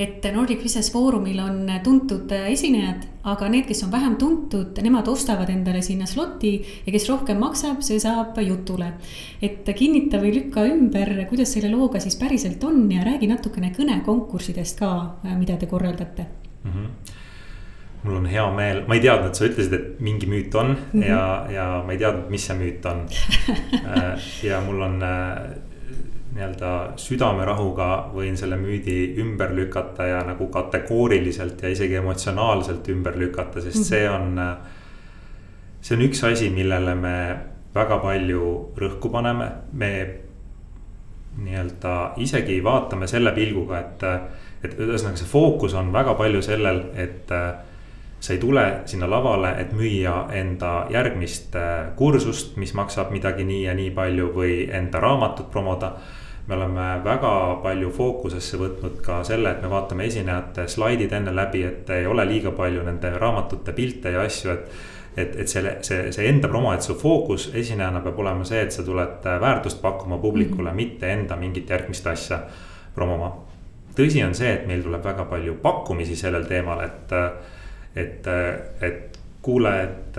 et 0.00 0.24
Nordic 0.32 0.62
Business 0.62 0.92
Forumil 0.92 1.40
on 1.42 1.68
tuntud 1.84 2.30
esinejad, 2.32 3.02
aga 3.28 3.48
need, 3.52 3.66
kes 3.68 3.82
on 3.84 3.90
vähem 3.92 4.14
tuntud, 4.16 4.78
nemad 4.82 5.08
ostavad 5.12 5.50
endale 5.52 5.82
sinna 5.84 6.06
sloti 6.08 6.54
ja 6.86 6.94
kes 6.94 7.08
rohkem 7.10 7.40
maksab, 7.42 7.82
see 7.84 8.00
saab 8.00 8.38
jutule. 8.40 8.94
et 9.42 9.68
kinnita 9.76 10.22
või 10.22 10.32
lükka 10.38 10.64
ümber, 10.70 11.12
kuidas 11.28 11.52
selle 11.52 11.68
looga 11.74 12.00
siis 12.00 12.16
päriselt 12.16 12.64
on 12.64 12.86
ja 12.92 13.04
räägi 13.04 13.28
natukene 13.28 13.74
kõnekonkurssidest 13.76 14.78
ka, 14.78 14.92
mida 15.36 15.56
te 15.60 15.66
korraldate 15.66 16.26
mm. 16.64 16.70
-hmm 16.70 17.18
mul 18.02 18.16
on 18.16 18.28
hea 18.32 18.44
meel, 18.56 18.84
ma 18.88 18.96
ei 18.96 19.02
teadnud, 19.04 19.34
sa 19.36 19.44
ütlesid, 19.48 19.74
et 19.76 19.98
mingi 20.00 20.28
müüt 20.30 20.54
on 20.56 20.70
mm 20.72 20.76
-hmm. 20.92 21.08
ja, 21.08 21.46
ja 21.52 21.66
ma 21.86 21.92
ei 21.92 21.98
teadnud, 21.98 22.30
mis 22.30 22.46
see 22.46 22.56
müüt 22.56 22.86
on 22.86 23.04
äh, 23.96 24.30
ja 24.44 24.60
mul 24.60 24.80
on 24.80 25.02
äh, 25.02 25.34
nii-öelda 26.34 26.92
südamerahuga 26.96 27.88
võin 28.14 28.36
selle 28.38 28.56
müüdi 28.56 29.14
ümber 29.18 29.52
lükata 29.54 30.06
ja 30.06 30.22
nagu 30.26 30.46
kategooriliselt 30.46 31.62
ja 31.62 31.68
isegi 31.68 31.98
emotsionaalselt 31.98 32.88
ümber 32.88 33.18
lükata, 33.18 33.60
sest 33.60 33.84
see 33.84 34.08
on. 34.10 34.38
see 35.80 35.96
on 35.96 36.02
üks 36.04 36.24
asi, 36.28 36.50
millele 36.50 36.94
me 36.94 37.14
väga 37.74 37.98
palju 37.98 38.74
rõhku 38.76 39.10
paneme, 39.10 39.48
me 39.72 39.90
nii-öelda 41.40 41.96
isegi 42.20 42.60
vaatame 42.64 43.06
selle 43.10 43.32
pilguga, 43.32 43.80
et, 43.80 44.04
et 44.64 44.78
ühesõnaga 44.78 45.16
see 45.16 45.30
fookus 45.30 45.74
on 45.74 45.92
väga 45.92 46.14
palju 46.18 46.42
sellel, 46.42 46.82
et 46.94 47.30
sa 48.20 48.32
ei 48.32 48.38
tule 48.38 48.64
sinna 48.84 49.08
lavale, 49.10 49.54
et 49.60 49.72
müüa 49.72 50.26
enda 50.36 50.86
järgmist 50.92 51.56
kursust, 51.96 52.56
mis 52.56 52.74
maksab 52.74 53.10
midagi 53.10 53.44
nii 53.48 53.62
ja 53.64 53.74
nii 53.74 53.90
palju 53.96 54.32
või 54.34 54.66
enda 54.76 55.00
raamatut 55.00 55.50
promoda 55.50 55.94
me 56.50 56.56
oleme 56.56 56.86
väga 57.04 57.32
palju 57.62 57.90
fookusesse 57.94 58.58
võtnud 58.58 58.96
ka 59.04 59.20
selle, 59.26 59.52
et 59.52 59.60
me 59.62 59.68
vaatame 59.70 60.06
esinejate 60.10 60.66
slaidid 60.68 61.12
enne 61.14 61.34
läbi, 61.34 61.62
et 61.66 61.90
ei 61.94 62.08
ole 62.10 62.24
liiga 62.26 62.50
palju 62.56 62.82
nende 62.86 63.12
raamatute 63.18 63.74
pilte 63.76 64.16
ja 64.16 64.24
asju, 64.26 64.56
et. 64.56 64.80
et, 65.16 65.36
et 65.42 65.48
selle, 65.50 65.76
see, 65.86 66.10
see 66.14 66.26
enda 66.30 66.48
promo, 66.48 66.72
et 66.74 66.86
su 66.86 66.94
fookus 66.98 67.48
esinejana 67.54 68.00
peab 68.02 68.18
olema 68.22 68.44
see, 68.46 68.60
et 68.62 68.74
sa 68.74 68.82
tuled 68.86 69.24
väärtust 69.42 69.80
pakkuma 69.82 70.18
publikule 70.18 70.70
mm, 70.70 70.70
-hmm. 70.70 70.76
mitte 70.76 71.12
enda 71.12 71.36
mingit 71.36 71.70
järgmist 71.70 72.06
asja 72.06 72.40
promoma. 72.94 73.32
tõsi 73.94 74.26
on 74.26 74.34
see, 74.34 74.52
et 74.52 74.66
meil 74.66 74.82
tuleb 74.82 75.04
väga 75.04 75.24
palju 75.24 75.54
pakkumisi 75.62 76.16
sellel 76.16 76.44
teemal, 76.44 76.80
et, 76.80 77.12
et, 77.96 78.26
et 78.80 79.18
kuule, 79.42 79.72
et 79.82 80.18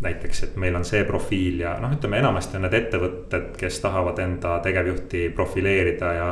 näiteks, 0.00 0.42
et 0.42 0.56
meil 0.56 0.76
on 0.76 0.84
see 0.84 1.04
profiil 1.08 1.60
ja 1.60 1.76
noh, 1.80 1.92
ütleme 1.96 2.20
enamasti 2.20 2.58
on 2.58 2.66
need 2.66 2.76
ettevõtted, 2.76 3.52
kes 3.60 3.80
tahavad 3.84 4.18
enda 4.22 4.58
tegevjuhti 4.64 5.28
profileerida 5.36 6.12
ja. 6.18 6.28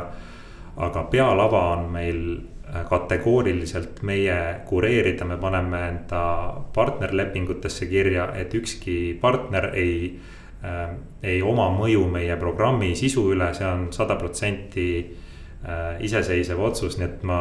aga 0.77 1.03
pealava 1.11 1.61
on 1.73 1.85
meil 1.91 2.21
äh, 2.35 2.83
kategooriliselt 2.89 4.01
meie 4.03 4.37
kureerida, 4.69 5.25
me 5.25 5.37
paneme 5.41 5.81
enda 5.89 6.23
partnerlepingutesse 6.75 7.89
kirja, 7.89 8.29
et 8.35 8.53
ükski 8.53 9.17
partner 9.21 9.71
ei 9.73 9.99
äh,. 10.63 10.89
ei 11.23 11.41
oma 11.41 11.69
mõju 11.73 12.07
meie 12.09 12.35
programmi 12.37 12.95
sisu 12.95 13.31
üle, 13.33 13.53
see 13.53 13.65
on 13.65 13.87
sada 13.93 14.15
protsenti 14.15 14.89
äh, 15.01 16.01
iseseisev 16.05 16.59
otsus, 16.61 16.99
nii 16.99 17.07
et 17.07 17.23
ma 17.23 17.39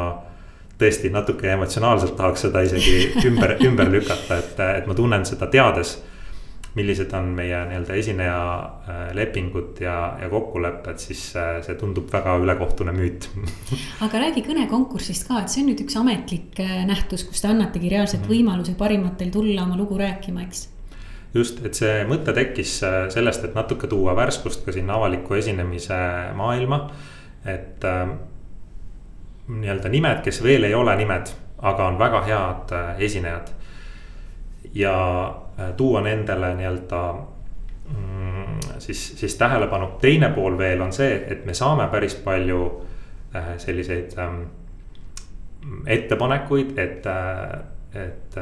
tõesti 0.79 1.11
natuke 1.11 1.53
emotsionaalselt 1.53 2.17
tahaks 2.17 2.47
seda 2.49 2.65
isegi 2.67 3.13
ümber, 3.29 3.57
ümber 3.69 3.93
lükata, 3.93 4.39
et, 4.39 4.59
et 4.81 4.91
ma 4.91 4.95
tunnen 4.95 5.27
seda 5.29 5.47
teades 5.53 5.97
millised 6.75 7.13
on 7.15 7.31
meie 7.37 7.59
nii-öelda 7.69 7.95
esineja 7.99 8.39
äh, 8.59 9.03
lepingud 9.15 9.79
ja, 9.83 9.95
ja 10.21 10.29
kokkulepped, 10.31 10.99
siis 10.99 11.23
äh, 11.39 11.61
see 11.63 11.77
tundub 11.79 12.11
väga 12.13 12.35
ülekohtune 12.43 12.95
müüt 12.95 13.29
aga 14.05 14.23
räägi 14.27 14.43
kõnekonkursist 14.49 15.29
ka, 15.29 15.45
et 15.45 15.55
see 15.55 15.63
on 15.63 15.71
nüüd 15.71 15.85
üks 15.87 15.99
ametlik 16.01 16.59
äh, 16.63 16.81
nähtus, 16.89 17.27
kus 17.29 17.45
te 17.45 17.51
annategi 17.53 17.93
reaalselt 17.93 18.25
mm 18.25 18.31
-hmm. 18.31 18.35
võimaluse 18.35 18.77
parimatel 18.79 19.31
tulla 19.35 19.63
oma 19.63 19.79
lugu 19.79 19.99
rääkima, 20.03 20.43
eks 20.49 20.69
just, 21.35 21.63
et 21.67 21.79
see 21.79 22.05
mõte 22.11 22.35
tekkis 22.35 22.81
sellest, 23.15 23.45
et 23.45 23.55
natuke 23.55 23.87
tuua 23.87 24.17
värskust 24.17 24.67
ka 24.67 24.73
sinna 24.73 24.99
avaliku 24.99 25.35
esinemise 25.35 25.99
maailma. 26.35 26.91
et 27.47 27.85
äh, 27.85 28.09
nii-öelda 29.49 29.89
nimed, 29.89 30.23
kes 30.25 30.43
veel 30.43 30.65
ei 30.65 30.75
ole 30.75 30.97
nimed, 30.97 31.33
aga 31.59 31.87
on 31.87 31.99
väga 31.99 32.23
head 32.25 32.77
esinejad. 32.99 33.51
ja 34.75 34.95
Äh, 35.61 35.73
tuua 35.73 36.01
nendele 36.01 36.55
nii-öelda 36.55 37.15
mm, 37.95 38.59
siis, 38.79 39.19
siis 39.19 39.35
tähelepanu. 39.35 39.87
teine 39.87 40.29
pool 40.29 40.59
veel 40.59 40.81
on 40.81 40.93
see, 40.93 41.27
et 41.31 41.45
me 41.47 41.55
saame 41.55 41.87
päris 41.93 42.15
palju 42.15 42.87
äh, 43.37 43.53
selliseid 43.57 44.19
ähm, 44.19 44.41
ettepanekuid, 45.87 46.79
et, 46.79 47.07
äh, 47.07 48.03
et 48.07 48.35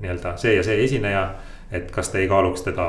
nii-öelda 0.00 0.36
see 0.38 0.54
ja 0.54 0.62
see 0.62 0.84
esineja, 0.84 1.24
et 1.72 1.90
kas 1.90 2.14
te 2.14 2.22
ei 2.22 2.28
kaaluks 2.30 2.62
teda 2.62 2.86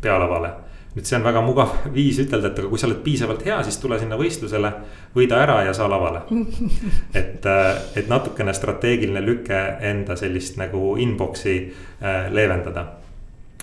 pealavale 0.00 0.54
nüüd 0.92 1.08
see 1.08 1.16
on 1.16 1.24
väga 1.24 1.40
mugav 1.44 1.70
viis 1.94 2.18
ütelda, 2.20 2.50
et 2.50 2.58
aga 2.60 2.68
kui 2.68 2.80
sa 2.80 2.88
oled 2.88 3.00
piisavalt 3.04 3.46
hea, 3.46 3.56
siis 3.64 3.78
tule 3.80 3.96
sinna 4.00 4.18
võistlusele, 4.20 4.72
võida 5.14 5.38
ära 5.40 5.62
ja 5.64 5.72
saa 5.76 5.88
lavale. 5.88 6.26
et, 7.20 7.46
äh, 7.48 7.70
et 7.96 8.10
natukene 8.12 8.52
strateegiline 8.56 9.22
lüke 9.24 9.60
enda 9.88 10.16
sellist 10.20 10.60
nagu 10.60 10.96
inbox'i 11.00 11.56
äh, 11.64 12.28
leevendada. 12.32 12.86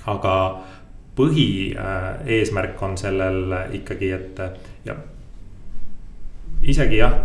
aga 0.10 0.34
põhieesmärk 1.20 2.82
on 2.82 2.96
sellel 2.98 3.52
ikkagi, 3.76 4.12
et 4.16 4.40
ja 4.88 4.96
isegi 6.64 6.98
jah, 6.98 7.18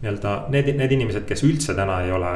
nii-öelda 0.00 0.34
need, 0.54 0.70
need 0.78 0.94
inimesed, 0.94 1.26
kes 1.28 1.42
üldse 1.44 1.74
täna 1.76 1.98
ei 2.06 2.12
ole 2.14 2.30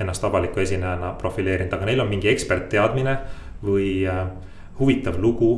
ennast 0.00 0.24
avaliku 0.24 0.64
esinejana 0.64 1.12
profileerinud, 1.20 1.76
aga 1.76 1.86
neil 1.86 2.00
on 2.02 2.10
mingi 2.10 2.32
ekspertteadmine 2.32 3.14
või 3.62 4.08
huvitav 4.80 5.20
lugu 5.20 5.52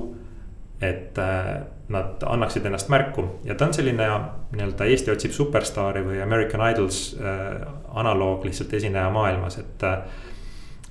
et 0.84 1.18
äh, 1.18 1.62
nad 1.88 2.22
annaksid 2.26 2.66
ennast 2.66 2.88
märku 2.92 3.24
ja 3.44 3.54
ta 3.54 3.68
on 3.68 3.74
selline 3.76 4.06
nii-öelda 4.54 4.86
Eesti 4.88 5.12
otsib 5.12 5.34
superstaari 5.36 6.04
või 6.06 6.20
American 6.24 6.62
Idols 6.70 7.00
äh, 7.18 7.64
analoog 7.94 8.44
lihtsalt 8.44 8.72
esineja 8.80 9.10
maailmas, 9.14 9.58
et. 9.62 9.82
Äh, 9.82 10.22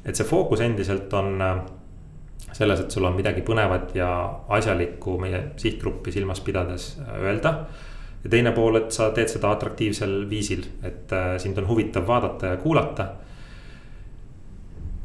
et 0.04 0.20
see 0.20 0.28
fookus 0.28 0.60
endiselt 0.60 1.14
on 1.16 1.38
selles, 2.52 2.82
et 2.84 2.92
sul 2.92 3.06
on 3.08 3.14
midagi 3.16 3.40
põnevat 3.48 3.94
ja 3.96 4.10
asjalikku 4.52 5.14
meie 5.22 5.38
sihtgruppi 5.56 6.12
silmas 6.12 6.42
pidades 6.44 6.90
öelda. 7.22 7.54
ja 8.26 8.30
teine 8.30 8.52
pool, 8.52 8.82
et 8.82 8.92
sa 8.92 9.14
teed 9.16 9.32
seda 9.32 9.54
atraktiivsel 9.56 10.26
viisil, 10.28 10.66
et 10.84 11.16
sind 11.40 11.58
on 11.58 11.70
huvitav 11.70 12.04
vaadata 12.08 12.52
ja 12.52 12.58
kuulata 12.60 13.08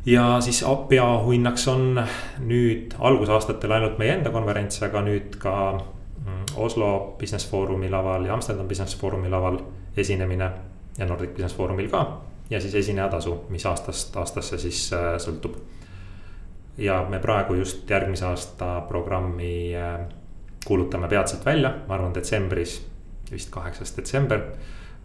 ja 0.09 0.41
siis 0.41 0.65
peaauhinnaks 0.89 1.69
on 1.69 2.01
nüüd 2.41 2.95
algusaastatel 2.99 3.73
ainult 3.77 3.99
meie 4.01 4.15
enda 4.17 4.31
konverents, 4.33 4.81
aga 4.87 5.03
nüüd 5.05 5.37
ka 5.43 5.57
mm, 5.75 6.45
Oslo 6.57 7.17
Business 7.21 7.51
Forumi 7.51 7.91
laval 7.93 8.25
ja 8.25 8.35
Amsterdam 8.35 8.69
Business 8.69 8.97
Forumi 8.97 9.29
laval 9.29 9.59
esinemine. 9.97 10.51
ja 10.99 11.07
Nordic 11.07 11.31
Business 11.31 11.55
Forumil 11.55 11.91
ka 11.91 12.21
ja 12.51 12.61
siis 12.61 12.75
esinejatasu, 12.75 13.45
mis 13.49 13.67
aastast 13.67 14.17
aastasse 14.17 14.59
siis 14.59 14.93
äh, 14.93 15.17
sõltub. 15.19 15.57
ja 16.79 17.07
me 17.11 17.19
praegu 17.19 17.55
just 17.55 17.91
järgmise 17.91 18.27
aasta 18.27 18.81
programmi 18.89 19.77
äh, 19.77 20.01
kuulutame 20.67 21.09
peatselt 21.09 21.45
välja, 21.47 21.75
ma 21.89 21.95
arvan, 21.95 22.15
detsembris, 22.15 22.87
vist 23.31 23.51
kaheksas 23.51 23.97
detsember. 23.97 24.41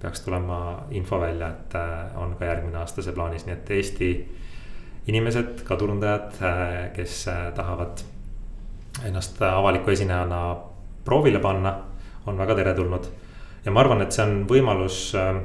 peaks 0.01 0.21
tulema 0.21 0.83
info 0.91 1.19
välja, 1.19 1.49
et 1.49 1.75
äh, 1.75 2.17
on 2.17 2.35
ka 2.39 2.45
järgmine 2.45 2.77
aasta 2.77 3.01
see 3.01 3.13
plaanis, 3.13 3.45
nii 3.45 3.53
et 3.53 3.69
Eesti 3.71 4.09
inimesed, 5.07 5.63
ka 5.67 5.75
turundajad, 5.75 6.37
äh, 6.41 6.91
kes 6.95 7.27
äh, 7.27 7.51
tahavad 7.55 8.03
ennast 9.05 9.41
avaliku 9.41 9.91
esinejana 9.91 10.55
proovile 11.05 11.39
panna, 11.39 11.73
on 12.25 12.37
väga 12.37 12.55
teretulnud. 12.55 13.09
ja 13.65 13.71
ma 13.71 13.79
arvan, 13.79 14.01
et 14.01 14.11
see 14.11 14.23
on 14.23 14.45
võimalus 14.47 14.99
äh, 15.19 15.41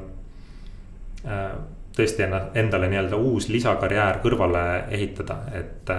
tõesti 1.99 2.23
endale 2.55 2.87
nii-öelda 2.93 3.17
uus 3.17 3.49
lisakarjäär 3.51 4.21
kõrvale 4.23 4.63
ehitada, 4.95 5.41
et, 5.55 5.91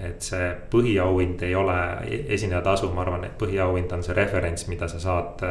et 0.00 0.24
see 0.24 0.48
põhiauhind 0.72 1.44
ei 1.44 1.54
ole 1.54 1.76
e-, 2.08 2.22
esinejatasu, 2.34 2.88
ma 2.94 3.04
arvan, 3.04 3.26
et 3.28 3.36
põhiauhind 3.40 3.92
on 3.92 4.04
see 4.04 4.16
referents, 4.16 4.64
mida 4.72 4.88
sa 4.88 5.00
saad, 5.00 5.44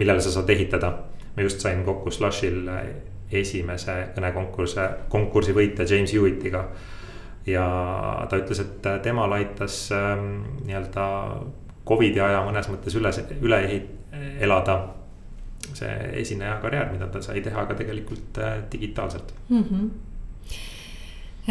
millele 0.00 0.24
sa 0.24 0.32
saad 0.32 0.50
ehitada. 0.56 0.92
ma 1.36 1.42
just 1.42 1.60
sain 1.60 1.84
kokku 1.84 2.10
Slushil 2.10 2.64
esimese 3.32 3.96
kõnekonkursi, 4.14 4.86
konkursi 5.08 5.54
võitja 5.56 5.86
James 5.88 6.12
Hewittiga. 6.14 6.68
ja 7.46 7.64
ta 8.28 8.36
ütles, 8.36 8.60
et 8.60 8.88
temal 9.02 9.32
aitas 9.32 9.88
ähm, 9.92 10.42
nii-öelda 10.66 11.04
Covidi 11.88 12.20
aja 12.20 12.42
mõnes 12.44 12.68
mõttes 12.68 12.96
üle, 12.98 13.12
üle 13.40 13.60
elada 14.40 14.74
see 15.74 15.94
esineja 16.20 16.58
karjäär, 16.62 16.92
mida 16.92 17.08
ta 17.12 17.22
sai 17.22 17.40
teha 17.44 17.64
ka 17.68 17.74
tegelikult 17.78 18.38
äh, 18.38 18.60
digitaalselt 18.72 19.32
mm. 19.48 19.64
-hmm 19.64 19.88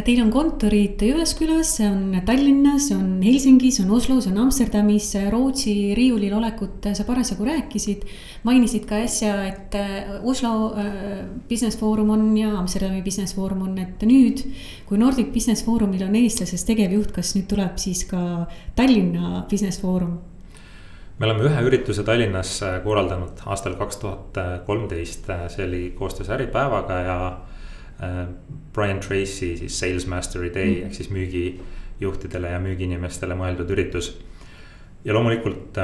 teil 0.06 0.20
on 0.22 0.30
kontorid 0.30 1.02
Jyväskylas, 1.02 1.72
see 1.80 1.88
on 1.90 2.14
Tallinnas, 2.26 2.90
see 2.90 2.98
on 2.98 3.22
Helsingis, 3.24 3.80
on 3.82 3.90
Oslos, 3.96 4.28
on 4.30 4.38
Amsterdamis, 4.44 5.10
Rootsi 5.34 5.74
riiulil 5.98 6.36
olekut 6.38 6.86
sa 6.94 7.06
parasjagu 7.08 7.48
rääkisid. 7.48 8.06
mainisid 8.44 8.86
ka 8.86 9.02
äsja, 9.02 9.34
et 9.48 9.76
äh, 9.76 10.12
Oslo 10.24 10.74
äh, 10.78 11.26
Business 11.50 11.78
Forum 11.78 12.10
on 12.10 12.38
ja 12.38 12.52
Amsterdami 12.60 13.02
Business 13.02 13.36
Forum 13.36 13.62
on, 13.62 13.78
et 13.78 14.06
nüüd. 14.06 14.46
kui 14.86 14.98
Nordic 14.98 15.34
Business 15.34 15.66
Forumil 15.66 16.06
on 16.06 16.16
eestlasest 16.16 16.68
tegevjuht, 16.68 17.12
kas 17.12 17.34
nüüd 17.36 17.50
tuleb 17.50 17.82
siis 17.82 18.06
ka 18.06 18.46
Tallinna 18.76 19.46
Business 19.50 19.82
Forum? 19.82 20.20
me 21.18 21.26
oleme 21.26 21.50
ühe 21.50 21.62
ürituse 21.66 22.04
Tallinnas 22.06 22.60
äh, 22.62 22.80
korraldanud 22.84 23.42
aastal 23.50 23.74
kaks 23.82 23.98
tuhat 23.98 24.38
kolmteist, 24.66 25.26
see 25.50 25.66
oli 25.66 25.84
koostöös 25.98 26.30
Äripäevaga 26.30 27.00
ja 27.02 27.20
Brian 28.74 29.00
Tracy 29.02 29.56
siis 29.58 29.80
Sales 29.80 30.08
Mastery 30.08 30.52
Day 30.54 30.74
mm. 30.76 30.86
ehk 30.86 30.94
siis 30.94 31.10
müügijuhtidele 31.10 32.52
ja 32.52 32.60
müügiinimestele 32.62 33.34
mõeldud 33.40 33.72
üritus. 33.74 34.12
ja 35.06 35.16
loomulikult 35.16 35.80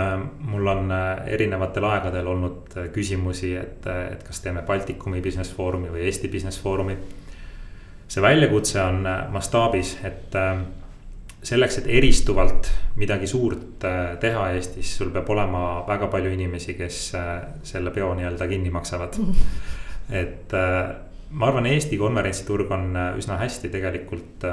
mul 0.45 0.68
on 0.68 0.93
erinevatel 1.26 1.88
aegadel 1.89 2.28
olnud 2.28 2.78
küsimusi, 2.93 3.55
et, 3.57 3.88
et 3.88 4.24
kas 4.28 4.43
teeme 4.45 4.61
Baltikumi 4.68 5.22
Business 5.22 5.53
Forumi 5.53 5.89
või 5.89 6.05
Eesti 6.05 6.30
Business 6.30 6.61
Forumi. 6.61 6.97
see 8.07 8.22
väljakutse 8.22 8.82
on 8.82 9.07
mastaabis, 9.34 9.97
et 10.05 10.38
selleks, 11.43 11.78
et 11.82 11.88
eristuvalt 11.91 12.70
midagi 12.99 13.28
suurt 13.28 13.84
äh, 13.88 14.16
teha 14.22 14.47
Eestis, 14.55 14.95
sul 14.97 15.11
peab 15.14 15.30
olema 15.34 15.84
väga 15.88 16.07
palju 16.11 16.32
inimesi, 16.34 16.76
kes 16.78 16.99
äh, 17.20 17.32
selle 17.68 17.91
peo 17.95 18.14
nii-öelda 18.18 18.47
kinni 18.47 18.72
maksavad. 18.74 19.18
et 20.24 20.53
äh, 20.53 20.93
ma 21.34 21.47
arvan, 21.49 21.65
Eesti 21.65 21.97
konverentsiturg 21.97 22.71
on 22.71 22.97
üsna 23.17 23.39
hästi 23.41 23.69
tegelikult 23.73 24.45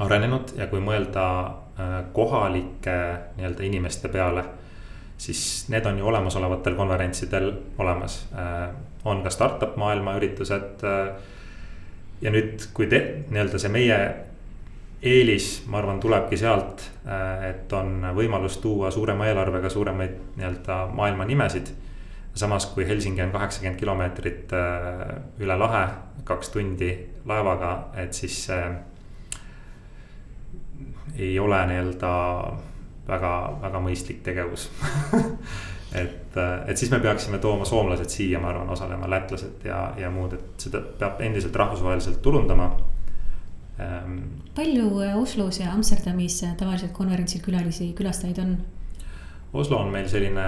arenenud 0.00 0.54
ja 0.58 0.66
kui 0.70 0.82
mõelda 0.82 1.24
kohalike 2.12 2.96
nii-öelda 3.36 3.66
inimeste 3.68 4.08
peale. 4.08 4.44
siis 5.20 5.68
need 5.68 5.86
on 5.86 5.98
ju 5.98 6.06
olemasolevatel 6.06 6.74
konverentsidel 6.74 7.52
olemas, 7.78 8.26
on 9.04 9.22
ka 9.22 9.30
startup 9.30 9.76
maailma 9.76 10.16
üritused. 10.16 10.82
ja 12.20 12.30
nüüd, 12.30 12.66
kui 12.74 12.86
te 12.86 13.24
nii-öelda 13.30 13.58
see 13.58 13.70
meie 13.70 14.00
eelis, 15.02 15.62
ma 15.66 15.78
arvan, 15.80 16.00
tulebki 16.00 16.36
sealt, 16.36 16.84
äh, 17.06 17.48
et 17.50 17.72
on 17.72 18.02
võimalus 18.16 18.58
tuua 18.60 18.90
suurema 18.92 19.28
eelarvega 19.30 19.70
suuremaid 19.72 20.16
nii-öelda 20.36 20.82
maailma 20.94 21.24
nimesid. 21.24 21.72
Samas 22.34 22.66
kui 22.74 22.86
Helsingi 22.88 23.22
on 23.22 23.32
kaheksakümmend 23.34 23.78
kilomeetrit 23.80 24.52
äh, 24.52 25.16
üle 25.42 25.58
lahe, 25.58 25.86
kaks 26.24 26.48
tundi 26.54 26.92
laevaga, 27.26 27.90
et 27.98 28.14
siis 28.14 28.42
äh, 28.50 28.70
ei 31.18 31.38
ole 31.38 31.58
nii-öelda 31.66 32.12
väga, 33.08 33.32
väga 33.62 33.82
mõistlik 33.82 34.22
tegevus 34.26 34.68
et, 36.02 36.36
et 36.66 36.76
siis 36.78 36.90
me 36.92 37.00
peaksime 37.02 37.40
tooma 37.42 37.66
soomlased 37.68 38.12
siia, 38.12 38.40
ma 38.42 38.52
arvan, 38.52 38.70
osalema, 38.70 39.10
lätlased 39.10 39.66
ja, 39.66 39.82
ja 39.98 40.10
muud, 40.14 40.36
et 40.38 40.66
seda 40.66 40.82
peab 41.00 41.22
endiselt 41.26 41.56
rahvusvaheliselt 41.56 42.20
turundama 42.22 42.70
ähm,. 43.80 44.20
palju 44.54 45.00
äh, 45.02 45.16
Oslos 45.18 45.60
ja 45.60 45.72
Amsterdamis 45.74 46.42
äh, 46.44 46.54
tavaliselt 46.56 46.92
konverentsil 46.92 47.42
külalisi, 47.44 47.92
külastajaid 47.98 48.38
on? 48.44 48.54
Oslo 49.52 49.80
on 49.82 49.90
meil 49.90 50.06
selline 50.08 50.46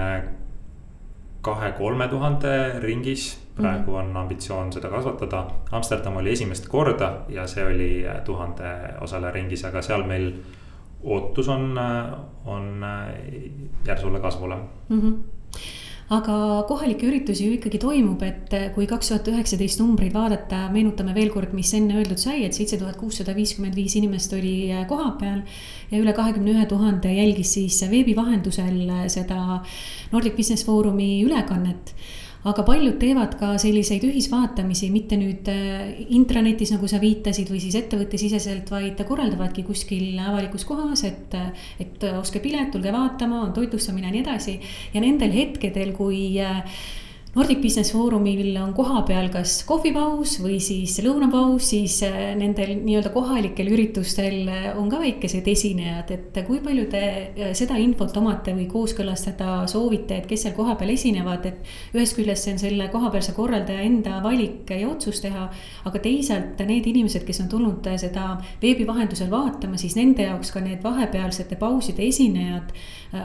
kahe-kolme 1.43 2.07
tuhande 2.07 2.79
ringis, 2.79 3.27
praegu 3.55 3.91
mm 3.91 3.97
-hmm. 3.97 4.09
on 4.09 4.17
ambitsioon 4.17 4.73
seda 4.73 4.89
kasvatada. 4.89 5.45
Amsterdam 5.71 6.17
oli 6.17 6.31
esimest 6.31 6.67
korda 6.67 7.13
ja 7.29 7.47
see 7.47 7.65
oli 7.65 8.07
äh, 8.07 8.21
tuhande 8.21 8.73
osaleja 9.01 9.31
ringis, 9.31 9.65
aga 9.65 9.81
seal 9.81 10.03
meil 10.03 10.31
ootus 11.03 11.49
on, 11.49 11.79
on 12.45 12.85
järsule 13.85 14.19
kasvule 14.19 14.55
mm. 14.89 15.01
-hmm 15.01 15.17
aga 16.13 16.35
kohalikke 16.69 17.07
üritusi 17.09 17.47
ju 17.47 17.57
ikkagi 17.57 17.79
toimub, 17.81 18.21
et 18.25 18.53
kui 18.75 18.87
kaks 18.89 19.11
tuhat 19.11 19.29
üheksateist 19.31 19.81
numbreid 19.81 20.13
vaadata, 20.15 20.67
meenutame 20.73 21.15
veel 21.15 21.31
kord, 21.33 21.53
mis 21.57 21.73
enne 21.77 21.97
öeldud 21.99 22.21
sai, 22.21 22.43
et 22.47 22.57
seitse 22.57 22.79
tuhat 22.81 22.97
kuussada 22.99 23.35
viiskümmend 23.37 23.77
viis 23.77 23.95
inimest 23.99 24.33
oli 24.37 24.71
kohapeal. 24.89 25.41
ja 25.91 25.99
üle 26.01 26.13
kahekümne 26.13 26.55
ühe 26.55 26.65
tuhande 26.65 27.11
jälgis 27.13 27.53
siis 27.53 27.81
veebi 27.89 28.15
vahendusel 28.17 28.79
seda 29.07 29.61
Nordic 30.11 30.35
Business 30.37 30.65
Forumi 30.65 31.23
ülekannet 31.25 31.93
aga 32.49 32.65
paljud 32.67 32.97
teevad 32.99 33.37
ka 33.39 33.53
selliseid 33.61 34.03
ühisvaatamisi, 34.07 34.89
mitte 34.93 35.19
nüüd 35.19 35.47
äh, 35.51 35.93
intranetis, 36.15 36.73
nagu 36.75 36.89
sa 36.91 36.99
viitasid, 37.03 37.51
või 37.51 37.61
siis 37.63 37.77
ettevõttesiseselt, 37.79 38.71
vaid 38.73 38.99
korraldavadki 39.07 39.63
kuskil 39.67 40.19
avalikus 40.19 40.67
kohas, 40.67 41.05
et, 41.07 41.37
et 41.83 42.03
ostke 42.13 42.43
pilet, 42.43 42.71
tulge 42.73 42.91
vaatama, 42.93 43.45
on 43.47 43.55
toitlustamine 43.55 44.09
ja 44.09 44.17
nii 44.17 44.25
edasi. 44.25 44.59
ja 44.93 45.03
nendel 45.03 45.31
hetkedel, 45.35 45.95
kui 45.95 46.25
äh, 46.43 46.61
Nordic 47.35 47.63
Business 47.63 47.91
Forumil 47.91 48.53
on 48.61 48.75
kohapeal 48.77 49.31
kas 49.33 49.63
kohvipaus 49.65 50.35
või 50.43 50.59
siis 50.61 50.99
lõunapaus, 51.01 51.65
siis 51.71 51.95
äh, 52.05 52.35
nendel 52.37 52.75
nii-öelda 52.83 53.09
kohalikel 53.09 53.71
üritustel 53.73 54.51
äh, 54.53 54.67
on 54.77 54.91
ka 54.91 54.99
väikesed 55.01 55.49
esinejad, 55.49 56.13
et 56.13 56.37
kui 56.45 56.61
palju 56.61 56.85
te 56.91 57.01
äh, 57.01 57.49
seda 57.57 57.79
infot 57.81 58.13
omate 58.21 58.53
või 58.53 58.67
kooskõlastada 58.69 59.63
soovite, 59.71 60.21
et 60.21 60.29
kes 60.29 60.45
seal 60.45 60.53
kohapeal 60.53 60.93
esinevad, 60.93 61.49
et 61.49 61.97
ühest 61.97 62.19
küljest 62.19 62.45
see 62.45 62.53
on 62.53 62.61
selle 62.67 62.91
kohapealse 62.93 63.33
korraldaja 63.33 63.81
enda 63.81 64.21
valik 64.21 64.69
ja 64.69 64.85
otsus 64.93 65.25
teha, 65.25 65.47
aga 65.89 66.05
teisalt 66.05 66.61
need 66.69 66.85
inimesed, 66.93 67.25
kes 67.25 67.41
on 67.41 67.49
tulnud 67.49 67.95
seda 67.97 68.35
veebi 68.61 68.85
vahendusel 68.85 69.33
vaatama, 69.33 69.81
siis 69.81 69.97
nende 69.97 70.29
jaoks 70.29 70.53
ka 70.53 70.61
need 70.61 70.85
vahepealsete 70.85 71.57
pauside 71.57 72.05
esinejad 72.05 72.69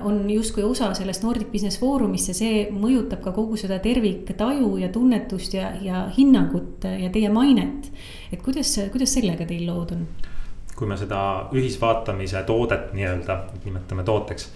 on 0.05 0.31
justkui 0.31 0.63
osa 0.63 0.91
sellest 0.95 1.23
Nordic 1.25 1.49
Business 1.53 1.81
Forumist 1.81 2.29
ja 2.29 2.37
see 2.37 2.65
mõjutab 2.75 3.23
ka 3.25 3.33
kogu 3.37 3.57
seda 3.57 3.79
terviktaju 3.85 4.75
ja 4.83 4.91
tunnetust 4.93 5.55
ja, 5.57 5.71
ja 5.83 6.07
hinnangut 6.17 6.85
ja 6.85 7.09
teie 7.15 7.31
mainet. 7.33 7.89
et 8.33 8.43
kuidas, 8.43 8.75
kuidas 8.93 9.15
sellega 9.17 9.47
teil 9.49 9.65
lood 9.67 9.95
on? 9.97 10.07
kui 10.79 10.87
me 10.87 10.97
seda 10.97 11.21
ühisvaatamise 11.57 12.45
toodet 12.47 12.93
nii-öelda 12.95 13.39
nimetame 13.65 14.05
tooteks 14.07 14.51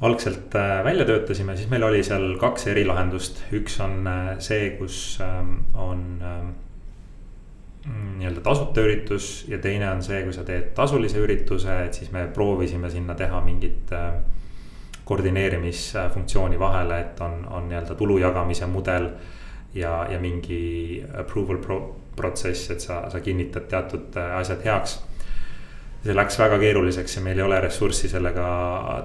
algselt 0.00 0.54
äh, 0.54 0.84
välja 0.84 1.04
töötasime, 1.04 1.56
siis 1.56 1.68
meil 1.70 1.84
oli 1.84 2.02
seal 2.04 2.34
kaks 2.40 2.66
erilahendust, 2.72 3.42
üks 3.56 3.76
on 3.84 4.06
äh, 4.08 4.32
see, 4.40 4.70
kus 4.78 5.18
ähm, 5.24 5.58
on 5.76 6.04
ähm, 6.24 6.52
nii-öelda 7.86 8.40
tasuta 8.44 8.82
üritus 8.84 9.46
ja 9.48 9.58
teine 9.58 9.88
on 9.90 10.02
see, 10.04 10.20
kui 10.26 10.34
sa 10.36 10.44
teed 10.44 10.74
tasulise 10.76 11.20
ürituse, 11.22 11.78
et 11.86 11.96
siis 11.96 12.12
me 12.12 12.26
proovisime 12.34 12.90
sinna 12.92 13.14
teha 13.16 13.40
mingit 13.44 13.92
äh, 13.96 14.12
koordineerimisfunktsiooni 15.04 16.58
vahele, 16.58 17.00
et 17.00 17.20
on, 17.20 17.40
on 17.50 17.68
nii-öelda 17.68 17.96
tulu 17.98 18.18
jagamise 18.18 18.66
mudel. 18.66 19.10
ja, 19.74 20.06
ja 20.10 20.18
mingi 20.18 21.04
approval 21.14 21.58
pro 21.62 21.76
protsess, 22.16 22.70
et 22.70 22.80
sa, 22.82 23.04
sa 23.10 23.20
kinnitad 23.20 23.68
teatud 23.70 24.16
äh, 24.18 24.36
asjad 24.38 24.64
heaks. 24.64 24.98
see 26.00 26.14
läks 26.16 26.38
väga 26.40 26.56
keeruliseks 26.58 27.16
ja 27.16 27.22
meil 27.22 27.38
ei 27.38 27.44
ole 27.44 27.58
ressurssi 27.60 28.08
sellega 28.08 28.44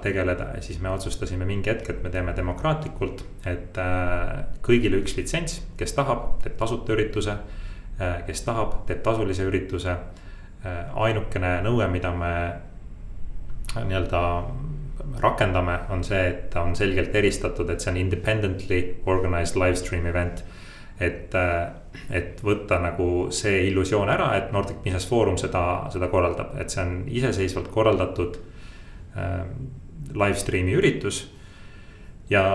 tegeleda 0.03 0.45
ja 0.55 0.61
siis 0.63 0.79
me 0.79 0.89
otsustasime 0.89 1.45
mingi 1.45 1.69
hetk, 1.69 1.89
et 1.91 2.03
me 2.03 2.09
teeme 2.09 2.33
demokraatlikult. 2.35 3.23
et 3.45 3.77
äh, 3.77 4.45
kõigile 4.65 5.01
üks 5.03 5.17
litsents, 5.17 5.61
kes 5.77 5.93
tahab, 5.93 6.35
teeb 6.43 6.57
tasuta 6.57 6.93
ürituse. 6.97 7.37
Äh, 8.01 8.21
kes 8.27 8.41
tahab, 8.41 8.81
teeb 8.87 9.03
tasulise 9.03 9.47
ürituse. 9.47 9.97
ainukene 10.95 11.59
nõue, 11.61 11.85
mida 11.93 12.09
me 12.09 12.29
nii-öelda 13.75 14.21
rakendame, 15.21 15.79
on 15.89 16.03
see, 16.03 16.21
et 16.29 16.49
ta 16.53 16.63
on 16.65 16.75
selgelt 16.75 17.15
eristatud, 17.15 17.69
et 17.69 17.83
see 17.83 17.91
on 17.91 17.99
independently 17.99 18.79
organized 19.05 19.59
live 19.59 19.75
stream 19.79 20.05
event. 20.05 20.43
et, 20.99 21.35
äh, 21.35 21.67
et 22.09 22.39
võtta 22.39 22.77
nagu 22.79 23.27
see 23.29 23.65
illusioon 23.67 24.09
ära, 24.09 24.29
et 24.37 24.53
Nordic 24.55 24.77
Business 24.83 25.07
Forum 25.09 25.35
seda, 25.37 25.89
seda 25.91 26.07
korraldab, 26.07 26.53
et 26.55 26.71
see 26.71 26.81
on 26.81 26.93
iseseisvalt 27.11 27.67
korraldatud 27.67 28.37
äh, 29.17 29.43
live 30.13 30.39
stream'i 30.39 30.77
üritus. 30.77 31.25
ja 32.29 32.45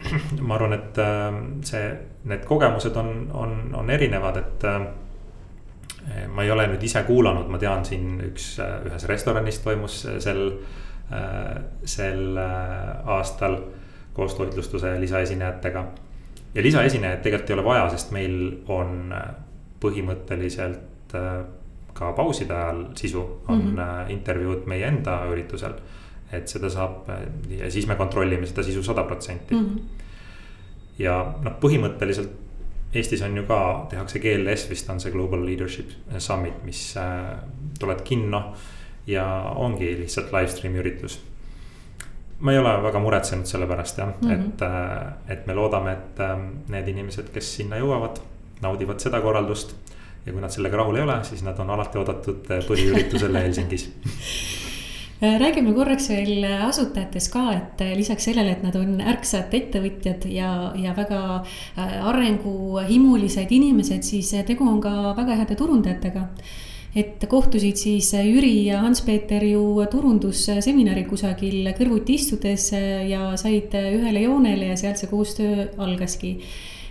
ma 0.46 0.54
arvan, 0.54 0.72
et 0.72 0.98
äh, 0.98 1.40
see, 1.68 1.84
need 2.24 2.44
kogemused 2.48 2.96
on, 2.96 3.30
on, 3.32 3.56
on 3.74 3.90
erinevad, 3.90 4.36
et 4.36 4.64
äh, 4.64 4.86
ma 6.28 6.42
ei 6.42 6.50
ole 6.50 6.66
nüüd 6.72 6.82
ise 6.82 7.02
kuulanud, 7.06 7.48
ma 7.52 7.58
tean 7.58 7.84
siin 7.84 8.20
üks, 8.30 8.54
äh, 8.62 8.78
ühes 8.88 9.04
restoranis 9.08 9.60
toimus 9.64 10.02
sel 10.18 10.46
Äh, 11.10 11.60
sel 11.84 12.36
äh, 12.38 13.08
aastal 13.08 13.56
koos 14.14 14.34
toitlustuse 14.34 15.00
lisaesinejatega. 15.00 15.84
ja 16.54 16.62
lisaesinejaid 16.62 17.22
tegelikult 17.22 17.50
ei 17.50 17.54
ole 17.54 17.64
vaja, 17.64 17.88
sest 17.90 18.12
meil 18.14 18.36
on 18.68 19.10
põhimõtteliselt 19.82 21.14
ka 21.94 22.12
pauside 22.14 22.54
ajal 22.54 22.84
sisu, 22.98 23.22
on 23.48 23.58
mm 23.58 23.76
-hmm. 23.76 24.10
intervjuud 24.10 24.66
meie 24.66 24.86
enda 24.86 25.24
üritusel. 25.32 25.74
Et 26.32 26.48
seda 26.48 26.70
saab 26.70 27.08
ja 27.50 27.70
siis 27.70 27.86
me 27.86 27.96
kontrollime 27.98 28.46
seda 28.46 28.62
sisu 28.62 28.82
sada 28.86 29.04
protsenti. 29.08 29.54
Mhm. 29.54 29.76
ja 30.98 31.16
noh, 31.42 31.58
põhimõtteliselt 31.62 32.38
Eestis 32.94 33.20
on 33.22 33.36
ju 33.36 33.44
ka, 33.46 33.86
tehakse 33.90 34.18
GLS 34.18 34.64
vist 34.66 34.88
on 34.90 34.98
see 34.98 35.12
Global 35.14 35.44
Leadership 35.46 35.92
Summit, 36.18 36.64
mis 36.66 36.80
tuleb 37.78 38.00
kinno 38.02 38.40
ja 39.06 39.26
ongi 39.56 39.92
lihtsalt 39.98 40.32
live 40.34 40.50
stream'i 40.50 40.82
üritus. 40.82 41.20
ma 42.40 42.52
ei 42.52 42.58
ole 42.58 42.70
väga 42.82 43.00
muretsenud 43.04 43.46
selle 43.46 43.66
pärast 43.68 43.98
jah 43.98 44.08
mm, 44.08 44.28
-hmm. 44.28 44.32
et, 44.32 44.62
äh, 44.62 45.32
et 45.32 45.46
me 45.46 45.54
loodame, 45.54 45.92
et 45.92 46.20
ähm, 46.20 46.46
need 46.68 46.88
inimesed, 46.88 47.28
kes 47.32 47.56
sinna 47.56 47.76
jõuavad, 47.76 48.20
naudivad 48.62 49.00
seda 49.00 49.20
korraldust. 49.20 49.74
ja 50.26 50.32
kui 50.32 50.40
nad 50.40 50.50
sellega 50.50 50.76
rahul 50.76 50.96
ei 50.96 51.02
ole, 51.02 51.24
siis 51.24 51.42
nad 51.42 51.58
on 51.58 51.70
alati 51.70 51.98
oodatud 51.98 52.50
äh, 52.50 52.64
põhiüritusele 52.66 53.42
Helsingis 53.46 53.90
äh, 54.06 54.69
räägime 55.20 55.74
korraks 55.76 56.08
veel 56.10 56.44
asutajatest 56.64 57.32
ka, 57.32 57.42
et 57.52 57.82
lisaks 57.96 58.24
sellele, 58.30 58.54
et 58.56 58.64
nad 58.64 58.76
on 58.78 58.96
ärksad 59.12 59.52
ettevõtjad 59.56 60.24
ja, 60.32 60.72
ja 60.80 60.94
väga 60.96 61.20
arenguhimulised 62.08 63.52
inimesed, 63.52 64.06
siis 64.06 64.32
tegu 64.48 64.64
on 64.68 64.80
ka 64.80 65.14
väga 65.18 65.36
heade 65.42 65.58
turundajatega. 65.60 66.26
Et 66.90 67.22
kohtusid 67.30 67.78
siis 67.78 68.08
Jüri 68.16 68.64
ja 68.66 68.80
Hans-Peeter 68.82 69.44
ju 69.46 69.62
turundusseminari 69.92 71.04
kusagil 71.06 71.68
kõrvuti 71.78 72.16
istudes 72.18 72.72
ja 72.74 73.36
said 73.38 73.76
ühele 73.78 74.24
joonele 74.24 74.72
ja 74.72 74.78
sealt 74.80 74.98
see 74.98 75.10
koostöö 75.12 75.68
algaski. 75.78 76.38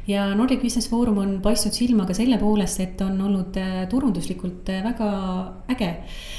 Ja 0.07 0.29
Nordic 0.37 0.61
Business 0.63 0.87
Forum 0.89 1.19
on 1.21 1.33
paistnud 1.43 1.75
silma 1.75 2.07
ka 2.07 2.15
selle 2.17 2.39
poolest, 2.39 2.79
et 2.79 3.01
on 3.03 3.19
olnud 3.27 3.59
turunduslikult 3.91 4.71
väga 4.85 5.09
äge. 5.75 5.89
Äh, 5.89 6.29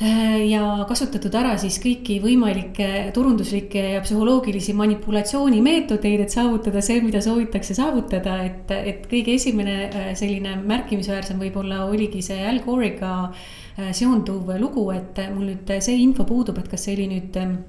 ja 0.00 0.84
kasutatud 0.88 1.34
ära 1.38 1.52
siis 1.60 1.76
kõiki 1.78 2.16
võimalikke 2.22 3.12
turunduslikke 3.14 3.82
ja 3.94 4.00
psühholoogilisi 4.02 4.74
manipulatsioonimeetodeid, 4.74 6.24
et 6.24 6.34
saavutada 6.34 6.82
see, 6.82 6.98
mida 7.04 7.20
soovitakse 7.22 7.76
saavutada, 7.78 8.40
et, 8.42 8.74
et 8.74 9.06
kõige 9.10 9.36
esimene 9.38 9.76
äh, 9.86 10.08
selline 10.18 10.56
märkimisväärsem 10.66 11.38
võib-olla 11.38 11.84
oligi 11.86 12.24
see 12.26 12.40
Al 12.42 12.58
Gore'iga 12.64 13.12
äh, 13.28 13.92
seonduv 13.94 14.50
lugu, 14.58 14.88
et 14.96 15.22
mul 15.30 15.52
nüüd 15.52 15.70
see 15.78 16.02
info 16.02 16.26
puudub, 16.26 16.58
et 16.58 16.68
kas 16.72 16.88
see 16.88 16.98
oli 16.98 17.08
nüüd 17.14 17.38
ähm, 17.38 17.60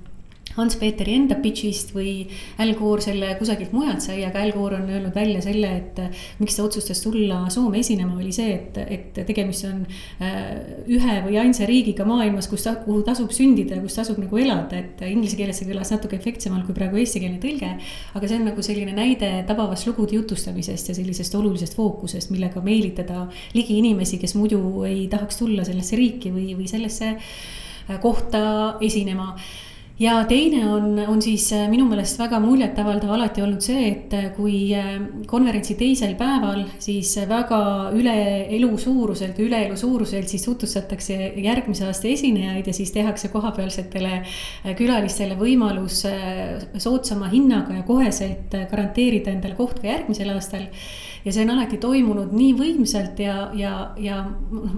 Hans-Peeteri 0.56 1.16
enda 1.20 1.38
pitch'ist 1.42 1.92
või 1.96 2.26
Al 2.64 2.74
Gore 2.80 3.04
selle 3.04 3.34
kusagilt 3.40 3.74
mujalt 3.76 4.04
sai, 4.06 4.22
aga 4.28 4.42
Al 4.44 4.54
Gore 4.56 4.80
on 4.80 4.90
öelnud 4.90 5.16
välja 5.16 5.42
selle, 5.44 5.72
et 5.82 6.00
miks 6.40 6.56
ta 6.56 6.66
otsustas 6.66 7.02
tulla 7.04 7.44
Soome 7.54 7.82
esinema, 7.82 8.16
oli 8.20 8.32
see, 8.36 8.54
et, 8.56 8.80
et 8.96 9.20
tegemist 9.28 9.68
on 9.68 9.84
äh, 10.24 10.86
ühe 10.92 11.18
või 11.26 11.40
ainsa 11.42 11.68
riigiga 11.68 12.08
maailmas, 12.08 12.48
kus 12.52 12.66
ta, 12.68 12.78
kuhu 12.86 13.04
tasub 13.08 13.34
sündida 13.36 13.78
ja 13.78 13.84
kus 13.84 13.98
tasub 14.00 14.20
nagu 14.22 14.40
elada, 14.40 14.80
et 14.80 15.04
inglise 15.10 15.38
keeles 15.40 15.60
see 15.60 15.70
kõlas 15.70 15.92
natuke 15.94 16.18
efektsemalt 16.20 16.68
kui 16.68 16.78
praegu 16.78 17.02
eestikeelne 17.02 17.42
tõlge. 17.44 17.74
aga 18.16 18.30
see 18.30 18.40
on 18.40 18.50
nagu 18.50 18.66
selline 18.66 18.96
näide 18.96 19.32
tabavast 19.48 19.90
lugude 19.90 20.16
jutustamisest 20.16 20.92
ja 20.92 20.98
sellisest 20.98 21.36
olulisest 21.36 21.76
fookusest, 21.76 22.32
millega 22.32 22.64
meelitada 22.64 23.26
ligi 23.54 23.80
inimesi, 23.82 24.20
kes 24.22 24.36
muidu 24.40 24.62
ei 24.88 25.06
tahaks 25.12 25.42
tulla 25.42 25.68
sellesse 25.68 26.00
riiki 26.00 26.32
või, 26.32 26.54
või 26.58 26.72
sellesse 26.72 27.16
äh, 27.16 28.00
kohta 28.02 28.42
esinema 28.84 29.34
ja 30.00 30.16
teine 30.28 30.66
on, 30.70 31.00
on 31.08 31.22
siis 31.24 31.46
äh, 31.56 31.70
minu 31.72 31.86
meelest 31.88 32.20
väga 32.20 32.40
muljetavaldav 32.44 33.14
alati 33.16 33.44
olnud 33.46 33.64
see, 33.64 33.86
et 33.94 34.16
äh, 34.16 34.26
kui 34.36 34.58
äh, 34.76 34.98
konverentsi 35.30 35.78
teisel 35.80 36.18
päeval 36.20 36.66
siis 36.84 37.14
väga 37.30 37.60
üle 37.96 38.16
elu 38.58 38.72
suuruselt, 38.82 39.40
üle 39.44 39.62
elu 39.70 39.80
suuruselt 39.80 40.28
siis 40.32 40.44
tutvustatakse 40.48 41.32
järgmise 41.46 41.88
aasta 41.88 42.12
esinejaid 42.12 42.68
ja 42.68 42.76
siis 42.76 42.92
tehakse 42.96 43.32
kohapealsetele 43.32 44.22
külalistele 44.76 45.40
võimalus 45.40 46.04
soodsama 46.78 47.32
hinnaga 47.32 47.80
ja 47.80 47.88
koheselt 47.88 48.56
garanteerida 48.72 49.32
endale 49.32 49.56
koht 49.56 49.80
ka 49.80 49.94
järgmisel 49.94 50.36
aastal 50.36 50.68
ja 51.26 51.34
see 51.34 51.44
on 51.46 51.54
alati 51.56 51.80
toimunud 51.82 52.34
nii 52.36 52.54
võimsalt 52.58 53.20
ja, 53.24 53.50
ja, 53.58 53.74
ja 54.02 54.22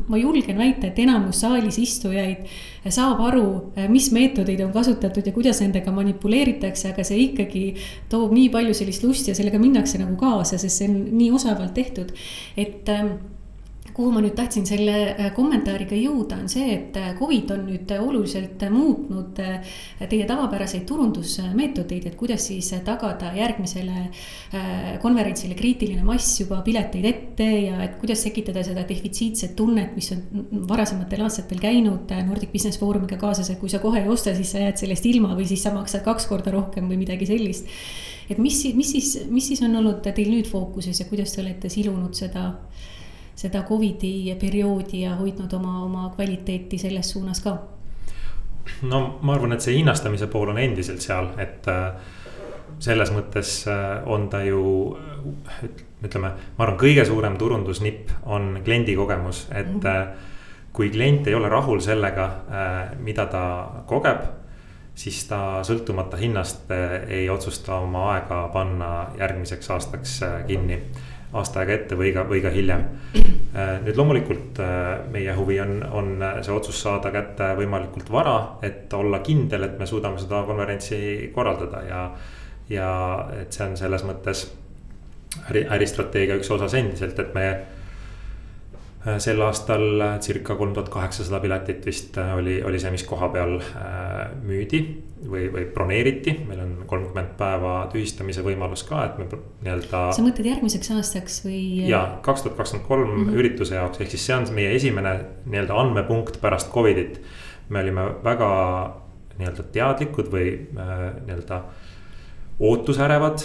ma 0.07 0.19
julgen 0.19 0.57
väita, 0.59 0.87
et 0.87 0.99
enamus 1.03 1.41
saalis 1.43 1.79
istujaid 1.81 2.47
saab 2.87 3.21
aru, 3.27 3.47
mis 3.91 4.09
meetodeid 4.15 4.61
on 4.63 4.71
kasutatud 4.75 5.27
ja 5.27 5.35
kuidas 5.35 5.59
nendega 5.63 5.91
manipuleeritakse, 5.91 6.93
aga 6.93 7.03
see 7.07 7.25
ikkagi 7.27 7.65
toob 8.11 8.31
nii 8.35 8.47
palju 8.53 8.75
sellist 8.77 9.03
lust 9.03 9.27
ja 9.27 9.35
sellega 9.37 9.59
minnakse 9.61 9.99
nagu 9.99 10.15
kaasa, 10.19 10.59
sest 10.61 10.81
see 10.83 10.91
on 10.91 11.01
nii 11.17 11.33
osavalt 11.35 11.75
tehtud, 11.75 12.13
et 12.57 12.87
ähm, 12.93 13.17
kuhu 13.97 14.11
ma 14.13 14.21
nüüd 14.21 14.35
tahtsin 14.37 14.65
selle 14.69 14.93
äh, 15.09 15.29
kommentaariga 15.33 15.97
jõuda, 15.97 16.37
on 16.43 16.49
see, 16.51 16.67
et 16.75 16.97
äh, 17.01 17.09
Covid 17.17 17.49
on 17.55 17.63
nüüd 17.65 17.91
oluliselt 17.97 18.61
muutnud 18.69 19.39
äh, 19.41 19.77
teie 20.03 20.27
tavapäraseid 20.29 20.83
turundusmeetodeid, 20.89 22.05
et 22.11 22.17
kuidas 22.19 22.45
siis 22.51 22.69
tagada 22.85 23.31
järgmisele 23.35 24.07
konverentsile 25.01 25.55
kriitiline 25.57 26.03
mass 26.05 26.37
juba 26.39 26.59
pileteid 26.65 27.05
ette 27.09 27.47
ja 27.47 27.79
et 27.83 27.95
kuidas 27.99 28.21
tekitada 28.23 28.61
seda 28.65 28.83
defitsiitset 28.87 29.55
tunnet, 29.57 29.95
mis 29.97 30.11
on 30.13 30.45
varasematel 30.69 31.25
aastatel 31.25 31.59
käinud 31.61 32.13
Nordic 32.27 32.53
Business 32.53 32.79
Forumiga 32.79 33.17
kaasas, 33.19 33.49
et 33.51 33.59
kui 33.61 33.71
sa 33.71 33.81
kohe 33.83 34.03
ei 34.03 34.11
osta, 34.11 34.35
siis 34.37 34.53
sa 34.53 34.61
jääd 34.61 34.77
sellest 34.83 35.07
ilma 35.09 35.33
või 35.37 35.47
siis 35.49 35.65
sa 35.65 35.73
maksad 35.75 36.05
kaks 36.05 36.29
korda 36.29 36.53
rohkem 36.53 36.87
või 36.91 37.01
midagi 37.01 37.27
sellist. 37.29 37.67
et 38.29 38.37
mis, 38.37 38.61
mis 38.77 38.93
siis, 38.93 39.15
mis 39.31 39.49
siis 39.49 39.63
on 39.65 39.75
olnud 39.81 40.05
teil 40.05 40.29
nüüd 40.29 40.49
fookuses 40.51 41.01
ja 41.01 41.09
kuidas 41.09 41.33
te 41.33 41.41
olete 41.41 41.71
silunud 41.73 42.13
seda 42.17 42.51
seda 43.37 43.63
Covidi 43.63 44.35
perioodi 44.41 45.03
ja 45.03 45.15
hoidnud 45.15 45.53
oma, 45.53 45.81
oma 45.85 46.09
kvaliteeti 46.15 46.77
selles 46.81 47.11
suunas 47.13 47.41
ka? 47.45 47.57
no 48.81 49.01
ma 49.21 49.35
arvan, 49.35 49.53
et 49.55 49.63
see 49.63 49.77
hinnastamise 49.77 50.27
pool 50.31 50.51
on 50.51 50.57
endiselt 50.59 51.03
seal, 51.05 51.29
et 51.39 51.67
äh, 51.71 51.93
selles 52.83 53.13
mõttes 53.15 53.59
äh, 53.71 54.01
on 54.09 54.27
ta 54.29 54.41
ju 54.45 54.63
ütleme, 56.03 56.33
ma 56.57 56.65
arvan, 56.65 56.79
kõige 56.81 57.05
suurem 57.07 57.37
turundusnipp 57.39 58.11
on 58.25 58.57
kliendi 58.65 58.95
kogemus, 58.97 59.47
et 59.51 59.69
mm 59.69 59.79
-hmm. 59.79 60.33
kui 60.73 60.89
klient 60.89 61.27
ei 61.27 61.35
ole 61.35 61.49
rahul 61.49 61.79
sellega, 61.79 62.27
mida 62.99 63.25
ta 63.25 63.69
kogeb 63.85 64.19
siis 64.97 65.25
ta 65.29 65.63
sõltumata 65.63 66.17
hinnast 66.17 66.71
ei 67.07 67.29
otsusta 67.29 67.75
oma 67.75 68.11
aega 68.13 68.49
panna 68.53 69.07
järgmiseks 69.17 69.69
aastaks 69.71 70.19
kinni 70.47 70.81
aasta 71.33 71.61
aega 71.61 71.73
ette 71.75 71.97
või 71.99 72.13
ka, 72.15 72.23
või 72.29 72.41
ka 72.43 72.51
hiljem. 72.53 72.83
Äh, 73.57 73.73
nüüd 73.83 73.97
loomulikult 73.99 74.59
äh, 74.63 75.07
meie 75.11 75.33
huvi 75.35 75.59
on, 75.63 75.79
on 75.91 76.13
see 76.41 76.53
otsus 76.55 76.81
saada 76.81 77.11
kätte 77.11 77.51
võimalikult 77.57 78.11
vara, 78.13 78.37
et 78.63 78.93
olla 78.93 79.19
kindel, 79.25 79.67
et 79.67 79.79
me 79.79 79.87
suudame 79.89 80.21
seda 80.21 80.43
konverentsi 80.47 81.31
korraldada 81.35 81.83
ja. 81.87 82.03
ja 82.69 82.91
et 83.41 83.55
see 83.55 83.65
on 83.67 83.75
selles 83.79 84.03
mõttes 84.07 84.45
äri, 85.49 85.65
äristrateegia 85.77 86.39
üks 86.39 86.51
osas 86.55 86.75
endiselt, 86.77 87.19
et 87.19 87.35
me 87.35 87.47
Äh, 87.51 87.76
sel 89.23 89.41
aastal 89.45 90.01
äh, 90.01 90.15
circa 90.23 90.55
kolm 90.59 90.73
tuhat 90.75 90.89
kaheksasada 90.91 91.39
piletit 91.43 91.85
vist 91.87 92.17
äh, 92.19 92.33
oli, 92.35 92.57
oli 92.65 92.79
see, 92.81 92.91
mis 92.91 93.05
koha 93.07 93.29
peal 93.31 93.55
müüdi 94.43 94.81
või, 95.31 95.47
või 95.53 95.65
broneeriti. 95.73 96.33
meil 96.47 96.61
on 96.65 96.73
kolmkümmend 96.89 97.35
päeva 97.39 97.75
tühistamise 97.93 98.43
võimalus 98.45 98.83
ka, 98.87 99.05
et 99.07 99.19
me 99.21 99.27
nii-öelda. 99.29 100.01
sa 100.15 100.25
mõtled 100.25 100.49
järgmiseks 100.51 100.91
aastaks 100.97 101.39
või? 101.45 101.61
ja, 101.87 102.03
kaks 102.25 102.45
tuhat 102.45 102.57
kakskümmend 102.59 102.87
kolm 102.89 103.13
mhm. 103.13 103.37
ürituse 103.39 103.77
jaoks, 103.79 104.01
ehk 104.03 104.11
siis 104.13 104.27
see 104.27 104.35
on 104.37 104.49
meie 104.57 104.75
esimene 104.75 105.13
nii-öelda 105.45 105.79
andmepunkt 105.85 106.41
pärast 106.43 106.71
Covidit. 106.73 107.21
me 107.69 107.83
olime 107.85 108.09
väga 108.25 108.49
nii-öelda 109.37 109.69
teadlikud 109.71 110.33
või 110.33 110.51
nii-öelda 110.73 111.61
ootusärevad, 112.59 113.43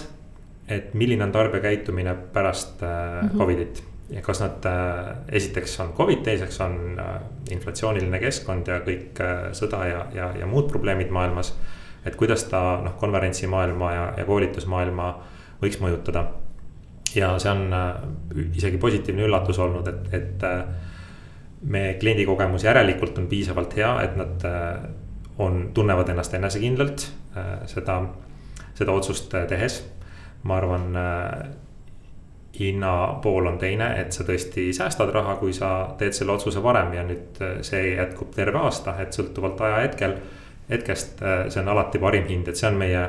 et 0.73 0.95
milline 0.97 1.27
on 1.27 1.33
tarbija 1.35 1.69
käitumine 1.69 2.17
pärast 2.35 2.81
mm 2.81 3.29
-hmm. 3.29 3.39
Covidit 3.39 3.83
ja 4.13 4.23
kas 4.23 4.41
nad 4.43 4.67
äh, 4.69 5.17
esiteks 5.29 5.79
on 5.81 5.93
Covid, 5.97 6.23
teiseks 6.25 6.61
on 6.61 6.99
äh, 7.01 7.15
inflatsiooniline 7.51 8.21
keskkond 8.21 8.69
ja 8.69 8.81
kõik 8.85 9.21
äh, 9.25 9.49
sõda 9.57 9.85
ja, 9.89 10.03
ja, 10.15 10.31
ja 10.43 10.49
muud 10.49 10.69
probleemid 10.73 11.13
maailmas. 11.15 11.55
et 12.05 12.17
kuidas 12.19 12.45
ta 12.51 12.81
noh, 12.83 12.97
konverentsimaailma 12.99 13.93
ja, 13.95 14.07
ja 14.19 14.25
koolitusmaailma 14.27 15.09
võiks 15.63 15.79
mõjutada. 15.81 16.25
ja 17.15 17.39
see 17.39 17.51
on 17.51 17.75
isegi 18.57 18.79
positiivne 18.79 19.23
üllatus 19.29 19.59
olnud, 19.59 19.89
et, 19.89 20.15
et 20.15 20.47
me 21.63 21.95
kliendi 22.01 22.27
kogemus 22.27 22.65
järelikult 22.65 23.19
on 23.19 23.29
piisavalt 23.31 23.77
hea, 23.77 23.93
et 24.03 24.17
nad 24.17 24.47
on, 25.39 25.69
tunnevad 25.75 26.09
ennast 26.09 26.35
enesekindlalt 26.35 27.07
seda, 27.71 28.01
seda 28.75 28.93
otsust 28.93 29.31
tehes. 29.49 29.85
ma 30.43 30.57
arvan 30.57 30.99
hinna 32.59 33.19
pool 33.23 33.47
on 33.47 33.59
teine, 33.59 33.89
et 34.01 34.13
sa 34.13 34.25
tõesti 34.29 34.69
säästad 34.77 35.11
raha, 35.15 35.37
kui 35.41 35.55
sa 35.57 35.95
teed 35.99 36.13
selle 36.17 36.35
otsuse 36.35 36.63
varem 36.63 36.93
ja 36.97 37.05
nüüd 37.07 37.41
äh, 37.41 37.59
see 37.65 37.95
jätkub 37.95 38.35
terve 38.37 38.61
aasta, 38.61 38.99
et 39.03 39.17
sõltuvalt 39.17 39.61
ajahetkel. 39.61 40.17
hetkest, 40.71 41.23
äh, 41.23 41.47
see 41.49 41.61
on 41.63 41.69
alati 41.69 41.99
parim 41.99 42.29
hind, 42.29 42.49
et 42.49 42.57
see 42.57 42.69
on 42.69 42.79
meie 42.81 43.07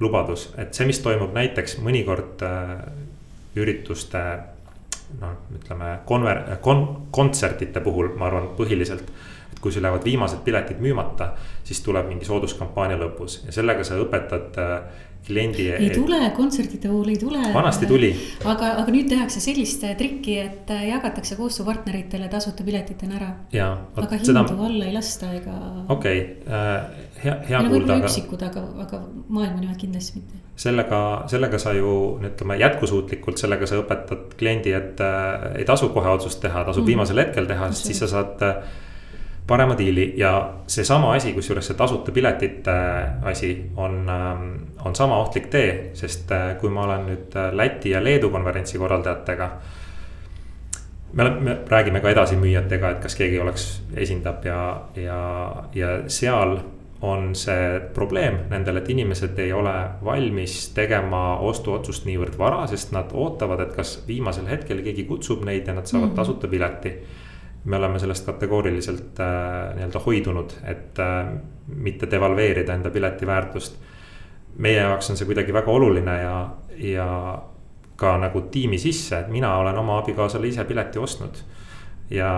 lubadus, 0.00 0.52
et 0.58 0.74
see, 0.74 0.86
mis 0.86 1.00
toimub 1.00 1.32
näiteks 1.34 1.78
mõnikord 1.80 2.44
äh, 2.46 2.78
ürituste. 3.56 4.22
noh, 5.20 5.34
ütleme 5.52 5.98
konver-, 6.08 6.56
kon-, 6.64 7.08
kontsertide 7.12 7.80
puhul, 7.84 8.14
ma 8.16 8.30
arvan, 8.30 8.46
põhiliselt. 8.56 9.10
Et 9.62 9.68
kui 9.68 9.72
sul 9.72 9.84
jäävad 9.86 10.04
viimased 10.04 10.42
piletid 10.44 10.82
müümata, 10.82 11.32
siis 11.64 11.80
tuleb 11.86 12.08
mingi 12.10 12.26
sooduskampaania 12.26 12.98
lõpus 12.98 13.44
ja 13.46 13.54
sellega 13.54 13.84
sa 13.86 14.00
õpetad 14.02 14.58
kliendi. 15.26 15.68
ei 15.70 15.90
tule, 15.90 16.18
kontsertide 16.36 16.88
puhul 16.88 17.08
ei 17.08 17.18
tule. 17.18 17.42
vanasti 17.54 17.86
tuli. 17.86 18.10
aga, 18.44 18.72
aga 18.82 18.94
nüüd 18.94 19.08
tehakse 19.10 19.40
sellist 19.42 19.84
trikki, 19.98 20.36
et 20.42 20.72
äh, 20.74 20.88
jagatakse 20.88 21.38
koostööpartneritele 21.38 22.28
tasuta 22.32 22.66
piletitena 22.66 23.18
ära. 23.20 23.30
aga 23.54 24.10
hindu 24.10 24.32
seda... 24.32 24.44
alla 24.66 24.90
ei 24.90 24.94
lasta 24.96 25.32
ega. 25.38 25.56
okei 25.88 26.20
okay. 26.20 26.58
äh,, 26.58 27.08
hea, 27.24 27.36
hea 27.48 27.62
kuulda. 27.62 27.74
võib-olla 27.76 27.98
üksikud, 28.02 28.46
aga, 28.50 28.66
aga 28.86 29.02
maailma 29.28 29.60
nimel 29.60 29.78
kindlasti 29.78 30.18
mitte. 30.18 30.42
sellega, 30.66 31.02
sellega 31.30 31.62
sa 31.62 31.74
ju 31.78 31.96
ütleme 32.32 32.58
jätkusuutlikult, 32.64 33.38
sellega 33.42 33.70
sa 33.70 33.78
õpetad 33.82 34.34
kliendi, 34.38 34.74
et 34.78 35.02
äh, 35.06 35.52
ei 35.62 35.68
tasu 35.68 35.92
kohe 35.94 36.16
otsust 36.18 36.42
teha, 36.42 36.66
tasub 36.66 36.82
mm. 36.82 36.94
viimasel 36.94 37.22
hetkel 37.26 37.46
teha, 37.50 37.70
sest 37.70 37.92
siis 37.92 38.02
sa 38.02 38.10
saad 38.16 38.42
äh, 38.48 38.80
parema 39.46 39.78
diili 39.78 40.14
ja 40.16 40.52
seesama 40.66 41.12
asi, 41.14 41.32
kusjuures 41.32 41.66
see 41.66 41.76
tasuta 41.76 42.12
piletite 42.12 42.70
äh, 42.70 43.24
asi 43.28 43.70
on, 43.76 44.06
ähm, 44.08 44.50
on 44.84 44.96
sama 44.96 45.18
ohtlik 45.18 45.48
tee, 45.50 45.90
sest 45.98 46.30
äh, 46.32 46.56
kui 46.60 46.70
ma 46.70 46.84
olen 46.86 47.06
nüüd 47.10 47.36
äh, 47.36 47.50
Läti 47.52 47.90
ja 47.90 48.04
Leedu 48.04 48.30
konverentsi 48.30 48.78
korraldajatega. 48.78 49.50
me, 51.12 51.30
me 51.30 51.58
räägime 51.68 52.00
ka 52.00 52.10
edasimüüjatega, 52.10 52.90
et 52.90 53.02
kas 53.02 53.16
keegi 53.16 53.40
oleks, 53.40 53.66
esindab 53.96 54.44
ja, 54.44 54.60
ja, 54.96 55.18
ja 55.74 55.90
seal 56.08 56.56
on 57.02 57.32
see 57.34 57.80
probleem 57.94 58.44
nendel, 58.50 58.78
et 58.78 58.88
inimesed 58.94 59.38
ei 59.42 59.52
ole 59.52 59.74
valmis 60.04 60.68
tegema 60.74 61.40
ostuotsust 61.42 62.06
niivõrd 62.06 62.38
vara, 62.38 62.62
sest 62.70 62.94
nad 62.94 63.10
ootavad, 63.12 63.64
et 63.64 63.74
kas 63.74 63.96
viimasel 64.06 64.46
hetkel 64.46 64.84
keegi 64.86 65.04
kutsub 65.08 65.42
neid 65.44 65.66
ja 65.66 65.74
nad 65.74 65.90
saavad 65.90 66.08
mm 66.08 66.12
-hmm. 66.12 66.16
tasuta 66.16 66.48
pileti. 66.48 66.94
Me 67.64 67.76
oleme 67.76 67.98
sellest 67.98 68.26
kategooriliselt 68.26 69.20
äh, 69.20 69.74
nii-öelda 69.76 70.00
hoidunud, 70.06 70.50
et 70.64 70.98
äh, 70.98 71.32
mitte 71.66 72.10
devalveerida 72.10 72.74
enda 72.74 72.90
pileti 72.90 73.26
väärtust. 73.26 73.78
meie 74.58 74.76
jaoks 74.76 75.10
on 75.10 75.16
see 75.16 75.26
kuidagi 75.26 75.52
väga 75.52 75.70
oluline 75.72 76.16
ja, 76.20 76.50
ja 76.76 77.06
ka 77.96 78.16
nagu 78.18 78.40
tiimi 78.52 78.78
sisse, 78.78 79.18
et 79.18 79.28
mina 79.32 79.54
olen 79.56 79.78
oma 79.78 79.98
abikaasale 79.98 80.48
ise 80.48 80.64
pileti 80.64 80.98
ostnud. 80.98 81.38
ja 82.10 82.28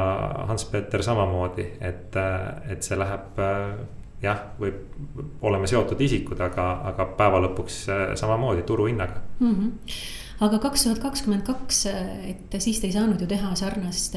Hans-Peter 0.46 1.02
samamoodi, 1.02 1.64
et, 1.80 2.16
et 2.70 2.82
see 2.82 2.98
läheb 2.98 3.40
jah, 4.22 4.44
võib, 4.60 4.76
oleme 5.42 5.66
seotud 5.66 6.00
isikud, 6.00 6.40
aga, 6.40 6.68
aga 6.92 7.08
päeva 7.18 7.40
lõpuks 7.48 7.80
samamoodi 8.20 8.62
turuhinnaga 8.62 9.20
mm. 9.40 9.50
-hmm. 9.50 9.98
aga 10.46 10.58
kaks 10.58 10.84
tuhat 10.84 10.98
kakskümmend 10.98 11.42
kaks, 11.42 11.86
et 12.28 12.56
siis 12.58 12.80
te 12.80 12.86
ei 12.86 12.92
saanud 12.92 13.20
ju 13.20 13.26
teha 13.26 13.54
sarnast 13.54 14.14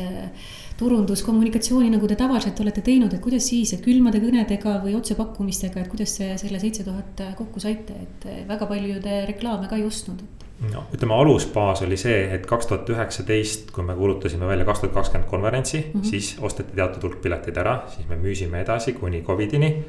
turunduskommunikatsiooni, 0.77 1.89
nagu 1.93 2.07
te 2.07 2.15
tavaliselt 2.19 2.59
olete 2.61 2.83
teinud, 2.85 3.13
et 3.13 3.21
kuidas 3.23 3.47
siis, 3.49 3.73
et 3.73 3.81
külmade 3.85 4.21
kõnedega 4.21 4.77
või 4.83 4.93
otsepakkumistega, 4.97 5.81
et 5.81 5.91
kuidas 5.91 6.17
te 6.19 6.33
selle 6.37 6.59
seitse 6.61 6.85
tuhat 6.85 7.23
kokku 7.37 7.63
saite, 7.63 7.97
et 8.05 8.27
väga 8.49 8.69
palju 8.69 8.99
te 9.01 9.23
reklaame 9.29 9.69
ka 9.71 9.79
ei 9.79 9.87
ostnud, 9.87 10.21
et 10.21 10.47
no 10.71 10.83
ütleme, 10.93 11.13
alusbaas 11.13 11.81
oli 11.85 11.97
see, 11.99 12.17
et 12.33 12.45
kaks 12.49 12.69
tuhat 12.69 12.89
üheksateist, 12.89 13.71
kui 13.73 13.85
me 13.85 13.95
kuulutasime 13.97 14.47
välja 14.49 14.65
kaks 14.67 14.83
tuhat 14.83 14.95
kakskümmend 14.95 15.29
konverentsi 15.29 15.79
mm, 15.79 15.99
-hmm. 15.99 16.05
siis 16.09 16.37
osteti 16.41 16.75
teatud 16.75 17.03
hulk 17.03 17.21
pileteid 17.21 17.57
ära, 17.57 17.81
siis 17.93 18.07
me 18.09 18.15
müüsime 18.15 18.61
edasi 18.61 18.93
kuni 18.93 19.21
Covidini. 19.21 19.85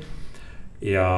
ja 0.80 1.08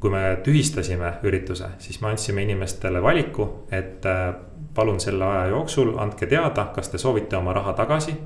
kui 0.00 0.10
me 0.10 0.38
tühistasime 0.44 1.12
ürituse, 1.22 1.64
siis 1.78 2.00
me 2.00 2.08
andsime 2.08 2.42
inimestele 2.42 3.02
valiku, 3.02 3.48
et 3.70 4.06
äh, 4.06 4.34
palun 4.74 5.00
selle 5.00 5.24
aja 5.24 5.46
jooksul 5.46 5.98
andke 5.98 6.26
teada, 6.26 6.70
kas 6.74 6.88
te 6.88 6.98
soovite 6.98 7.36
oma 7.36 7.52
raha 7.52 7.72
tagasi. 7.72 8.16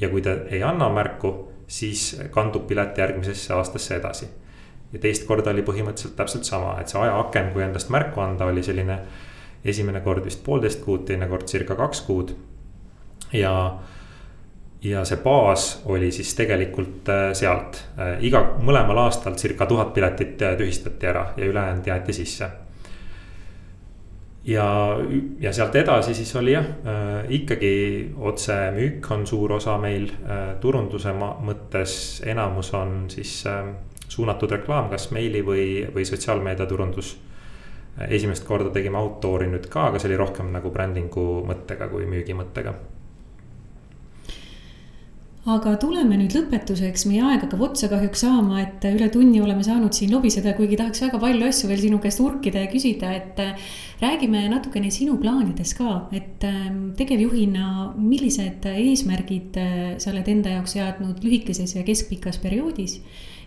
ja 0.00 0.08
kui 0.08 0.22
te 0.22 0.46
ei 0.50 0.62
anna 0.62 0.88
märku, 0.88 1.52
siis 1.66 2.20
kandub 2.30 2.66
pilet 2.66 2.98
järgmisesse 2.98 3.54
aastasse 3.54 3.96
edasi 3.96 4.28
ja 4.92 5.02
teist 5.02 5.26
korda 5.28 5.52
oli 5.52 5.64
põhimõtteliselt 5.66 6.16
täpselt 6.18 6.48
sama, 6.48 6.76
et 6.80 6.90
see 6.90 7.00
ajaaken, 7.00 7.50
kui 7.54 7.64
endast 7.66 7.90
märku 7.92 8.22
anda, 8.24 8.50
oli 8.50 8.62
selline. 8.62 9.00
esimene 9.66 9.98
kord 10.00 10.24
vist 10.24 10.44
poolteist 10.46 10.78
kuud, 10.84 11.00
teine 11.08 11.26
kord 11.26 11.48
circa 11.50 11.74
kaks 11.74 12.00
kuud. 12.06 12.34
ja, 13.32 13.78
ja 14.82 15.04
see 15.04 15.16
baas 15.16 15.82
oli 15.84 16.12
siis 16.12 16.34
tegelikult 16.34 17.08
äh, 17.08 17.32
sealt, 17.32 17.82
äh, 17.98 18.22
iga, 18.24 18.44
mõlemal 18.62 19.02
aastal 19.06 19.34
circa 19.34 19.66
tuhat 19.66 19.92
piletit 19.94 20.42
äh, 20.42 20.56
tühistati 20.56 21.06
ära 21.06 21.32
ja 21.36 21.46
ülejäänud 21.46 21.86
jäeti 21.86 22.12
sisse 22.12 22.50
ja, 24.46 24.96
ja 25.40 25.52
sealt 25.52 25.74
edasi 25.74 26.14
siis 26.14 26.30
oli 26.36 26.54
jah 26.54 26.66
äh,, 26.66 27.26
ikkagi 27.40 27.74
otsemüük 28.16 29.10
on 29.10 29.26
suur 29.26 29.56
osa 29.58 29.76
meil 29.82 30.08
äh,, 30.10 30.54
turunduse 30.60 31.12
mõttes 31.16 31.96
enamus 32.26 32.72
on 32.74 33.04
siis 33.10 33.40
äh, 33.50 33.72
suunatud 34.08 34.50
reklaam, 34.50 34.90
kas 34.90 35.10
meili 35.10 35.42
või, 35.44 35.86
või 35.94 36.04
sotsiaalmeediaturundus. 36.06 37.16
esimest 38.08 38.44
korda 38.44 38.70
tegime 38.70 38.98
outdoor'i 38.98 39.46
nüüd 39.48 39.70
ka, 39.72 39.86
aga 39.88 39.98
see 39.98 40.10
oli 40.10 40.18
rohkem 40.20 40.50
nagu 40.52 40.70
brändingu 40.70 41.24
mõttega 41.48 41.88
kui 41.88 42.04
müügi 42.06 42.34
mõttega 42.36 42.74
aga 45.46 45.76
tuleme 45.78 46.16
nüüd 46.18 46.34
lõpetuseks, 46.34 47.04
meie 47.06 47.22
aeg 47.22 47.44
hakkab 47.44 47.60
otsa 47.68 47.86
kahjuks 47.90 48.24
saama, 48.24 48.58
et 48.64 48.86
üle 48.88 49.06
tunni 49.14 49.38
oleme 49.42 49.62
saanud 49.62 49.94
siin 49.94 50.10
lobiseda, 50.10 50.56
kuigi 50.58 50.78
tahaks 50.80 51.04
väga 51.04 51.20
palju 51.22 51.46
asju 51.46 51.70
veel 51.70 51.82
sinu 51.84 52.00
käest 52.02 52.22
urkida 52.24 52.64
ja 52.64 52.70
küsida, 52.72 53.12
et. 53.14 53.44
räägime 53.96 54.42
natukene 54.52 54.90
sinu 54.92 55.14
plaanidest 55.16 55.78
ka, 55.78 55.92
et 56.12 56.42
ähm, 56.44 56.90
tegevjuhina, 56.98 57.94
millised 57.96 58.66
eesmärgid 58.68 59.56
äh, 59.56 59.78
sa 60.02 60.10
oled 60.10 60.28
enda 60.28 60.52
jaoks 60.52 60.74
seadnud 60.76 61.22
lühikeses 61.24 61.72
ja 61.78 61.84
keskpikas 61.86 62.36
perioodis 62.42 62.98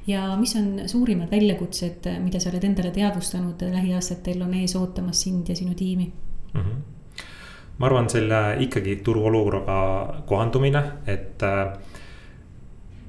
ja 0.10 0.36
mis 0.42 0.56
on 0.58 0.88
suurimad 0.90 1.30
väljakutsed, 1.30 2.10
mida 2.24 2.42
sa 2.42 2.50
oled 2.50 2.66
endale 2.66 2.90
teadvustanud 2.96 3.62
lähiaastatel 3.76 4.42
on 4.42 4.56
ees 4.58 4.74
ootamas 4.80 5.22
sind 5.28 5.52
ja 5.54 5.56
sinu 5.60 5.78
tiimi 5.78 6.10
mm? 6.10 6.64
-hmm 6.64 6.88
ma 7.80 7.88
arvan, 7.88 8.10
selle 8.12 8.40
ikkagi 8.60 8.98
turuolukorraga 9.04 10.24
kohandumine, 10.28 10.82
et 11.08 11.44
äh, 11.48 11.78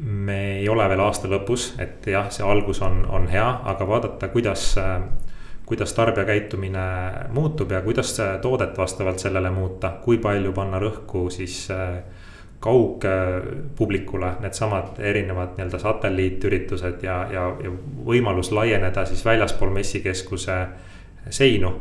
me 0.01 0.59
ei 0.59 0.69
ole 0.69 0.89
veel 0.89 1.01
aasta 1.05 1.29
lõpus, 1.29 1.75
et 1.83 2.07
jah, 2.09 2.31
see 2.33 2.45
algus 2.47 2.81
on, 2.85 3.03
on 3.13 3.29
hea, 3.29 3.47
aga 3.73 3.87
vaadata, 3.89 4.31
kuidas, 4.33 4.73
kuidas 5.69 5.93
tarbija 5.97 6.25
käitumine 6.29 6.85
muutub 7.37 7.73
ja 7.73 7.83
kuidas 7.85 8.15
toodet 8.43 8.79
vastavalt 8.79 9.21
sellele 9.21 9.51
muuta, 9.53 9.93
kui 10.05 10.19
palju 10.19 10.55
panna 10.57 10.81
rõhku 10.81 11.29
siis 11.33 11.67
kaugpublikule 12.61 14.35
needsamad 14.41 14.99
erinevad 14.99 15.57
nii-öelda 15.57 15.79
satelliitüritused 15.81 17.05
ja, 17.05 17.23
ja, 17.33 17.47
ja 17.65 17.73
võimalus 18.05 18.53
laieneda 18.53 19.05
siis 19.09 19.25
väljaspool 19.25 19.73
messikeskuse 19.73 20.57
seinu. 21.31 21.73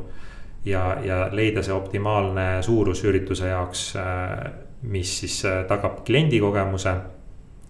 ja, 0.65 0.97
ja 1.03 1.27
leida 1.31 1.63
see 1.63 1.73
optimaalne 1.73 2.63
suurus 2.63 3.03
ürituse 3.03 3.47
jaoks, 3.47 3.93
mis 4.81 5.19
siis 5.19 5.41
tagab 5.67 6.03
kliendi 6.07 6.39
kogemuse 6.39 6.95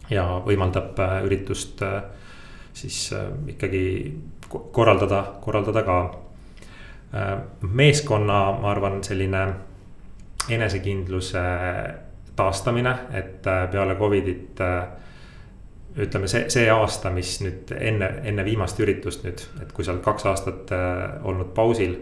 ja 0.09 0.23
võimaldab 0.45 0.97
üritust 1.25 1.83
siis 2.73 3.11
ikkagi 3.47 3.83
korraldada, 4.49 5.23
korraldada 5.41 5.83
ka. 5.83 5.97
meeskonna, 7.61 8.39
ma 8.61 8.71
arvan, 8.71 9.03
selline 9.03 9.41
enesekindluse 10.49 11.41
taastamine, 12.39 12.95
et 13.13 13.47
äh, 13.47 13.71
peale 13.71 13.95
Covidit 13.95 14.61
äh, 14.61 14.87
ütleme, 15.97 16.27
see, 16.27 16.45
see 16.53 16.69
aasta, 16.71 17.11
mis 17.11 17.39
nüüd 17.43 17.73
enne, 17.75 18.11
enne 18.29 18.45
viimast 18.47 18.79
üritust 18.79 19.25
nüüd, 19.25 19.43
et 19.63 19.73
kui 19.75 19.83
sa 19.85 19.95
oled 19.95 20.05
kaks 20.05 20.27
aastat 20.29 20.71
äh, 20.75 21.03
olnud 21.27 21.53
pausil. 21.57 21.97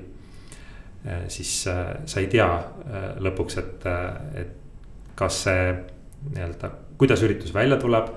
siis 1.32 1.62
sa 1.64 2.20
ei 2.20 2.26
tea 2.28 2.48
lõpuks, 3.24 3.56
et, 3.62 3.86
et 4.42 5.14
kas 5.16 5.38
see 5.46 5.70
nii-öelda, 6.34 6.72
kuidas 6.98 7.24
üritus 7.24 7.54
välja 7.54 7.78
tuleb. 7.78 8.08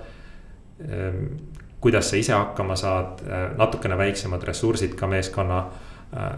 kuidas 1.81 2.11
sa 2.11 2.17
ise 2.17 2.33
hakkama 2.33 2.77
saad, 2.77 3.21
natukene 3.57 3.97
väiksemad 3.99 4.43
ressursid 4.45 4.95
ka 4.95 5.07
meeskonna 5.07 5.65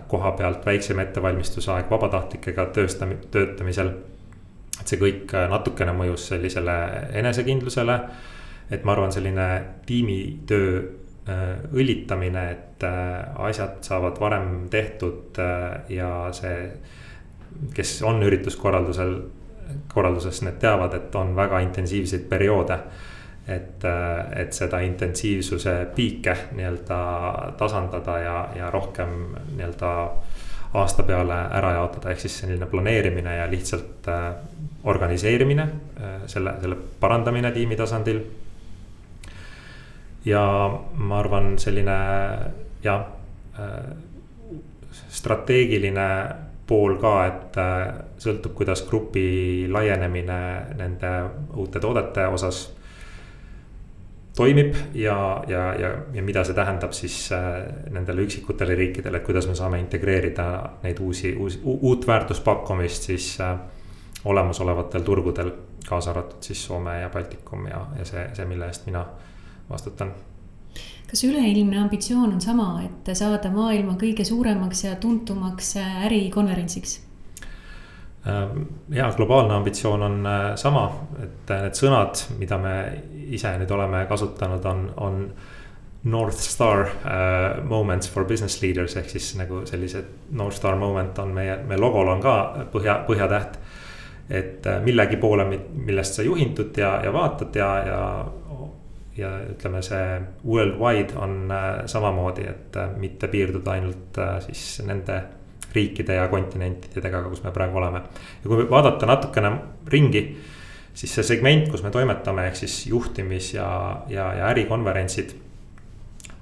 koha 0.09 0.33
pealt, 0.39 0.67
väiksem 0.67 0.99
ettevalmistusaeg 0.99 1.91
vabatahtlikega 1.91 2.67
tööstam-, 2.75 3.17
töötamisel 3.31 3.93
et 4.83 4.91
see 4.91 5.01
kõik 5.01 5.33
natukene 5.51 5.95
mõjus 5.97 6.27
sellisele 6.33 6.77
enesekindlusele. 7.21 8.01
et 8.73 8.85
ma 8.85 8.93
arvan, 8.95 9.13
selline 9.13 9.47
tiimitöö 9.87 10.83
õlitamine, 11.77 12.45
et 12.51 12.85
asjad 13.37 13.83
saavad 13.85 14.17
varem 14.21 14.69
tehtud 14.71 15.39
ja 15.93 16.09
see, 16.33 16.71
kes 17.75 18.01
on 18.03 18.23
ürituskorraldusel, 18.23 19.19
korralduses, 19.95 20.43
need 20.43 20.61
teavad, 20.61 20.95
et 20.95 21.15
on 21.15 21.37
väga 21.37 21.61
intensiivseid 21.67 22.29
perioode 22.29 22.79
et, 23.49 23.85
et 24.37 24.53
seda 24.55 24.81
intensiivsuse 24.87 25.75
piike 25.97 26.37
nii-öelda 26.55 26.99
tasandada 27.59 28.19
ja, 28.23 28.37
ja 28.57 28.71
rohkem 28.71 29.17
nii-öelda 29.57 29.91
aasta 30.79 31.05
peale 31.05 31.37
ära 31.59 31.75
jaotada, 31.77 32.13
ehk 32.13 32.23
siis 32.23 32.39
selline 32.43 32.67
planeerimine 32.67 33.35
ja 33.37 33.49
lihtsalt 33.51 34.09
äh, 34.09 34.31
organiseerimine 34.89 35.63
äh,, 35.63 36.23
selle, 36.27 36.55
selle 36.61 36.79
parandamine 37.01 37.51
tiimi 37.53 37.77
tasandil. 37.77 38.23
ja 40.25 40.45
ma 40.95 41.19
arvan, 41.19 41.59
selline 41.59 41.99
jah 42.85 43.05
äh,, 43.59 43.93
strateegiline 45.09 46.09
pool 46.73 46.97
ka, 47.01 47.17
et 47.29 47.59
äh, 47.61 47.89
sõltub, 48.23 48.55
kuidas 48.57 48.87
grupi 48.89 49.27
laienemine 49.69 50.39
nende 50.79 51.11
uute 51.61 51.83
toodete 51.83 52.25
osas 52.33 52.63
toimib 54.37 54.77
ja, 54.97 55.45
ja, 55.49 55.75
ja, 55.77 55.91
ja 56.15 56.23
mida 56.25 56.45
see 56.45 56.57
tähendab 56.57 56.97
siis 56.97 57.17
äh, 57.37 57.61
nendele 57.93 58.25
üksikutele 58.25 58.77
riikidele, 58.79 59.21
et 59.21 59.27
kuidas 59.27 59.49
me 59.51 59.57
saame 59.59 59.81
integreerida 59.83 60.49
neid 60.87 61.01
uusi, 61.05 61.35
uusi, 61.37 61.61
uut 61.65 62.07
väärtuspakkumist 62.09 63.11
siis 63.13 63.35
äh, 63.45 63.59
olemasolevatel 64.25 65.05
turgudel. 65.05 65.53
kaasa 65.83 66.11
arvatud 66.11 66.43
siis 66.47 66.65
Soome 66.65 67.01
ja 67.01 67.09
Baltikum 67.11 67.67
ja, 67.67 67.87
ja 67.99 68.05
see, 68.07 68.29
see, 68.33 68.45
mille 68.47 68.69
eest 68.71 68.87
mina 68.87 69.03
vastutan 69.71 70.13
kas 71.13 71.25
üleilmne 71.29 71.77
ambitsioon 71.83 72.31
on 72.33 72.41
sama, 72.41 72.69
et 72.87 73.13
saada 73.17 73.51
maailma 73.53 73.99
kõige 74.01 74.25
suuremaks 74.25 74.87
ja 74.87 74.97
tuntumaks 74.97 75.75
ärikonverentsiks? 76.09 77.01
ja 78.95 79.09
globaalne 79.17 79.55
ambitsioon 79.55 80.03
on 80.07 80.29
sama, 80.57 80.85
et 81.25 81.51
need 81.51 81.75
sõnad, 81.75 82.21
mida 82.39 82.55
me 82.63 82.75
ise 83.35 83.51
nüüd 83.59 83.73
oleme 83.75 84.05
kasutanud, 84.07 84.69
on, 84.71 84.85
on 85.03 85.19
North 86.05 86.39
Star 86.39 86.87
uh, 86.87 87.65
moments 87.67 88.11
for 88.11 88.25
business 88.25 88.63
leaders 88.63 88.97
ehk 88.99 89.11
siis 89.11 89.33
nagu 89.39 89.65
sellised 89.67 90.31
North 90.39 90.57
Star 90.57 90.79
moment 90.79 91.19
on 91.23 91.35
meie, 91.35 91.61
meie 91.67 91.79
logol 91.83 92.11
on 92.15 92.23
ka 92.23 92.37
põhja, 92.73 93.01
põhjatäht. 93.07 93.59
et 94.31 94.67
millegi 94.85 95.19
poole, 95.21 95.45
millest 95.75 96.15
sa 96.17 96.23
juhindud 96.23 96.79
ja, 96.79 96.95
ja 97.05 97.13
vaatad 97.13 97.57
ja, 97.59 97.71
ja, 97.87 98.03
ja 99.17 99.35
ütleme, 99.51 99.83
see 99.85 100.07
worldwide 100.47 101.19
on 101.21 101.37
uh, 101.51 101.83
samamoodi, 101.91 102.47
et 102.49 102.81
uh, 102.81 102.95
mitte 102.97 103.29
piirduda 103.29 103.77
ainult 103.77 104.19
uh, 104.21 104.39
siis 104.45 104.81
nende 104.87 105.21
riikide 105.73 106.17
ja 106.19 106.27
kontinentidega, 106.29 107.23
kus 107.29 107.45
me 107.45 107.53
praegu 107.53 107.81
oleme. 107.81 108.03
ja 108.43 108.49
kui 108.49 108.67
vaadata 108.71 109.09
natukene 109.09 109.53
ringi, 109.93 110.25
siis 110.95 111.15
see 111.15 111.25
segment, 111.35 111.69
kus 111.73 111.85
me 111.85 111.93
toimetame, 111.93 112.47
ehk 112.49 112.61
siis 112.65 112.87
juhtimis 112.87 113.55
ja, 113.55 113.69
ja, 114.09 114.33
ja 114.37 114.51
ärikonverentsid 114.53 115.37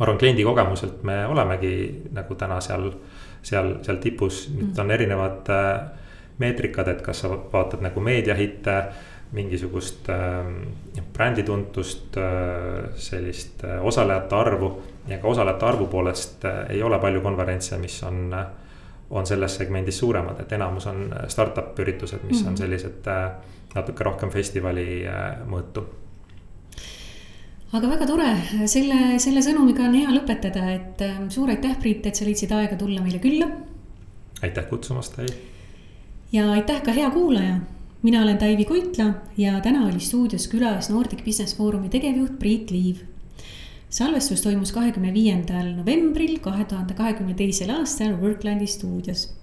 ma 0.00 0.06
arvan, 0.06 0.18
kliendi 0.18 0.44
kogemuselt 0.44 1.02
me 1.04 1.26
olemegi 1.28 1.74
nagu 2.16 2.34
täna 2.40 2.56
seal, 2.64 2.88
seal, 3.44 3.74
seal 3.84 3.98
tipus, 4.00 4.46
nüüd 4.48 4.70
mm. 4.70 4.78
on 4.80 4.92
erinevad 4.96 5.50
äh, 5.52 5.66
meetrikad, 6.40 6.88
et 6.88 7.02
kas 7.04 7.20
sa 7.20 7.34
vaatad 7.52 7.84
nagu 7.84 8.00
meediahitte 8.00 8.76
mingisugust 9.32 10.08
äh, 10.08 11.04
brändituntust 11.12 12.16
äh,, 12.16 12.90
sellist 12.96 13.64
äh, 13.64 13.84
osalejate 13.84 14.36
arvu. 14.36 14.72
ja 15.08 15.18
ka 15.18 15.28
osalejate 15.28 15.66
arvu 15.66 15.86
poolest 15.86 16.44
äh, 16.44 16.66
ei 16.70 16.82
ole 16.82 16.98
palju 16.98 17.20
konverentse, 17.20 17.78
mis 17.78 18.02
on 18.02 18.32
äh,, 18.32 18.46
on 19.10 19.26
selles 19.26 19.56
segmendis 19.56 19.98
suuremad, 19.98 20.40
et 20.40 20.52
enamus 20.52 20.86
on 20.86 21.14
startup 21.28 21.78
üritused, 21.78 22.22
mis 22.22 22.40
mm 22.40 22.44
-hmm. 22.44 22.50
on 22.50 22.56
sellised 22.56 23.06
äh, 23.06 23.30
natuke 23.74 24.04
rohkem 24.04 24.30
festivali 24.30 25.06
äh, 25.06 25.36
mõõtu 25.46 25.84
aga 27.72 27.90
väga 27.90 28.06
tore, 28.06 28.30
selle, 28.66 29.18
selle 29.22 29.42
sõnumiga 29.44 29.84
on 29.86 29.94
hea 29.94 30.10
lõpetada, 30.10 30.64
et 30.74 31.02
ähm, 31.06 31.28
suur 31.30 31.52
aitäh, 31.52 31.76
Priit, 31.78 32.06
et 32.06 32.18
sa 32.18 32.24
leidsid 32.26 32.52
aega 32.52 32.76
tulla 32.76 33.02
meile 33.04 33.18
külla. 33.22 33.46
aitäh 34.42 34.66
kutsumast, 34.68 35.16
Taivi. 35.16 35.34
ja 36.32 36.50
aitäh 36.52 36.82
ka 36.82 36.92
hea 36.96 37.10
kuulaja. 37.10 37.60
Mina 38.02 38.22
olen 38.22 38.38
Taivi 38.38 38.64
Koitla 38.64 39.04
ja 39.36 39.60
täna 39.60 39.86
oli 39.86 40.00
stuudios 40.00 40.48
külas 40.48 40.90
Nordic 40.90 41.24
Business 41.24 41.56
Forumi 41.56 41.88
tegevjuht 41.88 42.38
Priit 42.38 42.70
Liiv. 42.70 42.96
salvestus 43.90 44.40
toimus 44.42 44.72
kahekümne 44.72 45.12
viiendal 45.14 45.74
novembril 45.76 46.38
kahe 46.38 46.64
tuhande 46.64 46.94
kahekümne 46.94 47.34
teisel 47.34 47.70
aastal 47.74 48.16
Worklandi 48.22 48.66
stuudios 48.66 49.39